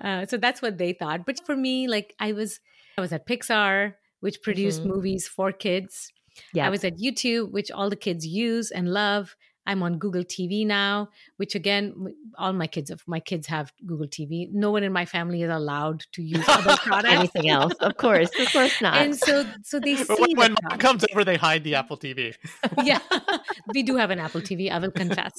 uh, 0.00 0.26
so 0.26 0.36
that's 0.36 0.62
what 0.62 0.78
they 0.78 0.92
thought. 0.92 1.26
But 1.26 1.44
for 1.44 1.56
me, 1.56 1.88
like 1.88 2.14
I 2.20 2.32
was, 2.32 2.60
I 2.96 3.00
was 3.00 3.12
at 3.12 3.26
Pixar, 3.26 3.94
which 4.20 4.42
produced 4.42 4.80
mm-hmm. 4.80 4.90
movies 4.90 5.26
for 5.26 5.50
kids. 5.50 6.12
Yeah. 6.54 6.66
I 6.66 6.70
was 6.70 6.84
at 6.84 6.98
YouTube, 6.98 7.50
which 7.50 7.72
all 7.72 7.90
the 7.90 7.96
kids 7.96 8.24
use 8.24 8.70
and 8.70 8.92
love. 8.92 9.34
I'm 9.68 9.82
on 9.82 9.98
Google 9.98 10.24
TV 10.24 10.66
now, 10.66 11.10
which 11.36 11.54
again, 11.54 11.94
all 12.38 12.54
my 12.54 12.66
kids 12.66 12.88
have 12.88 13.02
my 13.06 13.20
kids 13.20 13.46
have 13.48 13.70
Google 13.84 14.06
TV. 14.06 14.48
No 14.50 14.70
one 14.70 14.82
in 14.82 14.94
my 14.94 15.04
family 15.04 15.42
is 15.42 15.50
allowed 15.50 16.06
to 16.12 16.22
use 16.22 16.42
other 16.48 16.74
products. 16.78 17.12
Anything 17.12 17.50
else, 17.50 17.74
of 17.74 17.98
course, 17.98 18.30
of 18.40 18.50
course 18.50 18.80
not. 18.86 18.96
And 18.96 19.14
so, 19.14 19.44
so 19.62 19.78
they 19.78 19.96
see 20.16 20.34
when, 20.34 20.36
when 20.36 20.56
mom 20.62 20.78
comes 20.78 21.04
over, 21.12 21.22
they 21.22 21.36
hide 21.36 21.64
the 21.64 21.74
Apple 21.74 21.98
TV. 21.98 22.34
yeah, 22.82 23.00
we 23.74 23.82
do 23.82 23.96
have 23.96 24.10
an 24.10 24.18
Apple 24.18 24.40
TV. 24.40 24.72
I 24.72 24.78
will 24.78 24.90
confess, 24.90 25.34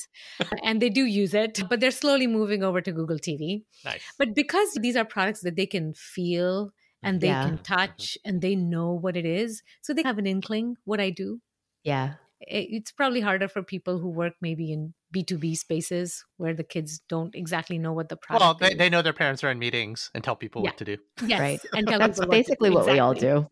and 0.64 0.80
they 0.80 0.90
do 0.90 1.06
use 1.06 1.34
it, 1.34 1.64
but 1.68 1.80
they're 1.80 1.90
slowly 1.90 2.28
moving 2.28 2.64
over 2.64 2.82
to 2.82 2.92
Google 2.92 3.18
TV. 3.18 3.64
Nice. 3.84 4.04
But 4.20 4.36
because 4.36 4.78
these 4.80 4.96
are 4.96 5.06
products 5.06 5.42
that 5.42 5.56
they 5.56 5.66
can 5.66 5.96
feel 5.96 6.72
and 7.02 7.20
they 7.20 7.28
yeah. 7.28 7.46
can 7.46 7.58
touch 7.58 8.16
and 8.24 8.44
they 8.44 8.56
know 8.56 8.92
what 8.92 9.18
it 9.18 9.26
is, 9.26 9.64
so 9.82 9.92
they 9.92 10.04
have 10.04 10.20
an 10.20 10.28
inkling 10.28 10.76
what 10.86 11.00
I 11.00 11.10
do. 11.10 11.42
Yeah 11.84 12.16
it's 12.42 12.92
probably 12.92 13.22
harder 13.22 13.48
for 13.48 13.64
people 13.64 14.00
who 14.00 14.10
work 14.10 14.34
maybe 14.42 14.72
in 14.72 14.94
B2B 15.14 15.58
spaces 15.58 16.24
where 16.38 16.54
the 16.54 16.64
kids 16.64 17.02
don't 17.10 17.36
exactly 17.36 17.78
know 17.78 17.92
what 17.92 18.10
the 18.10 18.16
product 18.16 18.62
Well, 18.62 18.70
they, 18.70 18.76
they 18.76 18.90
know 18.90 19.02
their 19.02 19.14
parents 19.14 19.44
are 19.44 19.52
in 19.52 19.60
meetings 19.60 20.10
and 20.14 20.24
tell 20.24 20.36
people 20.36 20.62
yeah. 20.64 20.70
what 20.70 20.78
to 20.78 20.86
do. 20.86 20.98
Yes. 21.26 21.40
Right. 21.40 21.60
And 21.74 21.88
That's 22.00 22.26
basically 22.26 22.70
what, 22.70 22.86
what 22.86 22.94
we 22.94 23.00
all 23.00 23.14
do. 23.14 23.48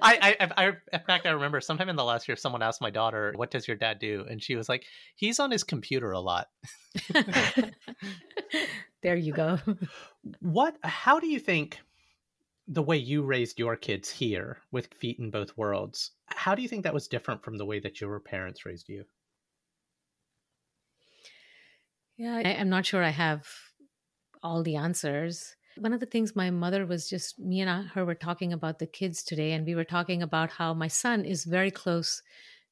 I, 0.00 0.36
I, 0.40 0.50
I, 0.56 0.66
in 0.92 1.00
fact, 1.06 1.26
I 1.26 1.30
remember 1.30 1.60
sometime 1.60 1.88
in 1.88 1.96
the 1.96 2.04
last 2.04 2.28
year, 2.28 2.36
someone 2.36 2.62
asked 2.62 2.80
my 2.80 2.90
daughter, 2.90 3.32
"What 3.34 3.50
does 3.50 3.66
your 3.66 3.76
dad 3.76 3.98
do?" 3.98 4.24
And 4.28 4.42
she 4.42 4.54
was 4.54 4.68
like, 4.68 4.84
"He's 5.16 5.40
on 5.40 5.50
his 5.50 5.64
computer 5.64 6.12
a 6.12 6.20
lot." 6.20 6.48
there 9.02 9.16
you 9.16 9.32
go. 9.32 9.58
What? 10.40 10.76
How 10.82 11.18
do 11.18 11.26
you 11.26 11.40
think 11.40 11.80
the 12.68 12.82
way 12.82 12.96
you 12.96 13.22
raised 13.22 13.58
your 13.58 13.76
kids 13.76 14.08
here 14.08 14.58
with 14.70 14.94
feet 14.94 15.18
in 15.18 15.30
both 15.30 15.56
worlds, 15.56 16.12
how 16.26 16.54
do 16.54 16.62
you 16.62 16.68
think 16.68 16.84
that 16.84 16.94
was 16.94 17.08
different 17.08 17.42
from 17.42 17.58
the 17.58 17.66
way 17.66 17.80
that 17.80 18.00
your 18.00 18.18
parents 18.20 18.64
raised 18.64 18.88
you? 18.88 19.04
Yeah, 22.16 22.36
I, 22.36 22.50
am 22.50 22.68
not 22.68 22.86
sure 22.86 23.02
I 23.02 23.10
have 23.10 23.46
all 24.42 24.62
the 24.62 24.76
answers. 24.76 25.56
One 25.78 25.92
of 25.92 26.00
the 26.00 26.06
things 26.06 26.36
my 26.36 26.50
mother 26.50 26.86
was 26.86 27.08
just, 27.08 27.38
me 27.38 27.60
and 27.60 27.88
her 27.88 28.04
were 28.04 28.14
talking 28.14 28.52
about 28.52 28.78
the 28.78 28.86
kids 28.86 29.22
today, 29.22 29.52
and 29.52 29.66
we 29.66 29.74
were 29.74 29.84
talking 29.84 30.22
about 30.22 30.50
how 30.50 30.74
my 30.74 30.88
son 30.88 31.24
is 31.24 31.44
very 31.44 31.70
close 31.70 32.22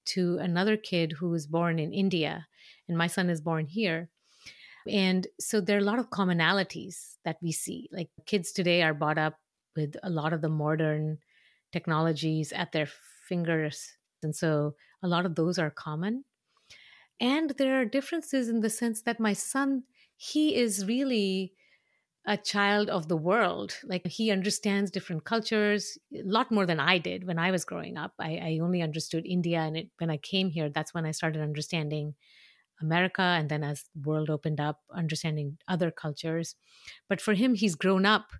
to 0.06 0.38
another 0.38 0.76
kid 0.76 1.12
who 1.12 1.30
was 1.30 1.46
born 1.46 1.78
in 1.78 1.92
India, 1.92 2.46
and 2.88 2.96
my 2.96 3.06
son 3.06 3.30
is 3.30 3.40
born 3.40 3.66
here. 3.66 4.08
And 4.88 5.26
so 5.38 5.60
there 5.60 5.76
are 5.76 5.80
a 5.80 5.84
lot 5.84 5.98
of 5.98 6.10
commonalities 6.10 7.16
that 7.24 7.36
we 7.42 7.52
see. 7.52 7.88
Like 7.92 8.08
kids 8.26 8.52
today 8.52 8.82
are 8.82 8.94
brought 8.94 9.18
up 9.18 9.38
with 9.76 9.96
a 10.02 10.10
lot 10.10 10.32
of 10.32 10.40
the 10.42 10.48
modern 10.48 11.18
technologies 11.72 12.52
at 12.52 12.72
their 12.72 12.86
fingers. 12.86 13.96
And 14.22 14.34
so 14.34 14.74
a 15.02 15.08
lot 15.08 15.26
of 15.26 15.34
those 15.34 15.58
are 15.58 15.70
common. 15.70 16.24
And 17.20 17.50
there 17.50 17.80
are 17.80 17.84
differences 17.84 18.48
in 18.48 18.60
the 18.60 18.70
sense 18.70 19.02
that 19.02 19.20
my 19.20 19.32
son, 19.32 19.84
he 20.16 20.56
is 20.56 20.86
really 20.86 21.54
a 22.26 22.36
child 22.36 22.90
of 22.90 23.08
the 23.08 23.16
world. 23.16 23.78
Like 23.84 24.06
he 24.06 24.30
understands 24.30 24.90
different 24.90 25.24
cultures 25.24 25.98
a 26.14 26.22
lot 26.22 26.50
more 26.52 26.66
than 26.66 26.80
I 26.80 26.98
did 26.98 27.26
when 27.26 27.38
I 27.38 27.50
was 27.50 27.64
growing 27.64 27.96
up. 27.96 28.14
I, 28.18 28.36
I 28.36 28.58
only 28.62 28.82
understood 28.82 29.26
India, 29.26 29.60
and 29.60 29.76
it, 29.76 29.90
when 29.98 30.10
I 30.10 30.18
came 30.18 30.50
here, 30.50 30.68
that's 30.68 30.94
when 30.94 31.06
I 31.06 31.12
started 31.12 31.42
understanding 31.42 32.14
America. 32.80 33.22
And 33.22 33.50
then 33.50 33.64
as 33.64 33.84
the 33.94 34.08
world 34.08 34.30
opened 34.30 34.60
up, 34.60 34.80
understanding 34.92 35.58
other 35.68 35.90
cultures. 35.90 36.56
But 37.08 37.20
for 37.20 37.34
him, 37.34 37.54
he's 37.54 37.74
grown 37.74 38.06
up 38.06 38.32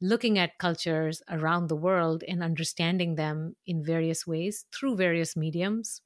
looking 0.00 0.38
at 0.38 0.58
cultures 0.58 1.22
around 1.28 1.68
the 1.68 1.76
world 1.76 2.22
and 2.28 2.42
understanding 2.42 3.16
them 3.16 3.56
in 3.66 3.84
various 3.84 4.26
ways 4.26 4.66
through 4.72 4.96
various 4.96 5.36
mediums. 5.36 6.02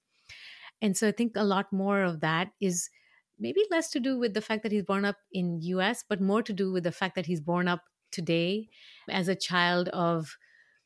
And 0.80 0.96
so 0.96 1.08
I 1.08 1.12
think 1.12 1.36
a 1.36 1.44
lot 1.44 1.72
more 1.72 2.02
of 2.02 2.20
that 2.20 2.52
is 2.60 2.90
maybe 3.38 3.62
less 3.70 3.90
to 3.90 4.00
do 4.00 4.18
with 4.18 4.34
the 4.34 4.40
fact 4.40 4.62
that 4.62 4.72
he's 4.72 4.84
born 4.84 5.04
up 5.04 5.16
in 5.32 5.60
US, 5.62 6.04
but 6.08 6.20
more 6.20 6.42
to 6.42 6.52
do 6.52 6.72
with 6.72 6.84
the 6.84 6.92
fact 6.92 7.14
that 7.14 7.26
he's 7.26 7.40
born 7.40 7.68
up 7.68 7.84
today 8.10 8.68
as 9.08 9.28
a 9.28 9.34
child 9.34 9.88
of 9.90 10.36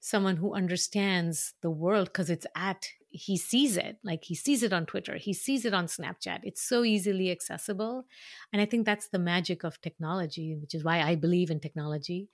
someone 0.07 0.37
who 0.37 0.55
understands 0.55 1.55
the 1.63 1.71
world 1.71 2.07
because 2.07 2.31
it's 2.31 2.47
at 2.55 2.87
he 3.09 3.37
sees 3.37 3.77
it 3.77 3.97
like 4.05 4.23
he 4.23 4.37
sees 4.37 4.63
it 4.63 4.73
on 4.73 4.87
twitter 4.87 5.17
he 5.17 5.33
sees 5.33 5.65
it 5.65 5.75
on 5.75 5.87
snapchat. 5.87 6.39
It's 6.45 6.63
so 6.63 6.85
easily 6.85 7.31
accessible 7.33 8.05
and 8.53 8.63
i 8.63 8.67
think 8.67 8.87
that's 8.87 9.09
the 9.09 9.19
magic 9.19 9.65
of 9.65 9.81
technology 9.81 10.55
which 10.55 10.77
is 10.77 10.85
why 10.85 11.01
i 11.03 11.17
believe 11.17 11.51
in 11.51 11.59
technology 11.59 12.29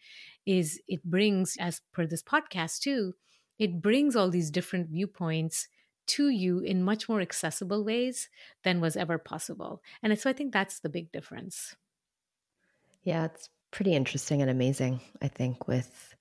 is 0.45 0.83
it 0.87 1.03
brings 1.03 1.57
as 1.59 1.81
per 1.95 2.07
this 2.07 2.23
podcast 2.23 2.81
too 2.81 3.15
it 3.59 3.81
brings 3.81 4.17
all 4.17 4.29
these 4.29 4.51
different 4.51 4.91
viewpoints 4.91 5.69
to 6.09 6.29
you 6.29 6.59
in 6.59 6.83
much 6.83 7.09
more 7.09 7.23
accessible 7.23 7.85
ways 7.85 8.29
than 8.65 8.81
was 8.81 8.97
ever 8.97 9.19
possible. 9.19 9.83
And 10.03 10.19
so 10.19 10.29
i 10.29 10.35
think 10.35 10.53
that's 10.53 10.81
the 10.81 10.91
big 10.91 11.11
difference. 11.11 11.75
Yeah 13.03 13.25
it's 13.25 13.49
pretty 13.71 13.95
interesting 13.95 14.43
and 14.43 14.51
amazing 14.51 15.01
i 15.23 15.29
think 15.29 15.67
with 15.67 16.15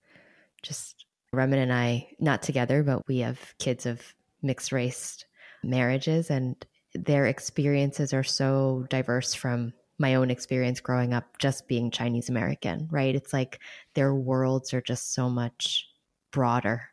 just 0.64 1.06
Raman 1.34 1.59
and 1.59 1.73
I, 1.73 2.09
not 2.19 2.41
together, 2.41 2.84
but 2.84 3.07
we 3.07 3.19
have 3.19 3.53
kids 3.57 3.86
of 3.86 4.13
mixed 4.41 4.71
race 4.71 5.23
marriages, 5.63 6.29
and 6.29 6.55
their 6.93 7.25
experiences 7.25 8.13
are 8.13 8.23
so 8.23 8.86
diverse 8.89 9.34
from 9.34 9.73
my 9.97 10.15
own 10.15 10.32
experience 10.32 10.79
growing 10.82 11.13
up 11.13 11.38
just 11.38 11.67
being 11.67 11.91
Chinese 11.91 12.27
American, 12.27 12.88
right? 12.91 13.15
It's 13.15 13.34
like 13.34 13.59
their 13.93 14.15
worlds 14.15 14.73
are 14.73 14.82
just 14.82 15.13
so 15.13 15.29
much 15.29 15.88
broader 16.32 16.89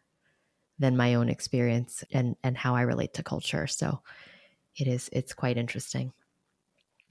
than 0.79 0.97
my 0.97 1.15
own 1.15 1.29
experience 1.29 2.05
and 2.13 2.37
and 2.45 2.57
how 2.57 2.75
I 2.77 2.83
relate 2.83 3.15
to 3.15 3.23
culture. 3.23 3.67
So 3.67 4.03
it 4.77 4.87
is 4.87 5.09
it's 5.13 5.35
quite 5.35 5.57
interesting. 5.57 6.13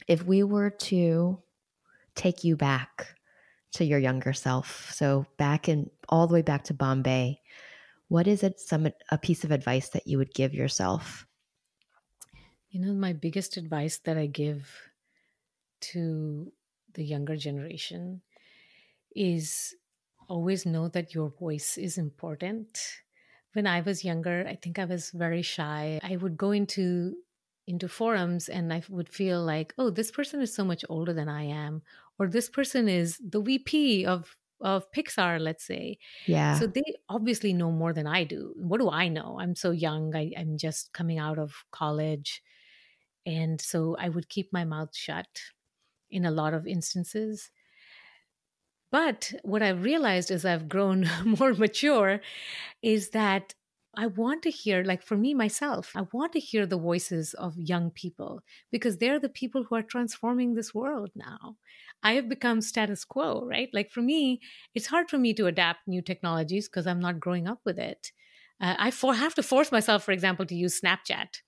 If 0.07 0.23
we 0.23 0.43
were 0.43 0.69
to 0.69 1.41
take 2.15 2.43
you 2.43 2.55
back 2.55 3.16
to 3.74 3.86
your 3.86 3.99
younger 3.99 4.34
self, 4.34 4.91
so 4.93 5.26
back 5.38 5.68
in 5.70 5.89
all 6.09 6.28
the 6.28 6.34
way 6.34 6.41
back 6.41 6.63
to 6.65 6.74
Bombay, 6.74 7.41
what 8.07 8.28
is 8.28 8.43
it 8.43 8.59
some 8.59 8.88
a 9.11 9.18
piece 9.18 9.43
of 9.43 9.51
advice 9.51 9.89
that 9.89 10.07
you 10.07 10.18
would 10.18 10.34
give 10.34 10.53
yourself? 10.53 11.26
You 12.70 12.82
know 12.82 12.93
my 12.93 13.13
biggest 13.13 13.57
advice 13.57 13.97
that 13.99 14.18
i 14.18 14.26
give 14.28 14.70
to 15.80 16.51
the 16.93 17.03
younger 17.03 17.36
generation 17.36 18.22
is 19.15 19.76
always 20.28 20.65
know 20.65 20.88
that 20.89 21.13
your 21.13 21.30
voice 21.30 21.78
is 21.78 21.97
important. 21.97 23.01
When 23.53 23.68
i 23.68 23.82
was 23.82 24.05
younger 24.05 24.45
i 24.47 24.55
think 24.55 24.80
i 24.80 24.86
was 24.86 25.11
very 25.11 25.41
shy. 25.41 25.99
I 26.03 26.15
would 26.18 26.38
go 26.38 26.51
into 26.51 27.15
into 27.68 27.88
forums 27.88 28.49
and 28.49 28.74
i 28.74 28.82
would 28.89 29.09
feel 29.09 29.43
like 29.43 29.74
oh 29.78 29.89
this 29.89 30.11
person 30.11 30.41
is 30.41 30.53
so 30.53 30.63
much 30.63 30.86
older 30.89 31.13
than 31.13 31.30
i 31.30 31.43
am 31.43 31.82
or 32.18 32.28
this 32.28 32.49
person 32.49 32.88
is 32.88 33.18
the 33.18 33.41
vp 33.41 34.05
of 34.05 34.36
of 34.61 34.91
Pixar, 34.91 35.39
let's 35.39 35.65
say. 35.65 35.99
Yeah. 36.26 36.57
So 36.57 36.68
they 36.68 36.84
obviously 37.09 37.53
know 37.53 37.72
more 37.72 37.93
than 37.93 38.07
I 38.07 38.24
do. 38.24 38.53
What 38.57 38.80
do 38.80 38.89
I 38.89 39.07
know? 39.07 39.38
I'm 39.39 39.55
so 39.55 39.72
young. 39.72 40.15
I, 40.15 40.32
I'm 40.38 40.57
just 40.57 40.93
coming 40.93 41.20
out 41.20 41.38
of 41.38 41.53
college. 41.72 42.41
And 43.26 43.59
so 43.61 43.95
I 43.99 44.09
would 44.09 44.30
keep 44.30 44.51
my 44.51 44.63
mouth 44.63 44.95
shut 44.95 45.28
in 46.09 46.26
a 46.26 46.32
lot 46.32 46.53
of 46.53 46.65
instances. 46.65 47.51
But 48.91 49.34
what 49.43 49.61
I've 49.61 49.84
realized 49.84 50.32
as 50.32 50.45
I've 50.45 50.70
grown 50.70 51.09
more 51.26 51.53
mature 51.53 52.22
is 52.82 53.09
that 53.09 53.53
I 54.00 54.06
want 54.06 54.43
to 54.43 54.52
hear, 54.52 54.84
like 54.84 55.02
for 55.02 55.18
me 55.18 55.34
myself, 55.34 55.91
I 55.95 56.04
want 56.14 56.32
to 56.34 56.39
hear 56.39 56.68
the 56.68 56.78
voices 56.78 57.34
of 57.34 57.58
young 57.58 57.89
people 57.89 58.41
because 58.72 58.98
they're 59.00 59.20
the 59.20 59.28
people 59.28 59.64
who 59.64 59.76
are 59.76 59.82
transforming 59.82 60.54
this 60.54 60.74
world 60.74 61.10
now. 61.16 61.58
I 62.04 62.14
have 62.14 62.30
become 62.30 62.62
status 62.62 63.04
quo, 63.04 63.43
right? 63.48 63.70
Like 63.74 63.89
for 63.89 64.04
me, 64.04 64.39
it's 64.76 64.86
hard 64.88 65.10
for 65.10 65.18
me 65.18 65.34
to 65.34 65.48
adapt 65.48 65.88
new 65.88 66.04
technologies 66.04 66.70
because 66.70 66.86
I'm 66.86 67.00
not 67.00 67.20
growing 67.20 67.48
up 67.48 67.62
with 67.66 67.80
it. 67.80 68.12
Uh, 68.62 68.76
I 68.78 68.91
for, 68.91 69.16
have 69.16 69.34
to 69.34 69.43
force 69.43 69.72
myself, 69.72 70.04
for 70.04 70.12
example, 70.12 70.45
to 70.45 70.56
use 70.56 70.80
Snapchat. 70.80 71.41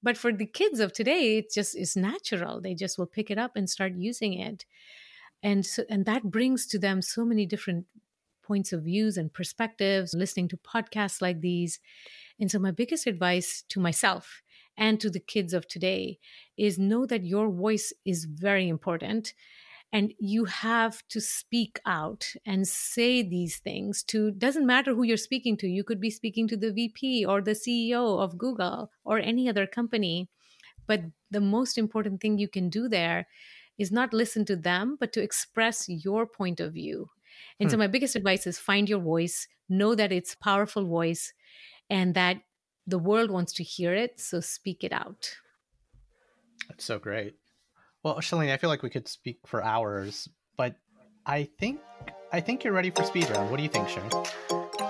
But 0.00 0.16
for 0.16 0.32
the 0.32 0.46
kids 0.46 0.78
of 0.78 0.92
today, 0.92 1.38
it 1.38 1.52
just 1.52 1.76
is 1.76 1.96
natural. 1.96 2.60
They 2.60 2.74
just 2.74 2.96
will 2.96 3.06
pick 3.06 3.28
it 3.28 3.38
up 3.38 3.56
and 3.56 3.68
start 3.68 3.94
using 3.96 4.34
it. 4.34 4.64
And 5.42 5.66
so, 5.66 5.84
and 5.88 6.04
that 6.06 6.24
brings 6.24 6.66
to 6.68 6.78
them 6.78 7.02
so 7.02 7.24
many 7.24 7.46
different 7.46 7.86
points 8.48 8.72
of 8.72 8.84
views 8.84 9.16
and 9.16 9.32
perspectives, 9.32 10.14
listening 10.14 10.48
to 10.48 10.56
podcasts 10.56 11.22
like 11.22 11.40
these. 11.42 11.78
And 12.40 12.50
so, 12.50 12.58
my 12.58 12.72
biggest 12.72 13.06
advice 13.06 13.62
to 13.68 13.78
myself 13.78 14.42
and 14.76 15.00
to 15.00 15.10
the 15.10 15.20
kids 15.20 15.52
of 15.52 15.68
today 15.68 16.18
is 16.56 16.78
know 16.78 17.04
that 17.06 17.24
your 17.24 17.50
voice 17.50 17.92
is 18.04 18.24
very 18.24 18.68
important 18.68 19.34
and 19.92 20.12
you 20.18 20.44
have 20.44 21.02
to 21.08 21.20
speak 21.20 21.80
out 21.86 22.34
and 22.44 22.68
say 22.68 23.22
these 23.22 23.58
things 23.58 24.02
to 24.02 24.30
doesn't 24.30 24.66
matter 24.66 24.94
who 24.94 25.02
you're 25.02 25.16
speaking 25.16 25.56
to 25.56 25.66
you 25.66 25.82
could 25.82 26.00
be 26.00 26.10
speaking 26.10 26.46
to 26.46 26.56
the 26.56 26.72
vp 26.72 27.24
or 27.24 27.40
the 27.40 27.52
ceo 27.52 28.20
of 28.22 28.38
google 28.38 28.90
or 29.04 29.18
any 29.18 29.48
other 29.48 29.66
company 29.66 30.28
but 30.86 31.00
the 31.30 31.40
most 31.40 31.78
important 31.78 32.20
thing 32.20 32.38
you 32.38 32.48
can 32.48 32.68
do 32.68 32.88
there 32.88 33.26
is 33.78 33.90
not 33.90 34.12
listen 34.12 34.44
to 34.44 34.56
them 34.56 34.96
but 35.00 35.12
to 35.12 35.22
express 35.22 35.88
your 35.88 36.26
point 36.26 36.60
of 36.60 36.74
view 36.74 37.08
and 37.60 37.68
hmm. 37.68 37.72
so 37.72 37.76
my 37.76 37.86
biggest 37.86 38.16
advice 38.16 38.46
is 38.46 38.58
find 38.58 38.88
your 38.88 39.00
voice, 39.00 39.46
know 39.68 39.94
that 39.94 40.12
it's 40.12 40.34
powerful 40.34 40.84
voice 40.84 41.32
and 41.90 42.14
that 42.14 42.38
the 42.86 42.98
world 42.98 43.30
wants 43.30 43.52
to 43.54 43.62
hear 43.62 43.94
it, 43.94 44.20
so 44.20 44.40
speak 44.40 44.82
it 44.84 44.92
out. 44.92 45.34
That's 46.68 46.84
so 46.84 46.98
great. 46.98 47.34
Well, 48.02 48.16
Shalini, 48.16 48.52
I 48.52 48.56
feel 48.56 48.70
like 48.70 48.82
we 48.82 48.90
could 48.90 49.08
speak 49.08 49.38
for 49.46 49.62
hours, 49.62 50.28
but 50.56 50.76
I 51.26 51.48
think 51.58 51.80
I 52.32 52.40
think 52.40 52.64
you're 52.64 52.72
ready 52.72 52.90
for 52.90 53.04
speed 53.04 53.28
round. 53.30 53.50
What 53.50 53.56
do 53.56 53.62
you 53.62 53.68
think, 53.68 53.88
Sharon? 53.88 54.10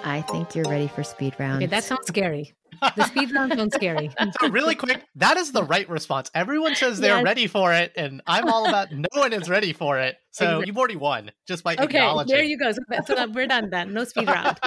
I 0.05 0.23
think 0.23 0.55
you're 0.55 0.69
ready 0.69 0.89
for 0.89 1.03
speed 1.03 1.35
round. 1.39 1.57
Okay, 1.57 1.67
that 1.67 1.85
sounds 1.85 2.07
scary. 2.07 2.55
The 2.97 3.07
speed 3.07 3.33
round 3.33 3.53
sounds 3.53 3.75
scary. 3.75 4.11
so 4.41 4.49
really 4.49 4.75
quick, 4.75 5.03
that 5.17 5.37
is 5.37 5.53
the 5.53 5.63
right 5.63 5.89
response. 5.89 6.31
Everyone 6.35 6.75
says 6.75 7.01
they're 7.01 7.17
yes. 7.17 7.25
ready 7.25 7.47
for 7.47 7.73
it, 7.73 7.93
and 7.97 8.23
I'm 8.27 8.49
all 8.49 8.69
about 8.69 8.93
no 8.93 9.09
one 9.15 9.33
is 9.33 9.49
ready 9.49 9.73
for 9.73 9.99
it. 9.99 10.17
So 10.31 10.45
exactly. 10.45 10.67
you've 10.67 10.79
already 10.79 10.97
won 10.97 11.31
just 11.47 11.65
by 11.65 11.75
okay, 11.75 11.85
acknowledging. 11.85 12.37
there 12.37 12.45
you 12.45 12.59
go. 12.59 12.71
So, 12.73 12.81
so 13.07 13.29
we're 13.31 13.47
done 13.47 13.71
then. 13.71 13.93
No 13.93 14.05
speed 14.05 14.29
round. 14.29 14.59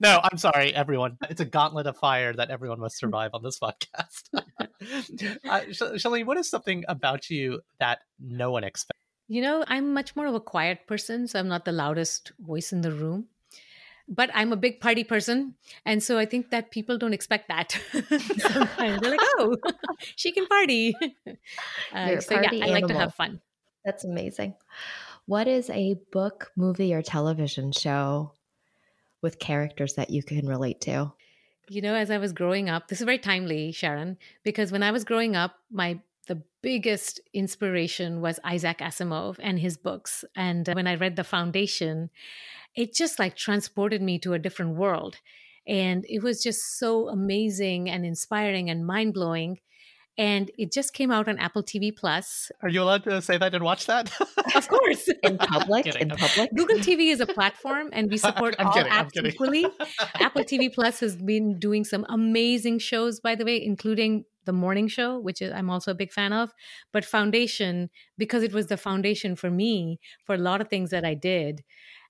no, 0.00 0.20
I'm 0.22 0.38
sorry, 0.38 0.74
everyone. 0.74 1.18
It's 1.28 1.40
a 1.40 1.44
gauntlet 1.44 1.86
of 1.86 1.96
fire 1.96 2.32
that 2.32 2.50
everyone 2.50 2.80
must 2.80 2.98
survive 2.98 3.30
on 3.34 3.42
this 3.42 3.58
podcast. 3.58 4.28
uh, 5.48 6.24
what 6.24 6.36
is 6.36 6.50
something 6.50 6.84
about 6.88 7.30
you 7.30 7.60
that 7.80 8.00
no 8.18 8.50
one 8.50 8.64
expects? 8.64 8.98
You 9.28 9.42
know, 9.42 9.62
I'm 9.68 9.92
much 9.92 10.16
more 10.16 10.26
of 10.26 10.34
a 10.34 10.40
quiet 10.40 10.86
person, 10.86 11.28
so 11.28 11.38
I'm 11.38 11.48
not 11.48 11.64
the 11.66 11.72
loudest 11.72 12.32
voice 12.40 12.72
in 12.72 12.80
the 12.80 12.92
room 12.92 13.26
but 14.08 14.30
I'm 14.34 14.52
a 14.52 14.56
big 14.56 14.80
party 14.80 15.04
person. 15.04 15.54
And 15.84 16.02
so 16.02 16.18
I 16.18 16.24
think 16.24 16.50
that 16.50 16.70
people 16.70 16.98
don't 16.98 17.12
expect 17.12 17.48
that. 17.48 17.78
Sometimes 17.92 19.00
they're 19.00 19.10
like, 19.10 19.20
oh, 19.22 19.56
she 20.16 20.32
can 20.32 20.46
party. 20.46 20.94
Uh, 21.92 22.20
so 22.20 22.34
party 22.34 22.58
yeah, 22.58 22.66
I 22.66 22.68
like 22.68 22.86
to 22.86 22.94
have 22.94 23.14
fun. 23.14 23.40
That's 23.84 24.04
amazing. 24.04 24.54
What 25.26 25.48
is 25.48 25.70
a 25.70 25.96
book, 26.12 26.50
movie, 26.56 26.94
or 26.94 27.02
television 27.02 27.72
show 27.72 28.32
with 29.22 29.38
characters 29.38 29.94
that 29.94 30.10
you 30.10 30.22
can 30.22 30.46
relate 30.46 30.80
to? 30.82 31.12
You 31.68 31.82
know, 31.82 31.94
as 31.94 32.10
I 32.10 32.18
was 32.18 32.32
growing 32.32 32.68
up, 32.68 32.88
this 32.88 33.00
is 33.00 33.04
very 33.04 33.18
timely, 33.18 33.72
Sharon, 33.72 34.18
because 34.42 34.72
when 34.72 34.82
I 34.82 34.90
was 34.90 35.04
growing 35.04 35.36
up, 35.36 35.54
my 35.70 36.00
the 36.28 36.42
biggest 36.62 37.20
inspiration 37.34 38.20
was 38.20 38.38
Isaac 38.44 38.78
Asimov 38.78 39.36
and 39.40 39.58
his 39.58 39.76
books. 39.76 40.24
And 40.36 40.68
uh, 40.68 40.74
when 40.74 40.86
I 40.86 40.94
read 40.94 41.16
The 41.16 41.24
Foundation, 41.24 42.10
it 42.76 42.94
just 42.94 43.18
like 43.18 43.34
transported 43.34 44.02
me 44.02 44.18
to 44.20 44.34
a 44.34 44.38
different 44.38 44.76
world. 44.76 45.16
And 45.66 46.04
it 46.08 46.22
was 46.22 46.42
just 46.42 46.78
so 46.78 47.08
amazing 47.08 47.90
and 47.90 48.04
inspiring 48.04 48.70
and 48.70 48.86
mind 48.86 49.14
blowing. 49.14 49.58
And 50.16 50.50
it 50.58 50.72
just 50.72 50.94
came 50.94 51.12
out 51.12 51.28
on 51.28 51.38
Apple 51.38 51.62
TV 51.62 51.96
Plus. 51.96 52.50
Are 52.60 52.68
you 52.68 52.82
allowed 52.82 53.04
to 53.04 53.22
say 53.22 53.38
that 53.38 53.54
and 53.54 53.62
watch 53.62 53.86
that? 53.86 54.10
of 54.56 54.68
course. 54.68 55.08
In 55.22 55.38
public. 55.38 55.86
In 55.86 56.08
public. 56.08 56.50
Google 56.54 56.78
TV 56.78 57.12
is 57.12 57.20
a 57.20 57.26
platform 57.26 57.90
and 57.92 58.10
we 58.10 58.16
support 58.28 58.56
all 58.58 58.72
kidding, 58.72 58.90
apps 58.90 59.24
equally. 59.24 59.64
Apple 60.14 60.42
TV 60.42 60.74
Plus 60.74 60.98
has 61.00 61.14
been 61.16 61.58
doing 61.60 61.84
some 61.84 62.04
amazing 62.08 62.80
shows, 62.80 63.20
by 63.20 63.36
the 63.36 63.44
way, 63.44 63.62
including 63.62 64.24
the 64.48 64.52
morning 64.52 64.88
show, 64.88 65.18
which 65.18 65.42
is, 65.42 65.52
I'm 65.52 65.70
also 65.70 65.92
a 65.92 66.00
big 66.02 66.10
fan 66.10 66.32
of. 66.32 66.50
But 66.92 67.04
Foundation, 67.04 67.90
because 68.16 68.42
it 68.42 68.52
was 68.52 68.66
the 68.66 68.76
foundation 68.76 69.36
for 69.36 69.50
me 69.50 70.00
for 70.24 70.34
a 70.34 70.38
lot 70.38 70.60
of 70.60 70.68
things 70.68 70.90
that 70.90 71.04
I 71.04 71.14
did, 71.14 71.62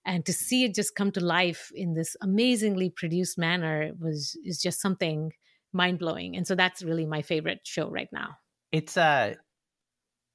and 0.05 0.25
to 0.25 0.33
see 0.33 0.65
it 0.65 0.75
just 0.75 0.95
come 0.95 1.11
to 1.13 1.21
life 1.21 1.71
in 1.75 1.95
this 1.95 2.17
amazingly 2.23 2.91
produced 2.91 3.37
manner 3.37 3.93
was 3.99 4.39
is 4.45 4.63
just 4.63 4.81
something 4.81 5.33
mind 5.73 5.99
blowing. 5.99 6.37
And 6.37 6.47
so 6.47 6.55
that's 6.55 6.83
really 6.83 7.07
my 7.07 7.23
favorite 7.23 7.61
show 7.65 7.91
right 7.91 8.09
now. 8.13 8.39
It's 8.73 8.97
a, 8.97 9.03
uh, 9.03 9.35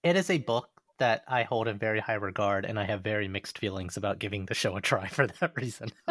it 0.03 0.17
is 0.17 0.29
a 0.29 0.37
book 0.37 0.69
that 0.99 1.23
I 1.27 1.43
hold 1.43 1.67
in 1.67 1.79
very 1.79 1.99
high 1.99 2.13
regard, 2.13 2.65
and 2.65 2.77
I 2.77 2.83
have 2.83 3.01
very 3.01 3.27
mixed 3.27 3.57
feelings 3.57 3.97
about 3.97 4.19
giving 4.19 4.45
the 4.45 4.53
show 4.53 4.75
a 4.75 4.81
try 4.81 5.07
for 5.17 5.27
that 5.27 5.53
reason. 5.55 5.89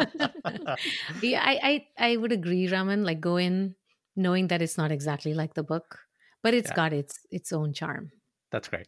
yeah, 1.21 1.41
I, 1.45 1.85
I 1.99 2.11
I 2.11 2.17
would 2.17 2.31
agree, 2.31 2.67
Raman. 2.67 3.03
Like 3.03 3.21
go 3.21 3.37
in 3.37 3.75
knowing 4.15 4.47
that 4.47 4.61
it's 4.61 4.77
not 4.77 4.91
exactly 4.91 5.33
like 5.33 5.53
the 5.53 5.63
book, 5.63 5.99
but 6.41 6.53
it's 6.53 6.69
yeah. 6.69 6.75
got 6.75 6.93
its 6.93 7.19
its 7.31 7.51
own 7.51 7.73
charm. 7.73 8.11
That's 8.51 8.67
great. 8.67 8.87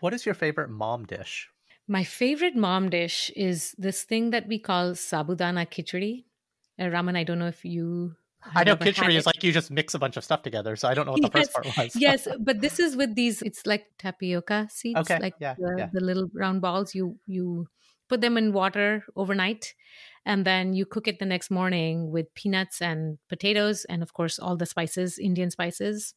What 0.00 0.12
is 0.12 0.26
your 0.26 0.34
favorite 0.34 0.70
mom 0.70 1.04
dish? 1.04 1.48
My 1.88 2.04
favorite 2.04 2.56
mom 2.56 2.90
dish 2.90 3.30
is 3.34 3.74
this 3.78 4.02
thing 4.02 4.30
that 4.30 4.46
we 4.48 4.58
call 4.58 4.92
sabudana 4.92 5.66
khichdi. 5.66 6.24
Uh, 6.80 6.88
Raman, 6.88 7.16
I 7.16 7.24
don't 7.24 7.38
know 7.38 7.46
if 7.46 7.64
you. 7.64 8.16
I 8.54 8.64
know 8.64 8.76
khichdi 8.76 9.14
is 9.14 9.26
like 9.26 9.42
you 9.42 9.52
just 9.52 9.70
mix 9.70 9.94
a 9.94 9.98
bunch 9.98 10.16
of 10.16 10.24
stuff 10.24 10.42
together, 10.42 10.74
so 10.74 10.88
I 10.88 10.94
don't 10.94 11.06
know 11.06 11.12
what 11.12 11.22
the 11.22 11.30
yes, 11.34 11.48
first 11.48 11.52
part 11.52 11.76
was. 11.76 11.96
yes, 12.06 12.28
but 12.40 12.60
this 12.60 12.80
is 12.80 12.96
with 12.96 13.14
these. 13.14 13.42
It's 13.42 13.66
like 13.66 13.86
tapioca 13.98 14.68
seeds, 14.70 14.98
okay, 15.00 15.18
like 15.20 15.34
yeah, 15.40 15.54
the, 15.58 15.74
yeah. 15.78 15.88
the 15.92 16.00
little 16.00 16.28
round 16.34 16.60
balls. 16.60 16.94
You 16.94 17.18
you 17.26 17.68
put 18.12 18.20
them 18.20 18.36
in 18.36 18.52
water 18.52 19.06
overnight, 19.16 19.72
and 20.26 20.44
then 20.44 20.74
you 20.74 20.84
cook 20.84 21.08
it 21.08 21.18
the 21.18 21.24
next 21.24 21.50
morning 21.50 22.10
with 22.10 22.34
peanuts 22.34 22.82
and 22.82 23.16
potatoes, 23.30 23.86
and 23.86 24.02
of 24.02 24.12
course 24.12 24.38
all 24.38 24.54
the 24.54 24.66
spices, 24.66 25.18
Indian 25.18 25.50
spices. 25.50 26.12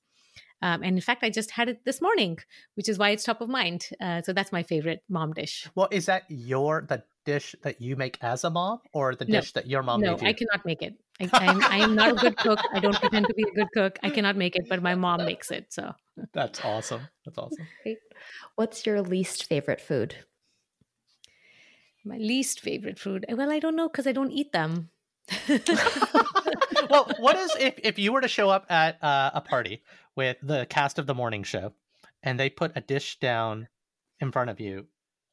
Um, 0.61 0.83
and 0.83 0.97
in 0.97 1.01
fact, 1.01 1.23
I 1.23 1.29
just 1.29 1.51
had 1.51 1.69
it 1.69 1.85
this 1.85 2.01
morning, 2.01 2.39
which 2.75 2.89
is 2.89 2.97
why 2.97 3.11
it's 3.11 3.23
top 3.23 3.39
of 3.39 3.47
mind. 3.47 3.87
Uh, 4.01 4.21
so 4.21 4.33
that's 4.33 4.51
my 4.51 4.63
favorite 4.63 5.03
mom 5.07 5.31
dish. 5.31 5.69
Well, 5.73 5.87
is 5.89 6.07
that 6.07 6.23
your 6.27 6.85
the 6.85 7.03
dish 7.23 7.55
that 7.63 7.79
you 7.79 7.95
make 7.95 8.17
as 8.21 8.43
a 8.43 8.49
mom, 8.49 8.79
or 8.91 9.15
the 9.15 9.23
dish 9.23 9.53
that 9.53 9.65
your 9.65 9.81
mom 9.81 10.01
no, 10.01 10.11
made 10.11 10.21
you? 10.21 10.27
I 10.27 10.33
cannot 10.33 10.65
make 10.65 10.81
it. 10.81 10.95
I, 11.21 11.29
I'm, 11.31 11.63
I 11.63 11.77
am 11.77 11.95
not 11.95 12.11
a 12.11 12.15
good 12.15 12.35
cook. 12.35 12.59
I 12.73 12.81
don't 12.81 12.99
pretend 12.99 13.27
to 13.27 13.33
be 13.33 13.43
a 13.43 13.55
good 13.55 13.71
cook. 13.73 13.99
I 14.03 14.09
cannot 14.09 14.35
make 14.35 14.57
it, 14.57 14.67
but 14.67 14.83
my 14.83 14.95
mom 14.95 15.23
makes 15.23 15.49
it. 15.49 15.71
So 15.71 15.93
that's 16.33 16.59
awesome. 16.59 17.07
That's 17.23 17.37
awesome. 17.37 17.67
What's 18.55 18.85
your 18.85 19.01
least 19.01 19.45
favorite 19.45 19.79
food? 19.79 20.15
My 22.05 22.17
least 22.17 22.59
favorite 22.59 22.99
food. 22.99 23.25
Well, 23.29 23.51
I 23.51 23.59
don't 23.59 23.75
know 23.75 23.89
because 23.89 24.07
I 24.07 24.11
don't 24.11 24.31
eat 24.31 24.51
them. 24.51 24.89
well, 26.89 27.11
what 27.17 27.35
is 27.35 27.51
if 27.59 27.79
if 27.81 27.97
you 27.97 28.13
were 28.13 28.21
to 28.21 28.27
show 28.27 28.49
up 28.49 28.67
at 28.69 29.03
uh, 29.03 29.31
a 29.33 29.41
party 29.41 29.81
with 30.15 30.37
the 30.43 30.67
cast 30.67 30.99
of 30.99 31.07
the 31.07 31.15
morning 31.15 31.43
show, 31.43 31.73
and 32.21 32.39
they 32.39 32.49
put 32.49 32.71
a 32.75 32.81
dish 32.81 33.17
down 33.19 33.67
in 34.19 34.31
front 34.31 34.51
of 34.51 34.59
you 34.59 34.85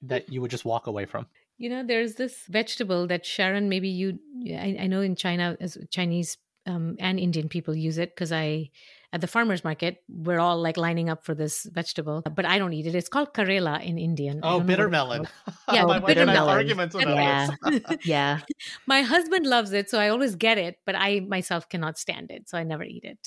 that 0.03 0.33
you 0.33 0.41
would 0.41 0.51
just 0.51 0.65
walk 0.65 0.87
away 0.87 1.05
from? 1.05 1.27
You 1.59 1.69
know, 1.69 1.85
there's 1.85 2.15
this 2.15 2.47
vegetable 2.49 3.07
that 3.07 3.25
Sharon, 3.25 3.69
maybe 3.69 3.89
you, 3.89 4.19
I, 4.49 4.77
I 4.81 4.87
know 4.87 5.01
in 5.01 5.15
China, 5.15 5.57
as 5.61 5.79
Chinese 5.91 6.39
um, 6.67 6.97
and 6.99 7.19
Indian 7.19 7.49
people 7.49 7.75
use 7.75 7.99
it 7.99 8.15
because 8.15 8.33
I, 8.33 8.71
at 9.13 9.21
the 9.21 9.27
farmer's 9.27 9.65
market, 9.65 10.03
we're 10.09 10.39
all 10.39 10.61
like 10.61 10.77
lining 10.77 11.09
up 11.11 11.25
for 11.25 11.35
this 11.35 11.65
vegetable, 11.65 12.23
but 12.23 12.45
I 12.45 12.59
don't 12.59 12.73
eat 12.73 12.87
it. 12.87 12.95
It's 12.95 13.09
called 13.09 13.35
karela 13.35 13.83
in 13.85 13.99
Indian. 13.99 14.41
Oh, 14.43 14.61
bitter 14.61 14.89
melon. 14.89 15.29
Yeah, 15.73 15.85
my 15.87 15.99
bitter 15.99 16.25
melon. 16.25 16.55
Arguments 16.55 16.95
about 16.95 17.09
yeah. 17.15 17.51
yeah. 18.05 18.41
My 18.87 19.03
husband 19.03 19.47
loves 19.47 19.73
it, 19.73 19.91
so 19.91 19.99
I 19.99 20.09
always 20.09 20.37
get 20.37 20.59
it, 20.59 20.77
but 20.87 20.95
I 20.97 21.21
myself 21.21 21.69
cannot 21.69 21.99
stand 21.99 22.31
it, 22.31 22.49
so 22.49 22.57
I 22.57 22.63
never 22.63 22.85
eat 22.85 23.05
it. 23.05 23.19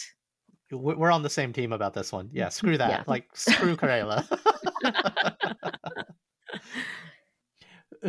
We're 0.72 1.12
on 1.12 1.22
the 1.22 1.30
same 1.30 1.54
team 1.54 1.74
about 1.74 1.94
this 1.94 2.12
one. 2.12 2.30
Yeah, 2.34 2.50
screw 2.50 2.78
that. 2.78 2.90
Yeah. 2.90 3.04
Like, 3.06 3.28
screw 3.34 3.78
karela. 3.78 4.26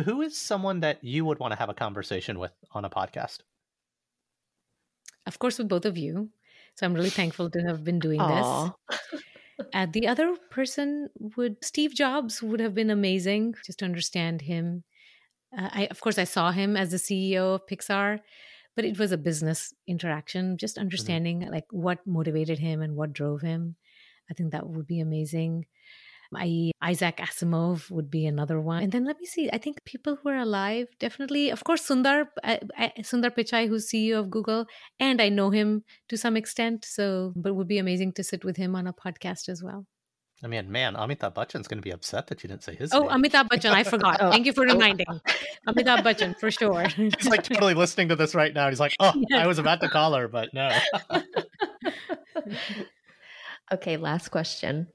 Who 0.03 0.21
is 0.21 0.37
someone 0.37 0.81
that 0.81 1.03
you 1.03 1.23
would 1.25 1.39
want 1.39 1.53
to 1.53 1.59
have 1.59 1.69
a 1.69 1.73
conversation 1.73 2.39
with 2.39 2.51
on 2.71 2.85
a 2.85 2.89
podcast? 2.89 3.39
Of 5.27 5.39
course, 5.39 5.57
with 5.57 5.67
both 5.67 5.85
of 5.85 5.97
you. 5.97 6.29
So 6.75 6.85
I'm 6.85 6.93
really 6.93 7.09
thankful 7.09 7.49
to 7.49 7.59
have 7.61 7.83
been 7.83 7.99
doing 7.99 8.19
Aww. 8.19 8.73
this. 9.11 9.23
uh, 9.73 9.87
the 9.91 10.07
other 10.07 10.35
person 10.49 11.09
would 11.35 11.57
Steve 11.63 11.93
Jobs 11.93 12.41
would 12.41 12.59
have 12.59 12.73
been 12.73 12.89
amazing 12.89 13.55
just 13.65 13.79
to 13.79 13.85
understand 13.85 14.41
him. 14.41 14.83
Uh, 15.57 15.69
I 15.71 15.87
of 15.91 15.99
course 16.01 16.17
I 16.17 16.23
saw 16.23 16.51
him 16.51 16.77
as 16.77 16.91
the 16.91 16.97
CEO 16.97 17.55
of 17.55 17.67
Pixar, 17.67 18.19
but 18.75 18.85
it 18.85 18.99
was 18.99 19.11
a 19.11 19.17
business 19.17 19.73
interaction. 19.87 20.57
Just 20.57 20.75
mm-hmm. 20.75 20.81
understanding 20.81 21.39
mm-hmm. 21.41 21.51
like 21.51 21.65
what 21.71 22.05
motivated 22.05 22.59
him 22.59 22.81
and 22.81 22.95
what 22.95 23.13
drove 23.13 23.41
him. 23.41 23.75
I 24.29 24.33
think 24.33 24.51
that 24.51 24.67
would 24.67 24.87
be 24.87 24.99
amazing. 24.99 25.65
I 26.35 26.71
Isaac 26.81 27.17
Asimov 27.17 27.89
would 27.91 28.09
be 28.09 28.25
another 28.25 28.59
one. 28.59 28.83
And 28.83 28.91
then 28.91 29.05
let 29.05 29.19
me 29.19 29.25
see. 29.25 29.49
I 29.51 29.57
think 29.57 29.83
people 29.85 30.17
who 30.17 30.29
are 30.29 30.37
alive, 30.37 30.87
definitely. 30.99 31.49
Of 31.49 31.63
course, 31.63 31.87
Sundar 31.87 32.25
uh, 32.43 32.57
uh 32.77 32.89
Sundar 32.99 33.31
Pichai, 33.35 33.67
who's 33.67 33.89
CEO 33.89 34.19
of 34.19 34.29
Google, 34.29 34.65
and 34.99 35.21
I 35.21 35.29
know 35.29 35.49
him 35.49 35.83
to 36.09 36.17
some 36.17 36.37
extent. 36.37 36.85
So, 36.85 37.33
but 37.35 37.49
it 37.49 37.55
would 37.55 37.67
be 37.67 37.77
amazing 37.79 38.13
to 38.13 38.23
sit 38.23 38.43
with 38.43 38.57
him 38.57 38.75
on 38.75 38.87
a 38.87 38.93
podcast 38.93 39.49
as 39.49 39.63
well. 39.63 39.85
I 40.43 40.47
mean, 40.47 40.71
man, 40.71 40.93
Amitabh 40.93 41.33
Bachchan's 41.33 41.67
going 41.67 41.79
to 41.79 41.83
be 41.83 41.89
upset 41.91 42.27
that 42.27 42.43
you 42.43 42.47
didn't 42.47 42.63
say 42.63 42.75
his 42.75 42.93
oh, 42.93 43.07
name. 43.07 43.23
Amitabh 43.23 43.47
Bachchan, 43.47 43.71
I 43.71 43.83
forgot. 43.83 44.17
oh. 44.21 44.29
Thank 44.29 44.45
you 44.45 44.53
for 44.53 44.61
reminding. 44.61 45.07
Amitabh 45.67 46.03
Bachchan, 46.03 46.37
for 46.39 46.51
sure. 46.51 46.87
he's 46.87 47.27
like 47.27 47.43
totally 47.43 47.73
listening 47.73 48.09
to 48.09 48.15
this 48.15 48.35
right 48.35 48.53
now. 48.53 48.69
He's 48.69 48.79
like, 48.79 48.93
oh, 48.99 49.13
yes. 49.29 49.41
I 49.41 49.47
was 49.47 49.57
about 49.57 49.81
to 49.81 49.89
call 49.89 50.13
her, 50.13 50.27
but 50.27 50.53
no. 50.53 50.69
okay, 53.73 53.97
last 53.97 54.29
question. 54.29 54.87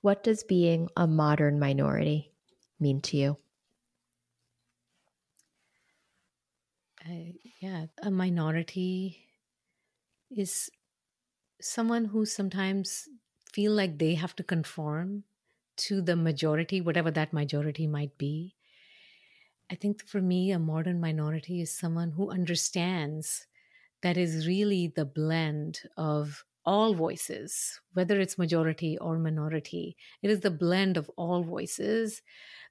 What 0.00 0.24
does 0.24 0.42
being 0.42 0.88
a 0.96 1.06
modern 1.06 1.60
minority 1.60 2.34
mean 2.80 3.00
to 3.02 3.16
you? 3.16 3.38
Uh, 7.04 7.32
yeah, 7.60 7.86
a 8.02 8.10
minority 8.10 9.28
is 10.30 10.70
someone 11.60 12.06
who 12.06 12.26
sometimes 12.26 13.08
feel 13.52 13.72
like 13.72 13.98
they 13.98 14.14
have 14.14 14.36
to 14.36 14.44
conform 14.44 15.24
to 15.76 16.02
the 16.02 16.16
majority, 16.16 16.80
whatever 16.80 17.10
that 17.12 17.32
majority 17.32 17.86
might 17.86 18.18
be. 18.18 18.56
I 19.70 19.74
think 19.76 20.04
for 20.06 20.20
me, 20.20 20.50
a 20.50 20.58
modern 20.58 21.00
minority 21.00 21.60
is 21.62 21.74
someone 21.76 22.12
who 22.12 22.30
understands 22.30 23.46
that 24.02 24.16
is 24.16 24.46
really 24.46 24.88
the 24.88 25.04
blend 25.06 25.82
of 25.96 26.44
all 26.68 26.92
voices, 26.92 27.80
whether 27.94 28.20
it's 28.20 28.36
majority 28.36 28.98
or 28.98 29.18
minority. 29.18 29.96
It 30.20 30.28
is 30.30 30.40
the 30.40 30.50
blend 30.50 30.98
of 30.98 31.10
all 31.16 31.42
voices 31.42 32.20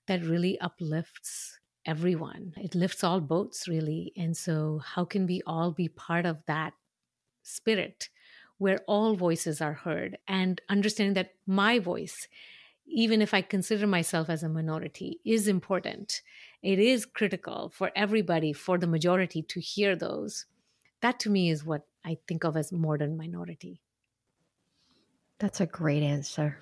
that 0.06 0.24
really 0.24 0.60
uplifts 0.60 1.60
everyone. 1.84 2.54
It 2.58 2.76
lifts 2.76 3.04
all 3.04 3.20
boats, 3.20 3.68
really. 3.68 4.14
And 4.16 4.38
so, 4.38 4.84
how 4.94 5.04
can 5.04 5.26
we 5.26 5.42
all 5.48 5.72
be 5.72 5.90
part 5.90 6.28
of 6.28 6.46
that 6.46 6.74
spirit 7.42 8.10
where 8.60 8.82
all 8.88 9.16
voices 9.16 9.62
are 9.62 9.74
heard 9.74 10.20
and 10.28 10.62
understanding 10.70 11.16
that 11.16 11.34
my 11.48 11.80
voice, 11.80 12.28
even 12.86 13.20
if 13.20 13.34
I 13.34 13.42
consider 13.42 13.88
myself 13.88 14.30
as 14.30 14.44
a 14.44 14.50
minority, 14.50 15.22
is 15.26 15.48
important? 15.48 16.22
It 16.62 16.78
is 16.78 17.08
critical 17.08 17.72
for 17.74 17.92
everybody, 17.96 18.54
for 18.54 18.78
the 18.78 18.94
majority 18.96 19.42
to 19.42 19.60
hear 19.60 19.96
those. 19.96 20.46
That 21.02 21.20
to 21.22 21.32
me 21.32 21.50
is 21.50 21.66
what 21.66 21.88
I 22.06 22.20
think 22.28 22.44
of 22.44 22.56
as 22.56 22.72
modern 22.72 23.18
minority. 23.18 23.82
That's 25.40 25.62
a 25.62 25.66
great 25.66 26.04
answer. 26.04 26.58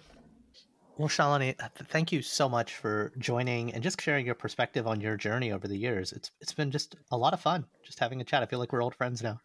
Well, 0.97 1.09
Shalini, 1.09 1.55
uh, 1.61 1.67
thank 1.89 2.11
you 2.11 2.21
so 2.21 2.47
much 2.47 2.76
for 2.76 3.11
joining 3.17 3.73
and 3.73 3.84
just 3.84 4.01
sharing 4.01 4.26
your 4.26 4.36
perspective 4.36 4.88
on 4.88 5.01
your 5.01 5.17
journey 5.17 5.51
over 5.51 5.67
the 5.67 5.78
years. 5.78 6.13
It's 6.13 6.32
it's 6.39 6.53
been 6.53 6.71
just 6.71 6.95
a 7.11 7.17
lot 7.17 7.34
of 7.34 7.41
fun 7.41 7.65
just 7.84 7.99
having 7.99 8.21
a 8.21 8.23
chat. 8.23 8.43
I 8.43 8.45
feel 8.45 8.59
like 8.59 8.71
we're 8.71 8.84
old 8.84 8.95
friends 8.95 9.21
now. 9.21 9.41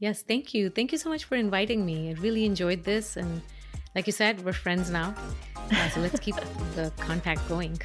Yes, 0.00 0.22
thank 0.22 0.52
you. 0.54 0.70
Thank 0.70 0.92
you 0.92 0.98
so 0.98 1.08
much 1.08 1.24
for 1.24 1.36
inviting 1.36 1.86
me. 1.86 2.10
I 2.10 2.14
really 2.14 2.44
enjoyed 2.44 2.84
this 2.84 3.16
and 3.16 3.42
like 3.94 4.06
you 4.06 4.12
said, 4.12 4.44
we're 4.44 4.52
friends 4.52 4.90
now. 4.90 5.14
Uh, 5.72 5.88
so 5.90 6.00
let's 6.00 6.18
keep 6.18 6.36
the 6.74 6.92
contact 6.98 7.46
going. 7.48 7.78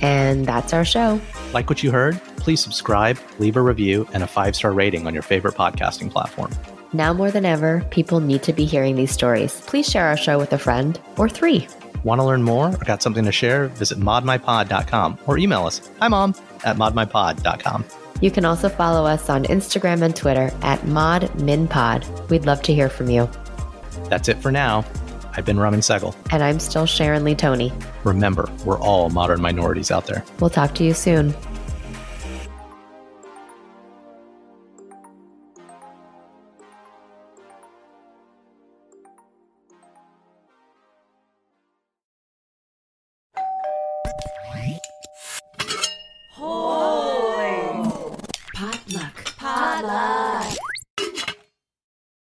And 0.00 0.46
that's 0.46 0.72
our 0.72 0.84
show. 0.84 1.20
Like 1.52 1.68
what 1.68 1.82
you 1.82 1.92
heard? 1.92 2.20
Please 2.36 2.60
subscribe, 2.60 3.18
leave 3.38 3.56
a 3.56 3.62
review, 3.62 4.08
and 4.12 4.22
a 4.22 4.26
five 4.26 4.56
star 4.56 4.72
rating 4.72 5.06
on 5.06 5.14
your 5.14 5.22
favorite 5.22 5.54
podcasting 5.54 6.10
platform. 6.10 6.50
Now 6.92 7.12
more 7.12 7.30
than 7.30 7.44
ever, 7.44 7.84
people 7.90 8.20
need 8.20 8.42
to 8.44 8.52
be 8.52 8.64
hearing 8.64 8.96
these 8.96 9.12
stories. 9.12 9.60
Please 9.66 9.88
share 9.88 10.06
our 10.06 10.16
show 10.16 10.38
with 10.38 10.52
a 10.52 10.58
friend 10.58 10.98
or 11.16 11.28
three. 11.28 11.68
Want 12.04 12.20
to 12.20 12.24
learn 12.24 12.42
more 12.42 12.68
or 12.68 12.84
got 12.84 13.02
something 13.02 13.24
to 13.24 13.32
share? 13.32 13.68
Visit 13.68 13.98
modminpod.com 13.98 15.18
or 15.26 15.36
email 15.36 15.66
us, 15.66 15.90
hi 16.00 16.08
mom, 16.08 16.34
at 16.64 16.76
modminpod.com. 16.76 17.84
You 18.20 18.30
can 18.30 18.44
also 18.44 18.68
follow 18.68 19.06
us 19.06 19.28
on 19.28 19.44
Instagram 19.44 20.02
and 20.02 20.16
Twitter 20.16 20.50
at 20.62 20.80
modminpod. 20.80 22.30
We'd 22.30 22.46
love 22.46 22.62
to 22.62 22.74
hear 22.74 22.88
from 22.88 23.10
you. 23.10 23.28
That's 24.08 24.28
it 24.28 24.38
for 24.38 24.50
now. 24.50 24.84
I've 25.36 25.44
been 25.44 25.60
Raman 25.60 25.80
Sehgal. 25.80 26.16
And 26.32 26.42
I'm 26.42 26.58
still 26.58 26.86
Sharon 26.86 27.22
Lee 27.22 27.36
Thony. 27.36 27.72
Remember, 28.02 28.50
we're 28.64 28.78
all 28.78 29.10
modern 29.10 29.40
minorities 29.40 29.90
out 29.90 30.06
there. 30.06 30.24
We'll 30.40 30.50
talk 30.50 30.74
to 30.76 30.84
you 30.84 30.94
soon. 30.94 31.34